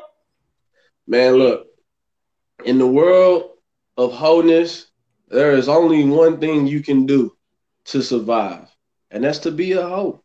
[1.06, 1.66] Man, look,
[2.64, 3.50] in the world
[3.98, 4.86] of wholeness,
[5.28, 7.36] there is only one thing you can do
[7.86, 8.68] to survive,
[9.10, 10.22] and that's to be a hoe.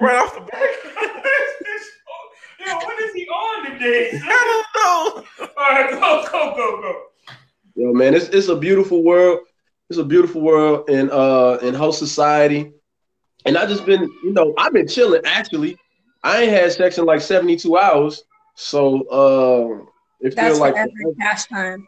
[0.00, 0.60] Right off the bat.
[2.66, 4.10] Yo, what is he on today?
[4.22, 5.24] I don't know.
[5.56, 7.02] All right, go, go, go, go.
[7.74, 9.40] Yo, man, it's it's a beautiful world.
[9.90, 12.72] It's a beautiful world in uh in whole society.
[13.46, 15.76] And I just been, you know, I've been chilling actually.
[16.22, 18.24] I ain't had sex in like 72 hours.
[18.54, 19.84] So uh
[20.20, 20.90] it feels like forever
[21.20, 21.86] cash time.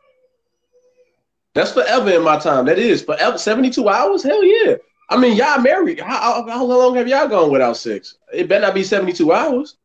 [1.55, 2.67] that's forever in my time.
[2.67, 4.23] That is forever 72 hours?
[4.23, 4.77] Hell yeah.
[5.09, 6.01] I mean, y'all married.
[6.01, 8.17] How, how, how long have y'all gone without sex?
[8.35, 9.77] It better not be 72 hours.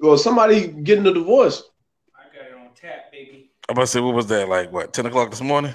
[0.00, 1.64] Or somebody getting a divorce.
[2.16, 3.51] I got it on tap, baby.
[3.68, 4.48] I'm about to say, what was that?
[4.48, 4.92] Like what?
[4.92, 5.74] Ten o'clock this morning?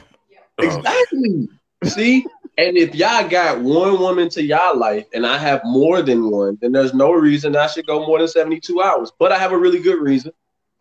[0.59, 1.49] Oh, Exactly.
[1.85, 2.25] See?
[2.59, 6.57] And if y'all got one woman to y'all life and I have more than one,
[6.59, 9.11] then there's no reason I should go more than 72 hours.
[9.19, 10.31] But I have a really good reason.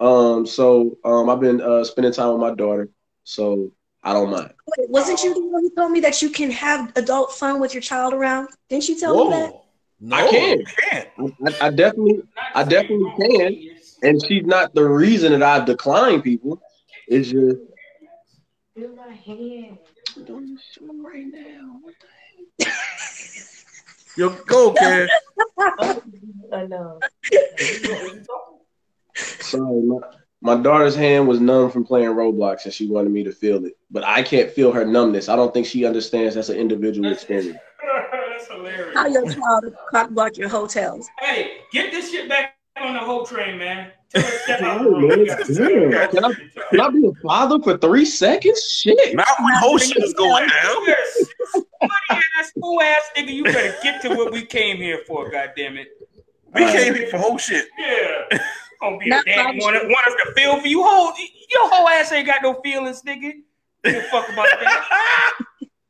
[0.00, 2.88] Um, so um I've been uh spending time with my daughter.
[3.24, 3.72] So
[4.02, 4.52] I don't mind.
[4.78, 7.74] Wait, wasn't you the one who told me that you can have adult fun with
[7.74, 8.48] your child around?
[8.70, 9.52] Didn't you tell me that?
[10.00, 10.64] No, I can.
[10.90, 11.08] can't.
[11.18, 12.22] I, I definitely
[12.54, 13.76] I definitely can.
[14.02, 16.60] And she's not the reason that I decline people.
[17.08, 17.58] It's just
[18.74, 19.78] Feel my hand.
[21.02, 21.80] right now.
[24.16, 25.08] Yo, go, Ken.
[26.52, 27.00] I know.
[29.40, 29.96] Sorry, my,
[30.42, 33.78] my daughter's hand was numb from playing Roblox and she wanted me to feel it.
[33.90, 35.28] But I can't feel her numbness.
[35.28, 37.58] I don't think she understands that's an individual experience.
[37.82, 38.94] That's hilarious.
[38.94, 41.08] How your child cock block your hotels?
[41.20, 43.92] Hey, get this shit back on the whole train, man.
[44.12, 45.08] Tell her to step out oh, the Damn, room.
[45.08, 45.18] man.
[45.18, 46.10] We got- Damn.
[46.10, 46.32] Can I,
[46.70, 48.62] can I be a father for three seconds?
[48.62, 49.14] Shit.
[49.14, 50.74] Not when whole shit is going down.
[50.74, 55.30] You better- ass, fool ass nigga, you better get to what we came here for,
[55.30, 55.88] goddamn it.
[56.54, 57.66] We came here for whole shit.
[57.78, 58.38] Yeah.
[58.80, 60.82] Gonna be a Not dad my want, want us to feel for you.
[60.82, 61.12] Whole,
[61.50, 63.32] your whole ass ain't got no feelings, nigga.
[63.84, 65.32] Give a fuck about that.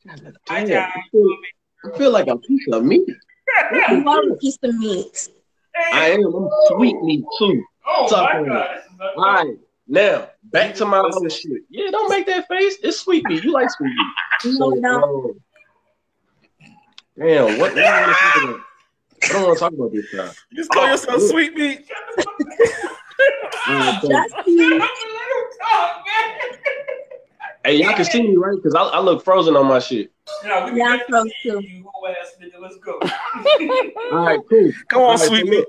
[0.49, 1.37] I Damn, I, feel,
[1.85, 3.09] I feel like a piece of meat.
[3.91, 5.29] You are a piece of meat.
[5.93, 6.25] I am.
[6.27, 7.63] I'm sweet meat too.
[7.87, 8.81] Oh Talk my god.
[9.17, 9.59] All right.
[9.89, 11.63] Now, back to my other shit.
[11.71, 12.77] Yeah, don't make that face.
[12.83, 13.45] It's sweet meat.
[13.45, 14.59] You like sweet meat.
[14.59, 15.03] No, So, no.
[15.03, 15.41] um,
[17.19, 18.61] damn, what, what do you want to talk about?
[19.23, 20.31] I don't want to talk about this time.
[20.51, 21.89] You just call yourself sweet meat.
[23.69, 26.59] Alright, so- Justin, talk, man.
[27.65, 28.57] hey, y'all can see me, right?
[28.57, 30.13] Because I, I look frozen on my shit.
[30.45, 31.61] No, we Yeah, can frozen see too.
[31.61, 32.61] You whole ass nigga.
[32.61, 32.99] Let's go.
[34.13, 34.73] All right, cool.
[34.89, 35.67] Come on, All right, sweet so meat.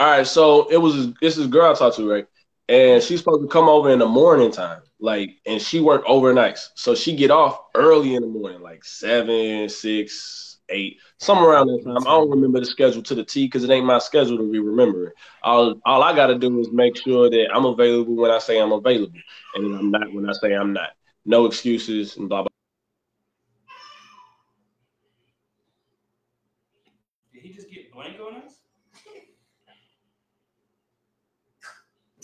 [0.00, 2.26] All right, so it was this is girl I talked to, right?
[2.68, 6.68] And she's supposed to come over in the morning time, like, and she worked overnights,
[6.76, 11.82] so she get off early in the morning, like seven, six, eight, somewhere around that
[11.84, 12.06] time.
[12.06, 14.60] I don't remember the schedule to the T because it ain't my schedule to be
[14.60, 15.12] remembering.
[15.42, 18.72] All all I gotta do is make sure that I'm available when I say I'm
[18.72, 19.18] available,
[19.56, 20.90] and I'm not when I say I'm not.
[21.26, 22.48] No excuses and blah blah.
[27.32, 28.60] Did he just get blank on us?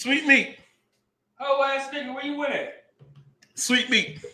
[0.06, 0.56] Sweet meat.
[1.40, 2.84] Oh ass nigga, where you went at?
[3.56, 4.24] Sweet meat.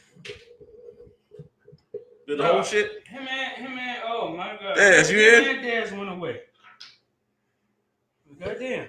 [2.26, 3.08] Did the whole shit?
[3.08, 4.76] Him and him and oh my god.
[4.76, 5.64] Daz, you Him in?
[5.64, 6.42] Daz went away.
[8.38, 8.88] Goddamn.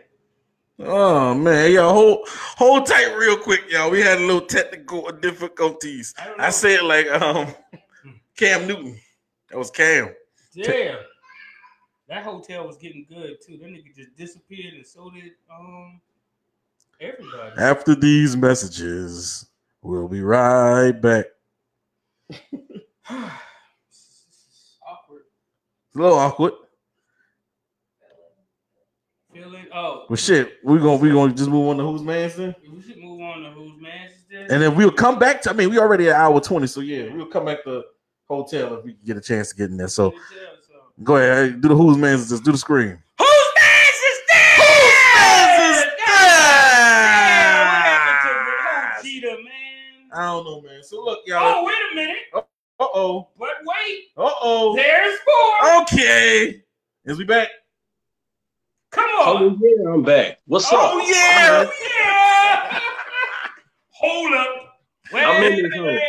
[0.80, 3.90] Oh man, y'all hold hold tight real quick, y'all.
[3.90, 6.14] We had a little technical difficulties.
[6.18, 6.48] I.
[6.48, 7.48] I said like um
[8.36, 9.00] Cam Newton.
[9.50, 10.14] That was Cam.
[10.54, 10.98] Damn.
[12.10, 13.56] That hotel was getting good too.
[13.56, 16.02] That nigga just disappeared and so did um
[17.04, 17.62] everybody.
[17.62, 19.46] After these messages,
[19.82, 21.26] we'll be right back.
[23.10, 25.24] Awkward.
[25.88, 26.54] It's a little awkward,
[29.34, 32.54] Feeling oh but shit, we're gonna we gonna just move on to who's man's then,
[32.72, 35.50] we should move on to who's man is and then we'll come back to.
[35.50, 37.84] I mean, we already at hour twenty, so yeah, we'll come back to
[38.28, 39.88] hotel if we get a chance to get in there.
[39.88, 40.14] So
[41.04, 43.00] go ahead, do the who's man's just do the scream.
[43.18, 44.20] Whose man is this?
[44.58, 49.94] Whose man's is Yeah, what happened to the whole Cheetah, man?
[50.14, 50.84] I don't know, man.
[50.84, 51.40] So look, y'all.
[51.42, 52.18] Oh, wait a minute.
[52.34, 52.42] Uh
[52.80, 53.30] oh.
[53.38, 54.76] But wait, Uh oh.
[54.76, 55.82] there's more.
[55.82, 56.62] Okay.
[57.06, 57.50] Is we back?
[58.92, 59.28] Come on.
[59.28, 59.60] Oh on.
[59.62, 60.40] yeah, I'm back.
[60.46, 60.92] What's Oh up?
[60.94, 61.66] Oh yeah.
[61.66, 62.80] Oh yeah.
[63.92, 64.48] Hold up.
[65.12, 66.00] Wait, I'm in this hole.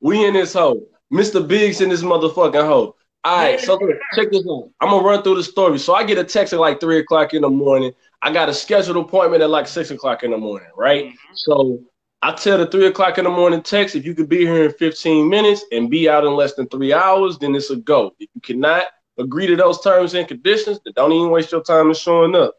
[0.00, 0.86] We in this hole.
[1.12, 1.46] Mr.
[1.46, 2.96] Biggs in this motherfucking hole.
[3.22, 4.70] All right, so look, check this out.
[4.80, 5.78] I'm gonna run through the story.
[5.78, 7.92] So I get a text at like three o'clock in the morning.
[8.22, 11.06] I got a scheduled appointment at like six o'clock in the morning, right?
[11.06, 11.14] Mhm.
[11.34, 11.80] So
[12.22, 14.72] I tell the three o'clock in the morning text if you could be here in
[14.72, 18.14] 15 minutes and be out in less than three hours, then it's a go.
[18.18, 18.84] If you cannot
[19.18, 22.56] agree to those terms and conditions, then don't even waste your time in showing up.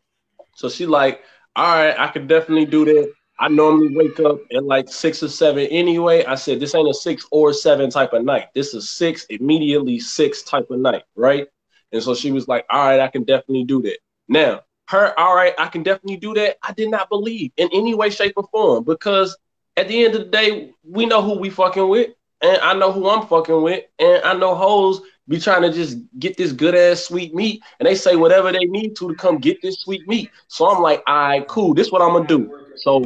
[0.56, 1.22] So she like,
[1.56, 3.14] all right, I could definitely do that.
[3.40, 6.26] I normally wake up at like six or seven anyway.
[6.26, 8.48] I said this ain't a six or seven type of night.
[8.56, 11.48] This is six immediately six type of night, right?
[11.92, 13.98] And so she was like, all right, I can definitely do that.
[14.28, 16.58] Now, her, all right, I can definitely do that.
[16.64, 19.36] I did not believe in any way, shape, or form because
[19.78, 22.12] at the end of the day, we know who we fucking with,
[22.42, 25.98] and I know who I'm fucking with, and I know hoes be trying to just
[26.20, 29.38] get this good ass sweet meat, and they say whatever they need to to come
[29.38, 30.30] get this sweet meat.
[30.48, 31.74] So I'm like, all right, cool.
[31.74, 32.52] This what I'm gonna do.
[32.78, 33.06] So,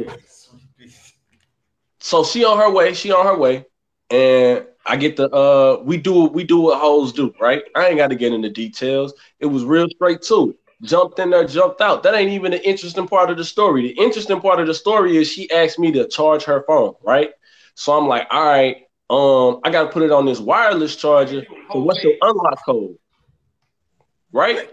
[1.98, 2.94] so she on her way.
[2.94, 3.66] She on her way,
[4.10, 7.62] and I get the uh, we do we do what hoes do, right?
[7.74, 9.14] I ain't got to get into details.
[9.38, 10.65] It was real straight to it.
[10.82, 12.02] Jumped in there, jumped out.
[12.02, 13.82] That ain't even the interesting part of the story.
[13.82, 17.30] The interesting part of the story is she asked me to charge her phone, right?
[17.74, 18.76] So I'm like, all right,
[19.08, 21.46] um, I gotta put it on this wireless charger.
[21.72, 22.96] So what's your unlock code?
[24.32, 24.68] Right?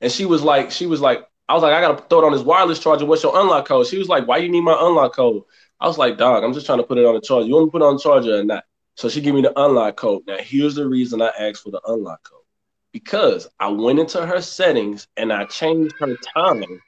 [0.00, 2.32] And she was like, she was like, I was like, I gotta throw it on
[2.32, 3.06] this wireless charger.
[3.06, 3.86] What's your unlock code?
[3.86, 5.42] She was like, why do you need my unlock code?
[5.80, 7.46] I was like, dog, I'm just trying to put it on the charger.
[7.46, 8.64] You want me to put it on the charger or not?
[8.96, 10.22] So she gave me the unlock code.
[10.26, 12.37] Now here's the reason I asked for the unlock code.
[12.92, 16.82] Because I went into her settings and I changed her time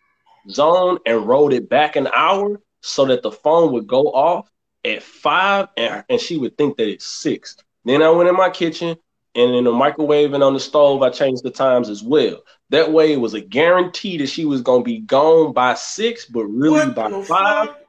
[0.48, 4.50] zone and rolled it back an hour so that the phone would go off
[4.84, 7.56] at five and, and she would think that it's six.
[7.84, 8.96] Then I went in my kitchen
[9.34, 12.42] and in the microwave and on the stove, I changed the times as well.
[12.70, 16.46] That way it was a guarantee that she was gonna be gone by six, but
[16.46, 17.68] really What by five.
[17.68, 17.80] fuck?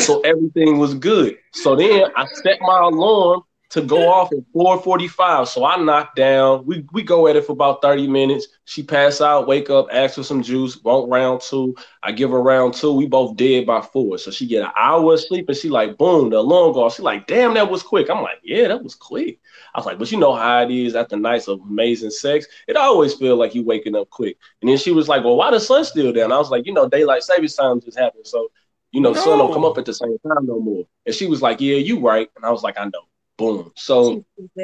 [0.00, 1.36] So everything was good.
[1.52, 3.42] So then I set my alarm
[3.74, 5.48] to go off at 4:45.
[5.48, 6.64] So I knocked down.
[6.64, 8.46] We we go at it for about 30 minutes.
[8.66, 11.74] She pass out, wake up, ask for some juice, want round two.
[12.04, 12.92] I give her round two.
[12.92, 14.16] We both dead by four.
[14.18, 16.94] So she get an hour of sleep and she like, boom, the alarm go off.
[16.94, 18.08] She like, damn, that was quick.
[18.10, 19.40] I'm like, yeah, that was quick.
[19.74, 22.46] I was like, but you know how it is after nights of amazing sex.
[22.68, 24.36] It always feel like you waking up quick.
[24.62, 26.30] And then she was like, well, why the sun still down?
[26.30, 28.28] I was like, you know, daylight savings time just happened.
[28.28, 28.52] So,
[28.92, 30.84] you know, sun don't come up at the same time no more.
[31.06, 32.30] And she was like, yeah, you right.
[32.36, 33.02] And I was like, I know.
[33.36, 33.72] Boom.
[33.76, 34.24] So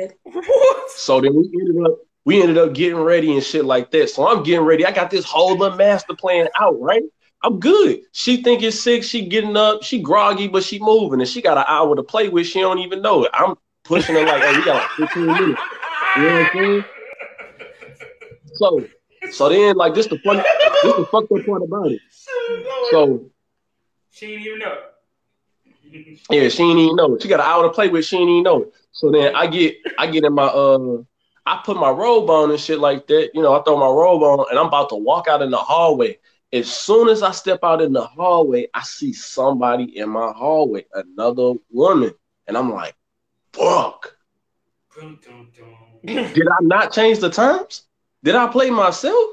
[0.97, 4.11] so then we ended up we ended up getting ready and shit like that.
[4.11, 4.85] So I'm getting ready.
[4.85, 7.03] I got this whole little master plan out, right?
[7.43, 8.01] I'm good.
[8.13, 9.07] She think it's six.
[9.07, 9.83] She getting up.
[9.83, 12.47] She groggy, but she moving, and she got an hour to play with.
[12.47, 13.31] She don't even know it.
[13.33, 15.61] I'm pushing her like, hey, we got like 15 minutes.
[16.17, 16.85] You know what I'm saying?
[18.55, 18.87] So,
[19.31, 20.43] so then like this the funny,
[20.83, 22.01] this the fucked up part about it.
[22.91, 23.31] So
[24.11, 24.79] She didn't even know.
[26.31, 27.23] Yeah, she ain't even know it.
[27.23, 28.05] She got an hour to play with.
[28.05, 28.73] She ain't even know it.
[28.93, 30.99] So then I get, I get in my, uh,
[31.47, 33.31] I put my robe on and shit like that.
[33.35, 35.57] You know, I throw my robe on and I'm about to walk out in the
[35.59, 36.19] hallway.
[36.53, 40.85] As soon as I step out in the hallway, I see somebody in my hallway,
[40.95, 42.12] another woman,
[42.47, 42.95] and I'm like,
[43.53, 44.17] fuck.
[46.05, 47.83] Did I not change the times?
[48.25, 49.31] Did I play myself?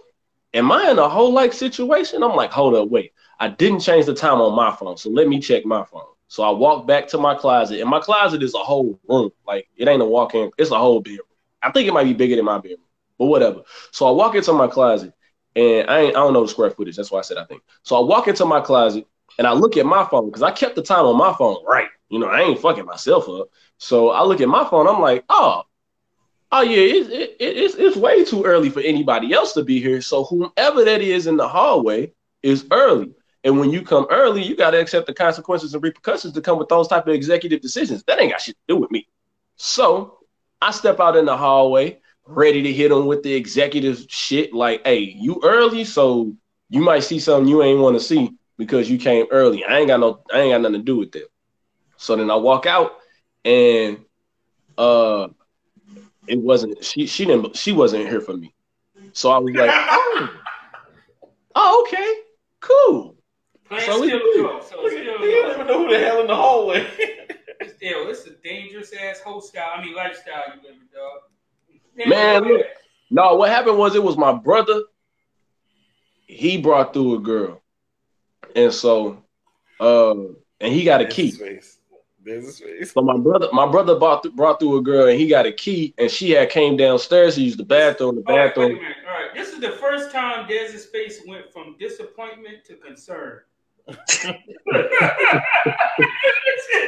[0.54, 2.24] Am I in a whole like situation?
[2.24, 3.14] I'm like, hold up, wait.
[3.40, 6.02] I didn't change the time on my phone, so let me check my phone.
[6.28, 9.32] So I walk back to my closet, and my closet is a whole room.
[9.46, 11.22] Like it ain't a walk-in, it's a whole bedroom.
[11.62, 12.80] I think it might be bigger than my bedroom,
[13.18, 13.62] but whatever.
[13.92, 15.14] So I walk into my closet,
[15.56, 16.98] and I ain't, I don't know the square footage.
[16.98, 17.62] That's why I said I think.
[17.84, 20.76] So I walk into my closet, and I look at my phone because I kept
[20.76, 21.88] the time on my phone right.
[22.10, 23.50] You know, I ain't fucking myself up.
[23.78, 24.88] So I look at my phone.
[24.88, 25.64] I'm like, oh,
[26.52, 29.82] oh yeah, it, it, it, it's it's way too early for anybody else to be
[29.82, 30.02] here.
[30.02, 32.12] So whomever that is in the hallway
[32.44, 33.14] is early.
[33.48, 36.60] And when you come early, you got to accept the consequences and repercussions that come
[36.60, 38.04] with those type of executive decisions.
[38.04, 39.08] That ain't got shit to do with me.
[39.56, 40.18] So
[40.62, 44.54] I step out in the hallway, ready to hit them with the executive shit.
[44.54, 46.36] Like, hey, you early, so
[46.70, 49.64] you might see something you ain't want to see because you came early.
[49.64, 51.30] I ain't got no, I ain't got nothing to do with that.
[51.96, 52.98] So then I walk out,
[53.46, 54.00] and
[54.78, 55.30] uh,
[56.28, 57.08] it wasn't she.
[57.08, 57.56] She didn't.
[57.56, 58.54] She wasn't here for me.
[59.14, 60.30] So I was like, oh,
[61.56, 62.14] oh okay,
[62.60, 63.17] cool.
[63.70, 64.44] Plan So we still good.
[64.44, 64.62] go.
[64.62, 66.88] So Look still at- You don't even know who the hell in the hallway.
[67.76, 69.72] Still, it's a dangerous ass whole style.
[69.78, 72.08] I mean, lifestyle you living, dog.
[72.08, 72.66] Man, look.
[73.12, 74.82] No, what happened was it was my brother.
[76.28, 77.62] He brought through a girl,
[78.56, 79.24] and so,
[79.80, 80.12] uh,
[80.60, 81.28] and he got a key.
[81.28, 81.80] his face.
[82.24, 82.92] There's his face.
[82.94, 85.52] So my brother, my brother brought th- brought through a girl, and he got a
[85.52, 88.16] key, and she had came downstairs to use the bathroom.
[88.16, 88.82] The All right, wait a bathroom.
[88.82, 88.98] minute.
[89.08, 93.42] All right, this is the first time Dez's face went from disappointment to concern.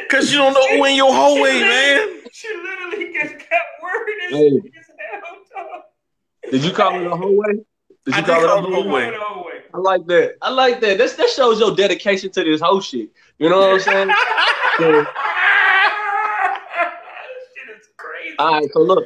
[0.09, 2.21] Cause you don't know who in your hallway, man.
[2.31, 4.61] She literally just kept worried as, Hey.
[5.55, 5.83] hell.
[6.51, 7.53] Did you call it a hallway?
[8.05, 9.03] Did I you did call it a call it a hallway?
[9.05, 9.17] hallway.
[9.17, 9.61] No way.
[9.73, 10.35] I like that.
[10.41, 10.97] I like that.
[10.97, 13.09] That's, that shows your dedication to this whole shit.
[13.37, 14.09] You know what I'm saying?
[14.79, 15.05] So-
[17.55, 18.35] Shit is crazy.
[18.39, 19.05] All right, so look,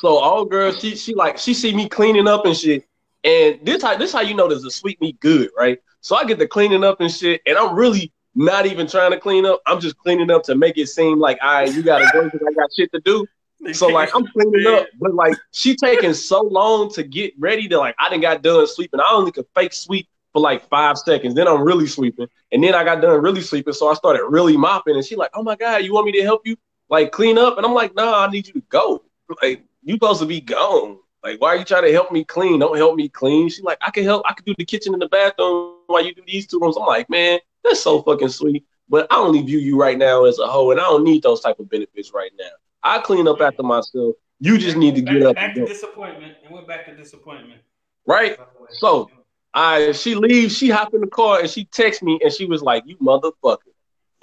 [0.00, 2.84] so all girl, she she like she see me cleaning up and shit,
[3.24, 5.78] and this how this how you know there's a sweet meat good, right?
[6.00, 9.18] So I get to cleaning up and shit, and I'm really not even trying to
[9.18, 9.62] clean up.
[9.66, 12.40] I'm just cleaning up to make it seem like all right, you gotta go because
[12.46, 13.26] I got shit to do.
[13.72, 17.78] So like I'm cleaning up, but like she taking so long to get ready to
[17.78, 19.00] like I didn't got done sweeping.
[19.00, 21.34] I only could fake sweep for like five seconds.
[21.34, 23.72] Then I'm really sweeping, and then I got done really sweeping.
[23.72, 26.22] So I started really mopping, and she like, oh my god, you want me to
[26.22, 26.56] help you
[26.90, 27.56] like clean up?
[27.56, 29.02] And I'm like, nah, I need you to go.
[29.40, 30.98] Like you supposed to be gone.
[31.24, 32.60] Like why are you trying to help me clean?
[32.60, 33.48] Don't help me clean.
[33.48, 34.22] She's like, I can help.
[34.26, 36.76] I can do the kitchen and the bathroom while you do these two rooms.
[36.76, 38.64] I'm like, man, that's so fucking sweet.
[38.90, 41.40] But I only view you right now as a hoe, and I don't need those
[41.40, 42.50] type of benefits right now.
[42.82, 44.16] I clean up after myself.
[44.40, 47.62] You just need to back, get up Back to disappointment, and we're back to disappointment.
[48.06, 48.38] Right?
[48.72, 49.10] So
[49.54, 52.60] I she leaves, she hop in the car and she texts me and she was
[52.60, 53.58] like, You motherfucker.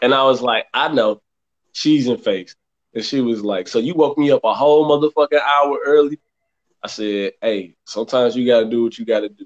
[0.02, 1.22] And I was like, I know.
[1.72, 2.56] She's in face.
[2.94, 6.20] And she was like, So you woke me up a whole motherfucking hour early?
[6.84, 9.46] I said, Hey, sometimes you gotta do what you gotta do.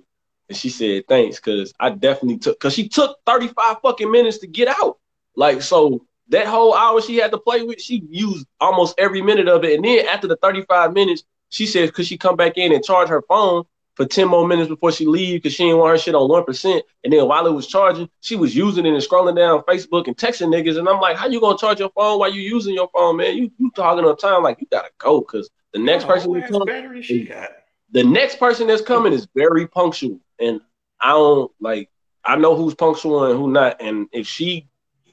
[0.49, 4.47] And she said, Thanks, cause I definitely took cause she took 35 fucking minutes to
[4.47, 4.99] get out.
[5.35, 9.47] Like so that whole hour she had to play with, she used almost every minute
[9.47, 9.75] of it.
[9.75, 13.09] And then after the 35 minutes, she said, could she come back in and charge
[13.09, 13.63] her phone
[13.95, 16.81] for 10 more minutes before she leave because she didn't want her shit on 1%.
[17.03, 20.17] And then while it was charging, she was using it and scrolling down Facebook and
[20.17, 20.77] texting niggas.
[20.77, 23.37] And I'm like, how you gonna charge your phone while you using your phone, man?
[23.37, 26.65] You you talking on time like you gotta go because the next person that comes,
[26.65, 27.51] battery she got.
[27.91, 30.19] the next person that's coming is very punctual.
[30.39, 30.61] And
[31.01, 31.89] I don't like
[32.23, 33.81] I know who's punctual and who not.
[33.81, 34.67] And if she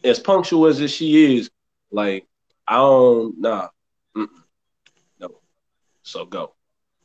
[0.05, 1.51] as punctual as she is,
[1.91, 2.27] like
[2.69, 3.69] I don't nah.
[4.17, 4.29] Mm-mm.
[5.21, 5.29] No.
[6.03, 6.55] So go.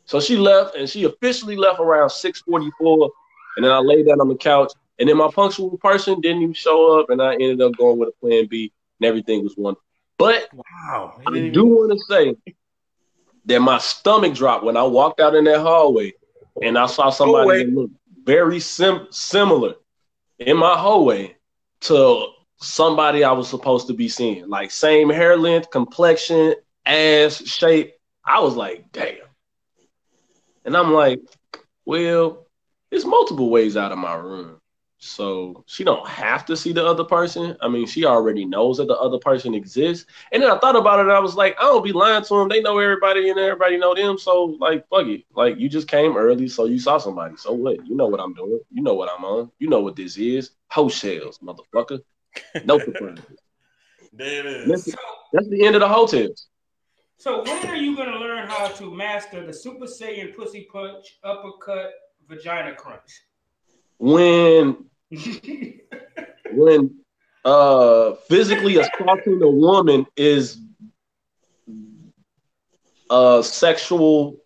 [0.05, 3.11] So she left and she officially left around 644.
[3.57, 4.71] And then I laid down on the couch.
[4.99, 7.09] And then my punctual person didn't even show up.
[7.09, 9.83] And I ended up going with a plan B and everything was wonderful.
[10.17, 11.21] But Wow.
[11.27, 12.35] I do want to say
[13.47, 16.13] that my stomach dropped when I walked out in that hallway
[16.61, 17.93] and I saw somebody that looked
[18.23, 19.75] very sim- similar
[20.39, 21.35] in my hallway
[21.81, 24.47] to somebody I was supposed to be seeing.
[24.49, 26.55] Like same hair length, complexion,
[26.85, 27.93] ass shape.
[28.25, 29.15] I was like, damn.
[30.65, 31.21] And I'm like,
[31.85, 32.45] well,
[32.89, 34.59] there's multiple ways out of my room.
[35.07, 37.57] So she don't have to see the other person.
[37.61, 40.05] I mean, she already knows that the other person exists.
[40.31, 42.35] And then I thought about it and I was like, I don't be lying to
[42.35, 42.49] them.
[42.49, 44.17] They know everybody and everybody know them.
[44.17, 45.23] So like, fuck it.
[45.35, 47.37] Like you just came early, so you saw somebody.
[47.37, 47.85] So what?
[47.87, 48.59] You know what I'm doing.
[48.71, 49.51] You know what I'm on.
[49.59, 50.51] You know what this is.
[50.67, 52.01] House shells, motherfucker.
[52.65, 53.19] No surprise.
[54.13, 54.95] There it That's, is.
[55.33, 56.47] that's the end of the hotels.
[57.19, 61.91] So when are you gonna learn how to master the Super Saiyan pussy punch, uppercut,
[62.27, 63.23] vagina crunch?
[63.97, 64.85] When
[66.51, 66.95] when
[67.45, 70.59] uh physically assaulting a woman is
[73.09, 74.37] uh sexual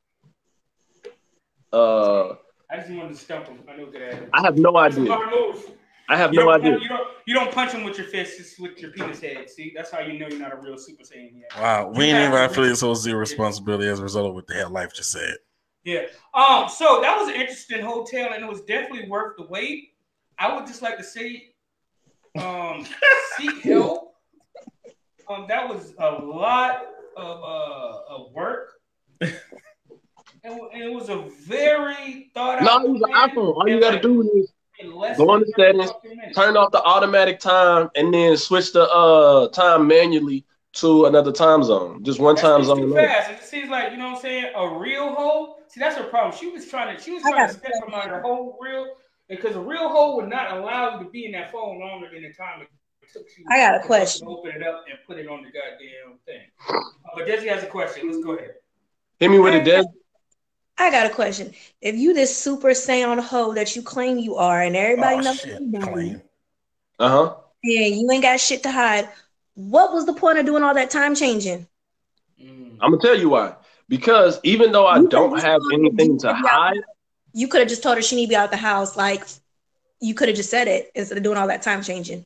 [1.73, 2.35] uh
[2.71, 3.59] I just wanted to stump him.
[3.67, 4.29] I know good at it.
[4.33, 5.11] I have no idea.
[6.07, 6.79] I have You no don't, idea.
[6.79, 9.49] You don't, you don't punch him with your fist, just with your penis head.
[9.49, 11.51] See, that's how you know you're not a real Super Saiyan yet.
[11.57, 14.69] Wow, we ain't even affiliates so zero responsibility as a result of what the hell
[14.69, 15.35] life just said.
[15.83, 16.01] Yeah.
[16.33, 16.69] Um.
[16.69, 19.90] So that was an interesting hotel, and it was definitely worth the wait.
[20.41, 21.49] I would just like to say,
[22.39, 22.83] um,
[23.37, 24.15] seek help.
[25.29, 26.81] Um, that was a lot
[27.15, 28.71] of uh of work.
[30.43, 32.85] And and it was a very thought No, out.
[32.85, 33.55] it was an iPhone.
[33.55, 34.51] All you gotta like, do is
[35.15, 35.91] go on the settings,
[36.33, 40.43] turn off the automatic time, and then switch the uh time manually
[40.73, 42.03] to another time zone.
[42.03, 42.77] Just one That's time zone.
[42.89, 43.29] too fast.
[43.29, 44.51] It seems like you know what I'm saying.
[44.55, 45.57] A real hoe.
[45.67, 46.35] See, that's her problem.
[46.35, 47.03] She was trying to.
[47.03, 48.87] She was trying to got a step from out her whole real
[49.31, 52.21] because a real hoe would not allow you to be in that phone longer than
[52.21, 52.67] the time it
[53.13, 53.45] took you.
[53.49, 54.27] I got a to question.
[54.27, 56.41] Open it up and put it on the goddamn thing.
[56.69, 58.07] Uh, but Desi has a question.
[58.07, 58.55] Let's go ahead.
[59.19, 59.83] Hit me with it, Des.
[60.77, 61.53] I got a question.
[61.81, 65.39] If you this super Saiyan hoe that you claim you are, and everybody Oh, knows
[65.39, 66.21] shit, you don't.
[66.99, 67.35] Uh huh.
[67.63, 69.07] yeah, you ain't got shit to hide,
[69.53, 71.67] what was the point of doing all that time changing?
[72.41, 72.77] Mm.
[72.81, 73.55] I'm gonna tell you why.
[73.87, 76.81] Because even though I You don't have anything to hide,
[77.33, 78.95] You could have just told her she need to be out of the house.
[78.97, 79.25] Like
[79.99, 82.25] you could have just said it instead of doing all that time changing.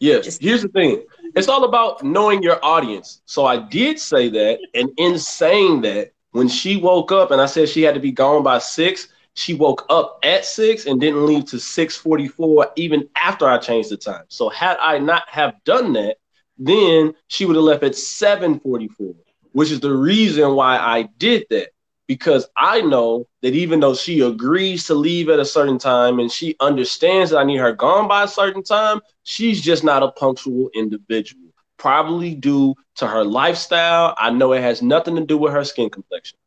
[0.00, 0.20] Yeah.
[0.20, 1.04] Just- Here's the thing.
[1.34, 3.22] It's all about knowing your audience.
[3.24, 7.46] So I did say that, and in saying that, when she woke up and I
[7.46, 11.26] said she had to be gone by six, she woke up at six and didn't
[11.26, 14.24] leave to six forty-four, even after I changed the time.
[14.28, 16.16] So had I not have done that,
[16.58, 19.14] then she would have left at seven forty-four,
[19.52, 21.71] which is the reason why I did that.
[22.08, 26.30] Because I know that even though she agrees to leave at a certain time and
[26.30, 30.10] she understands that I need her gone by a certain time, she's just not a
[30.10, 31.50] punctual individual.
[31.78, 34.14] Probably due to her lifestyle.
[34.18, 36.38] I know it has nothing to do with her skin complexion.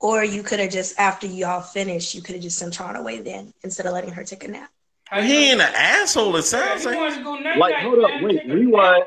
[0.00, 2.94] Or you could have just after y'all finished, you could have just sent her on
[2.94, 4.70] her way then instead of letting her take a nap.
[5.06, 6.36] How He ain't an asshole.
[6.36, 6.96] It sounds like.
[6.96, 9.04] wanted to go night Like, hold up, wait, Take a rewind.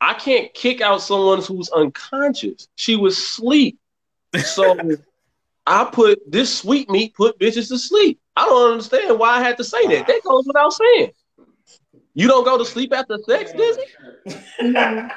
[0.00, 2.68] I can't kick out someone who's unconscious.
[2.76, 3.78] She was asleep.
[4.36, 4.76] So
[5.66, 8.20] I put this sweet meat put bitches to sleep.
[8.36, 10.06] I don't understand why I had to say that.
[10.06, 11.12] That goes without saying.
[12.14, 13.82] You don't go to sleep after sex, Dizzy?
[14.62, 15.08] No.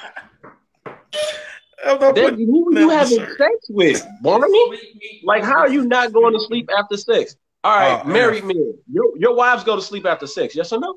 [1.85, 3.37] I'm not Dizzy, who that you having shirt.
[3.37, 4.05] sex with?
[4.21, 4.79] Barney?
[5.23, 7.35] Like, how are you not going to sleep after sex?
[7.63, 8.73] All right, Oh, married men.
[8.91, 10.95] Your, your wives go to sleep after sex, yes or no?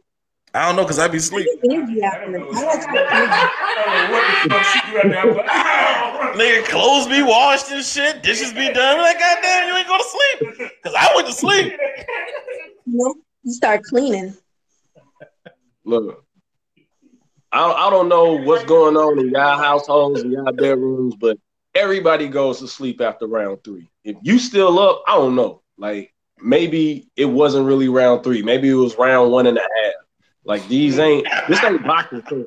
[0.52, 1.47] I don't know because I be I sleep.
[1.47, 2.52] get busy I after don't know.
[2.52, 3.32] the- I like to get busy.
[3.32, 7.70] I don't know what the fuck she do after that, but- Nigga, clothes be washed
[7.70, 8.22] and shit.
[8.22, 8.98] Dishes be done.
[8.98, 10.70] Like, goddamn, you ain't go to sleep.
[10.82, 11.72] Because I went to sleep.
[12.86, 14.35] You you start cleaning.
[15.85, 16.24] Look,
[17.52, 21.39] I, I don't know what's going on in y'all households and y'all bedrooms, but
[21.74, 23.89] everybody goes to sleep after round three.
[24.05, 25.62] If you still up, I don't know.
[25.78, 28.43] Like maybe it wasn't really round three.
[28.43, 29.93] Maybe it was round one and a half.
[30.44, 32.22] Like these ain't this ain't boxing.
[32.28, 32.46] So,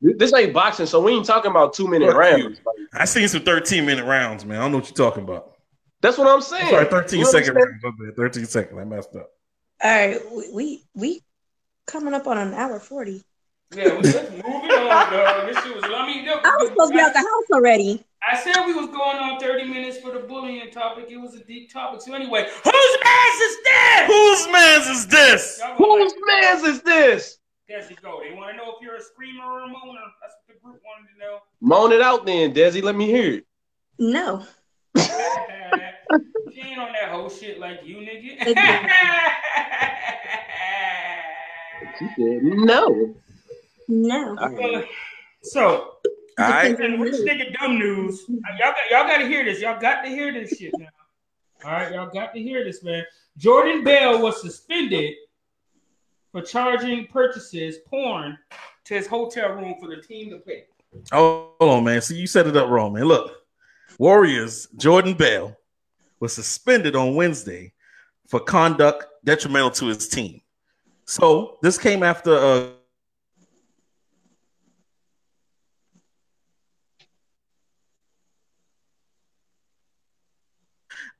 [0.00, 2.60] this ain't boxing, so we ain't talking about two minute rounds.
[2.64, 4.58] Like, I seen some 13 minute rounds, man.
[4.58, 5.52] I don't know what you're talking about.
[6.00, 6.70] that's what I'm saying.
[6.70, 7.94] Sorry, 13 You second understand?
[8.00, 8.16] rounds.
[8.16, 8.78] 13 second.
[8.78, 9.30] I messed up.
[9.82, 11.20] All right, we we, we
[11.86, 13.22] coming up on an hour forty.
[13.74, 15.48] Yeah, we just moving on, dog.
[15.48, 15.84] This shit was.
[15.84, 18.04] I mean, I was supposed to be out the house already.
[18.28, 21.06] I said we was going on 30 minutes for the bullying topic.
[21.10, 22.02] It was a deep topic.
[22.02, 24.06] So anyway, whose ass is this?
[24.06, 25.60] Whose man's is this?
[25.60, 27.38] Y'all gonna Whose man's is this?
[27.68, 28.20] There you go.
[28.22, 30.06] They want to know if you're a screamer or a moaner.
[30.20, 31.38] That's what the group wanted to know.
[31.60, 32.82] Moan it out then, Desi.
[32.82, 33.46] Let me hear it.
[33.98, 34.44] No,
[34.96, 35.02] she
[36.60, 38.46] ain't on that whole shit like you, nigga.
[41.98, 43.14] She said no.
[43.88, 44.36] no.
[44.38, 44.82] All
[45.42, 46.02] so, All
[46.38, 46.78] right.
[46.78, 48.24] and rich nigga dumb news.
[48.28, 49.60] Y'all got y'all got to hear this.
[49.60, 50.86] Y'all got to hear this shit now.
[51.64, 53.04] All right, y'all got to hear this, man.
[53.36, 55.14] Jordan Bell was suspended
[56.32, 58.38] for charging purchases porn
[58.84, 60.64] to his hotel room for the team to pay.
[61.12, 62.00] Oh, hold on, man.
[62.00, 63.04] See, you set it up wrong, man.
[63.04, 63.32] Look,
[63.98, 65.56] Warriors Jordan Bell
[66.20, 67.72] was suspended on Wednesday
[68.26, 70.40] for conduct detrimental to his team.
[71.04, 72.66] So this came after uh,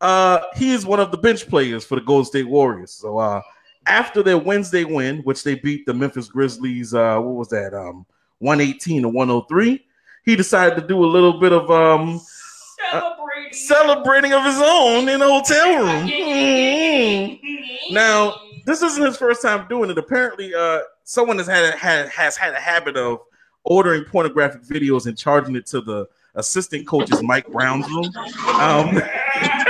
[0.02, 2.90] uh he is one of the bench players for the Golden State Warriors.
[2.92, 3.40] So uh
[3.86, 7.72] after their Wednesday win, which they beat the Memphis Grizzlies, uh what was that?
[7.74, 8.04] Um
[8.40, 9.84] 118 to 103,
[10.24, 12.20] he decided to do a little bit of um
[12.90, 13.52] Celebrating.
[13.52, 16.08] celebrating of his own in a hotel room.
[16.08, 17.38] Mhm.
[17.92, 18.34] Now,
[18.66, 19.98] this isn't his first time doing it.
[19.98, 23.20] Apparently, uh, someone has had, had has had a habit of
[23.64, 28.10] ordering pornographic videos and charging it to the assistant coach's Mike Brown's room.
[28.58, 29.00] Um,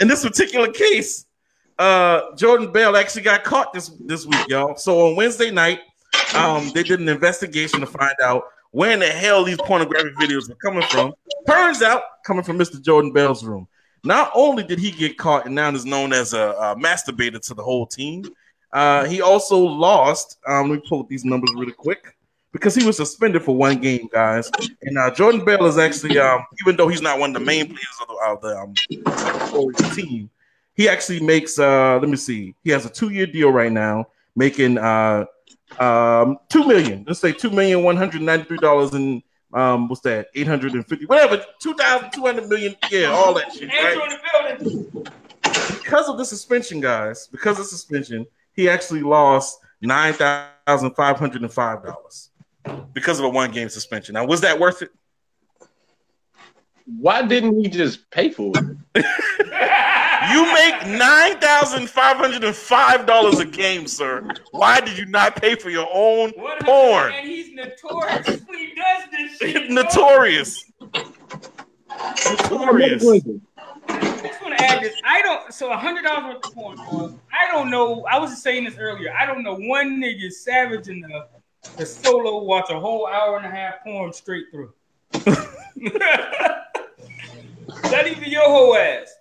[0.00, 1.26] in this particular case,
[1.78, 4.76] uh, Jordan Bell actually got caught this this week, y'all.
[4.76, 5.80] So on Wednesday night,
[6.34, 10.48] um, they did an investigation to find out where in the hell these pornographic videos
[10.48, 11.12] were coming from.
[11.46, 12.82] Turns out, coming from Mr.
[12.82, 13.68] Jordan Bell's room.
[14.04, 17.54] Not only did he get caught and now is known as a, a masturbator to
[17.54, 18.24] the whole team,
[18.72, 20.38] uh, he also lost.
[20.46, 22.15] Um, let me pull up these numbers really quick
[22.56, 24.50] because he was suspended for one game, guys.
[24.82, 27.66] And uh, Jordan Bell is actually, um, even though he's not one of the main
[27.66, 30.30] players of the, of the, um, team,
[30.74, 31.58] he actually makes.
[31.58, 32.54] Uh, let me see.
[32.64, 35.26] He has a two-year deal right now, making uh,
[35.78, 37.04] um, two million.
[37.06, 39.22] Let's say two million one hundred ninety-three dollars and
[39.52, 40.28] um, what's that?
[40.34, 41.44] Eight hundred and fifty, whatever.
[41.60, 42.74] Two thousand two hundred million.
[42.90, 43.68] Yeah, all that shit.
[43.68, 43.92] Right?
[43.92, 45.06] in the building.
[45.82, 47.26] Because of the suspension, guys.
[47.26, 52.30] Because of suspension, he actually lost nine thousand five hundred and five dollars
[52.92, 54.14] because of a one-game suspension.
[54.14, 54.90] Now, was that worth it?
[56.86, 58.52] Why didn't he just pay for
[58.94, 59.04] it?
[60.32, 64.28] You make nine thousand five hundred and five dollars a game, sir.
[64.50, 67.12] Why did you not pay for your own What porn?
[67.12, 69.70] And he's notorious when he does this shit.
[69.70, 70.64] Notorious.
[70.82, 73.04] Notorious.
[73.88, 74.94] I just want to add this.
[75.04, 75.52] I don't.
[75.52, 77.20] So a hundred dollars worth of porn.
[77.32, 78.04] I don't know.
[78.06, 79.12] I was just saying this earlier.
[79.12, 81.28] I don't know one nigga savage enough
[81.76, 84.72] to solo watch a whole hour and a half porn straight through.
[87.84, 89.14] Not even your whole ass.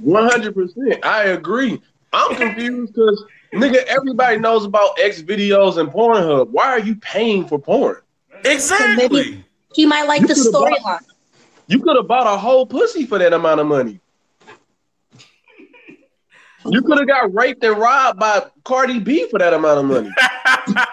[0.00, 1.04] One hundred percent.
[1.04, 1.80] I agree.
[2.12, 3.24] I'm confused because
[3.54, 6.48] nigga, everybody knows about XVideos and Pornhub.
[6.48, 7.96] Why are you paying for porn?
[8.44, 9.44] Exactly.
[9.74, 11.00] He might like You the storyline.
[11.66, 14.00] You could have bought a whole pussy for that amount of money.
[16.66, 20.10] You could have got raped and robbed by Cardi B for that amount of money.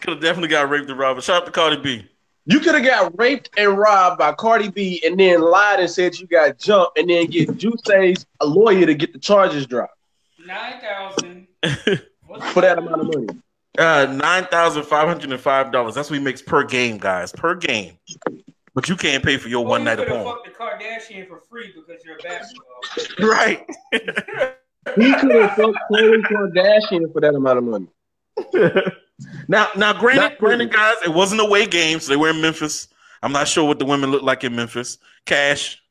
[0.00, 1.22] Could have definitely got raped and robbed.
[1.22, 2.06] Shout out to Cardi B.
[2.44, 6.16] You could have got raped and robbed by Cardi B and then lied and said
[6.16, 9.96] you got jumped and then get Jussie's a lawyer to get the charges dropped
[10.46, 11.48] Nine thousand.
[12.52, 13.26] for that amount of money.
[13.76, 15.96] Uh, nine thousand five hundred and five dollars.
[15.96, 17.32] That's what he makes per game, guys.
[17.32, 17.98] Per game.
[18.74, 20.24] But you can't pay for your one night of could porn.
[20.24, 22.64] fucked the Kardashian for free because you're a basketball.
[23.28, 23.66] Right.
[24.96, 27.86] He could have fucked Khloe Kardashian for that amount of money.
[29.48, 32.88] Now, now, granted, Not granted, guys, it wasn't away game, so they were in Memphis.
[33.22, 34.98] I'm not sure what the women look like in Memphis.
[35.24, 35.82] Cash.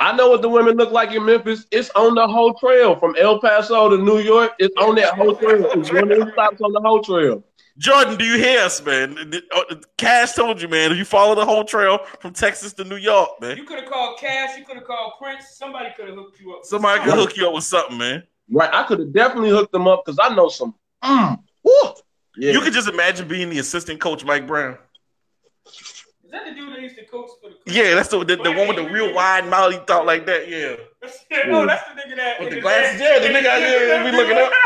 [0.00, 1.66] I know what the women look like in Memphis.
[1.70, 4.52] It's on the whole trail from El Paso to New York.
[4.58, 5.64] It's on that whole trail.
[5.72, 7.42] It's one of the stops on the whole trail.
[7.78, 9.16] Jordan, do you hear us, man?
[9.54, 10.92] Uh, Cash told you, man.
[10.92, 13.88] If you follow the whole trail from Texas to New York, man, You could have
[13.88, 14.58] called Cash.
[14.58, 15.48] You could have called Prince.
[15.54, 16.64] Somebody could have hooked you up.
[16.64, 18.24] somebody could hook you up with something, man.
[18.50, 20.74] Right, I could have definitely hooked them up because I know some.
[21.02, 21.38] Mm.
[22.38, 22.52] Yeah.
[22.52, 24.78] You could just imagine being the assistant coach, Mike Brown.
[25.66, 27.56] Is that the dude that used to coach for the?
[27.72, 29.72] Yeah, that's the the, the one with the real wide mouth.
[29.72, 30.48] He thought like that.
[30.48, 30.76] Yeah,
[31.46, 33.00] oh, that's the nigga that with the glasses.
[33.00, 33.42] Yeah, the nigga.
[33.42, 34.52] Yeah, we looking up.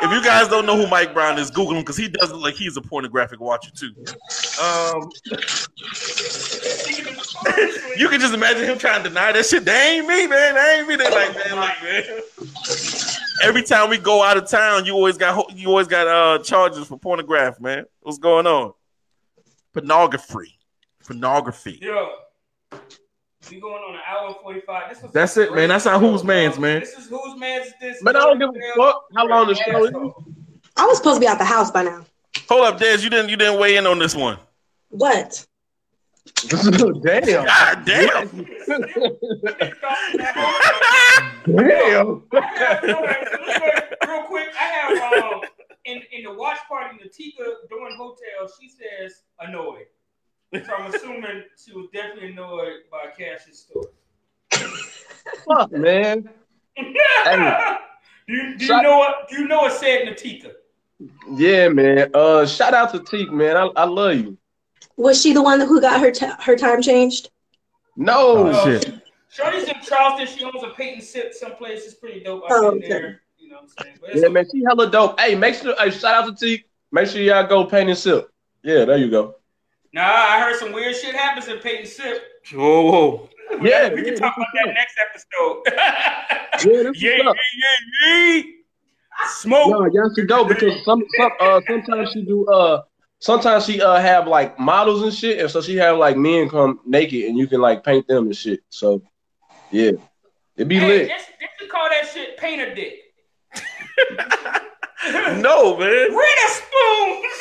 [0.00, 2.40] If you guys don't know who Mike Brown is, Google him because he does look
[2.40, 3.92] like he's a pornographic watcher too.
[4.62, 5.10] Um,
[7.96, 9.64] you can just imagine him trying to deny that shit.
[9.64, 10.54] That ain't me, man.
[10.54, 10.94] That ain't me.
[10.94, 12.04] They like, man, like, man.
[13.42, 16.86] Every time we go out of town, you always got you always got uh charges
[16.86, 17.84] for pornograph, man.
[18.00, 18.72] What's going on?
[19.72, 20.58] Pornography,
[21.04, 21.78] pornography.
[21.80, 22.10] Yo,
[23.50, 24.90] we going on an hour and forty five.
[24.90, 25.68] This was That's it, man.
[25.68, 26.80] That's our show, who's man's, man.
[26.80, 27.98] This is whose man's this?
[28.02, 29.92] But I don't give a fuck how long the show is.
[30.76, 32.04] I was supposed to be out the house by now.
[32.48, 32.98] Hold up, Des.
[33.02, 34.38] You didn't you didn't weigh in on this one.
[34.90, 35.46] What?
[36.48, 37.44] Damn.
[37.44, 38.46] God damn.
[41.46, 42.22] Damn.
[44.06, 45.40] Real quick, I have um
[45.88, 49.86] in, in the watch party, Natika doing hotel, she says annoyed.
[50.52, 53.86] So I'm assuming she was definitely annoyed by Cash's story.
[55.46, 56.28] Fuck, man.
[56.76, 56.82] do
[58.28, 59.28] you, do you know what?
[59.28, 60.52] Do you know what said Natika?
[61.34, 62.10] Yeah, man.
[62.14, 63.56] Uh, shout out to Teak, man.
[63.56, 64.38] I, I love you.
[64.98, 67.30] Was she the one who got her ta- her time changed?
[67.96, 68.48] No.
[68.48, 69.00] Oh, shit.
[69.30, 70.26] Shorty's in Charleston.
[70.26, 71.84] She owns a paint and sip someplace.
[71.84, 72.42] It's pretty dope.
[72.46, 72.88] I've Oh, okay.
[72.88, 73.22] there.
[73.38, 73.96] You know what I'm saying?
[74.00, 74.44] But it's Yeah, man.
[74.52, 75.20] She hella dope.
[75.20, 75.76] Hey, make sure.
[75.78, 76.64] Hey, shout out to Teak.
[76.90, 78.28] Make sure y'all go paint and sip.
[78.64, 79.36] Yeah, there you go.
[79.92, 82.22] Nah, I heard some weird shit happens in paint and sip.
[82.52, 83.28] Whoa, whoa.
[83.62, 85.62] Yeah, we can talk that's about that next episode.
[86.66, 87.36] Yeah, yeah, yeah, up.
[87.56, 88.42] yeah, yeah.
[89.28, 89.70] Smoke.
[89.70, 92.82] No, y'all should go because some, some uh sometimes she do uh
[93.20, 96.80] sometimes she uh have like models and shit, and so she have like men come
[96.86, 98.60] naked and you can like paint them and shit.
[98.68, 99.02] So
[99.70, 99.92] yeah,
[100.56, 101.08] it be Hey, lit.
[101.08, 102.94] this, this we call that shit painter dick.
[105.36, 106.12] No, man.
[106.12, 107.32] Where the spoons?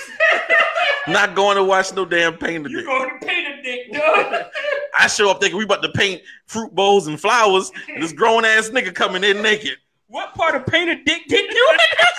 [1.08, 2.86] Not going to watch no damn painter You dick.
[2.86, 4.44] going to paint a dick, dog?
[4.99, 8.45] I show up thinking we about to paint fruit bowls and flowers, and this grown
[8.45, 9.78] ass nigga coming in naked.
[10.08, 12.14] What part of paint a dick didn't you understand?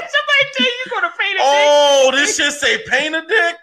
[0.00, 1.42] Somebody tell you you going to paint a dick?
[1.42, 3.56] Oh, this shit say painter dick.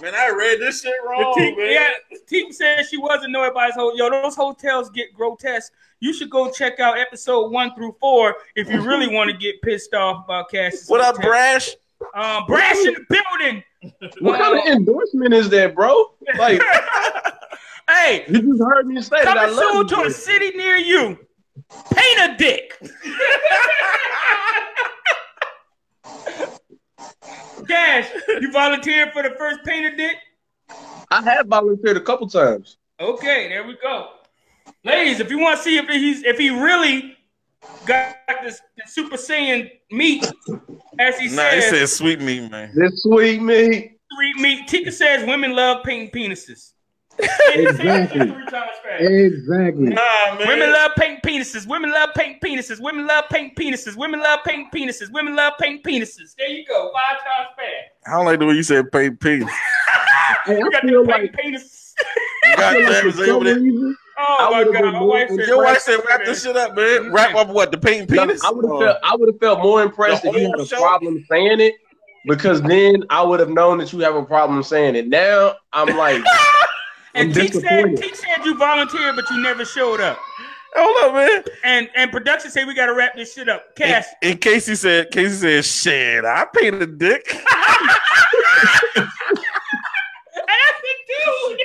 [0.00, 1.70] Man, I read this shit wrong, Team, man.
[1.70, 1.90] yeah,
[2.26, 3.96] Team said she wasn't know everybody's whole.
[3.96, 5.72] Yo, those hotels get grotesque.
[6.00, 9.60] You should go check out episode one through four if you really want to get
[9.60, 10.88] pissed off about Cassius.
[10.88, 11.74] What up, Brash?
[12.14, 13.62] Um, Brash in the building.
[14.20, 16.12] What kind of endorsement is that, bro?
[16.38, 16.62] Like
[17.88, 20.76] Hey, you just heard me say that I coming love soon to a city near
[20.76, 21.18] you.
[21.92, 22.67] Paint a dick.
[27.68, 28.08] Cash,
[28.40, 30.16] you volunteered for the first paint a dick?
[31.10, 32.78] I have volunteered a couple times.
[33.00, 34.08] Okay, there we go.
[34.84, 37.16] Ladies, if you want to see if he's if he really
[37.86, 40.24] got this, this Super Saiyan meat,
[40.98, 42.70] as he Nah, it says, says sweet meat, man.
[42.74, 43.98] This sweet meat.
[44.12, 44.68] sweet meat.
[44.68, 46.72] Tika says women love painting penises.
[47.20, 48.20] Say it Exactly.
[48.20, 49.00] three times fast.
[49.02, 49.88] Exactly.
[49.90, 50.02] Nah,
[50.38, 50.48] man.
[50.48, 51.66] Women love painting penises.
[51.66, 52.80] Women love painting penises.
[52.80, 53.96] Women love painting penises.
[53.96, 55.10] Women love painting penises.
[55.12, 56.34] Women love painting penises.
[56.36, 56.92] There you go.
[56.92, 58.06] Five times fast.
[58.06, 59.50] I don't like the way you said paint penis.
[60.44, 61.94] Hey, You I got feel the like, painting penises.
[62.56, 63.94] God I feel like damn, for is they some over there?
[64.20, 65.46] Oh I my god, my wife said.
[65.46, 67.12] Your wife wrap said wrap this this shit up, man.
[67.12, 67.70] Wrap up what?
[67.72, 68.44] The paint penis?
[68.44, 68.80] I would have Oh.
[68.80, 70.76] felt I would have felt more impressed if you had a show?
[70.80, 71.74] problem saying it,
[72.26, 75.08] because then I would have known that you have a problem saying it.
[75.08, 76.22] Now I'm like,
[77.14, 77.96] And Teak said.
[77.96, 80.18] Teak said you volunteered, but you never showed up.
[80.76, 81.44] Hold up, man.
[81.64, 83.74] And and production said we got to wrap this shit up.
[83.74, 87.36] Cash, And, and Casey said, Casey said, shit, I painted a dick.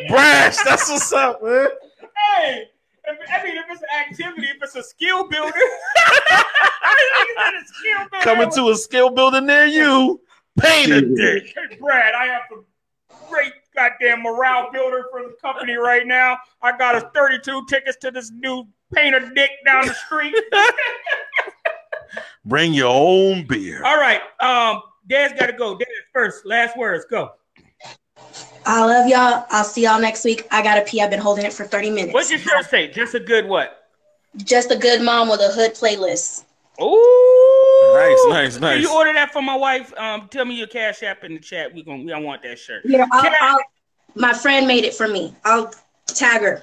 [0.09, 1.67] Brash, that's what's up, man.
[2.37, 2.65] Hey,
[3.05, 5.51] if, I mean, if it's an activity, if it's a skill builder,
[5.97, 8.23] I a skill builder.
[8.23, 10.21] Coming to a skill building near you,
[10.59, 11.53] paint a dick.
[11.55, 12.63] Hey, Brad, I have a
[13.29, 16.37] great goddamn morale builder for the company right now.
[16.61, 20.35] I got us 32 tickets to this new paint a dick down the street.
[22.45, 23.83] Bring your own beer.
[23.83, 25.77] All right, um, Dad's got to go.
[25.77, 26.45] Dad first.
[26.45, 27.05] Last words.
[27.09, 27.31] Go.
[28.65, 29.45] I love y'all.
[29.49, 30.47] I'll see y'all next week.
[30.51, 31.01] I gotta pee.
[31.01, 32.13] I've been holding it for 30 minutes.
[32.13, 32.87] What's your shirt say?
[32.89, 33.89] Just a good what?
[34.37, 36.45] Just a good mom with a hood playlist.
[36.81, 37.42] Ooh,
[37.93, 38.81] Nice, nice, Can nice.
[38.81, 39.93] you order that for my wife?
[39.97, 41.73] Um, tell me your cash app in the chat.
[41.73, 42.81] We gonna, we don't want that shirt.
[42.85, 43.59] Yeah, I'll, I- I'll,
[44.15, 45.33] my friend made it for me.
[45.43, 45.73] I'll
[46.07, 46.61] tag her.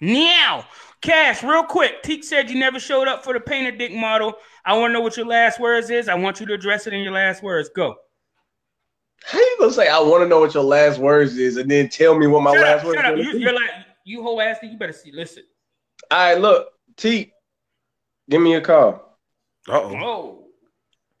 [0.00, 0.66] Now,
[1.00, 2.02] Cash, real quick.
[2.02, 4.34] Teak said you never showed up for the painted dick model.
[4.64, 6.08] I want to know what your last words is.
[6.08, 7.68] I want you to address it in your last words.
[7.68, 7.94] Go.
[9.26, 11.88] how you gonna say I want to know what your last words is, and then
[11.90, 13.18] tell me what my shut last up, words shut up.
[13.18, 13.70] You, you're like
[14.04, 14.56] you whole ass.
[14.62, 15.12] You better see.
[15.12, 15.44] Listen.
[16.10, 17.32] All right, look, T,
[18.28, 19.03] give me a call.
[19.68, 20.44] Uh oh.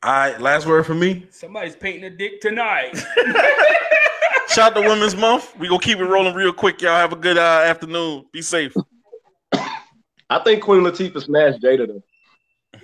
[0.02, 1.26] All right, last word for me.
[1.30, 2.94] somebody's painting a dick tonight.
[4.48, 5.56] Shout out to Women's Month.
[5.58, 6.94] We gonna keep it rolling real quick, y'all.
[6.94, 8.26] Have a good uh, afternoon.
[8.32, 8.74] Be safe.
[9.54, 12.80] I think Queen Latifah smashed Jada though.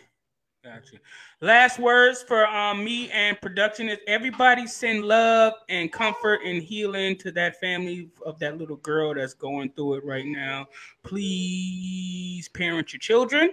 [0.64, 0.96] Gotcha.
[1.42, 7.16] Last words for um, me and production is everybody send love and comfort and healing
[7.16, 10.66] to that family of that little girl that's going through it right now.
[11.02, 13.52] Please parent your children.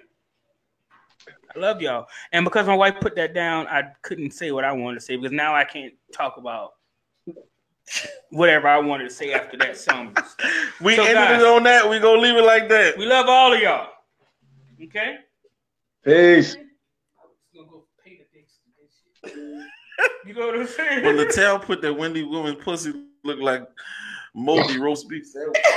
[1.57, 2.07] I love y'all.
[2.31, 5.15] And because my wife put that down, I couldn't say what I wanted to say
[5.15, 6.73] because now I can't talk about
[8.29, 10.15] whatever I wanted to say after that song.
[10.79, 11.89] We So, ended guys- it on that.
[11.89, 12.97] We gonna leave it like that.
[12.99, 13.89] We love all of y'all.
[14.83, 15.17] Okay?
[16.05, 16.55] Peace.
[20.25, 21.03] You know what I'm saying?
[21.03, 22.93] When Latel put that Wendy woman pussy
[23.23, 23.67] look like
[24.35, 25.57] moldy roast beef sandwich.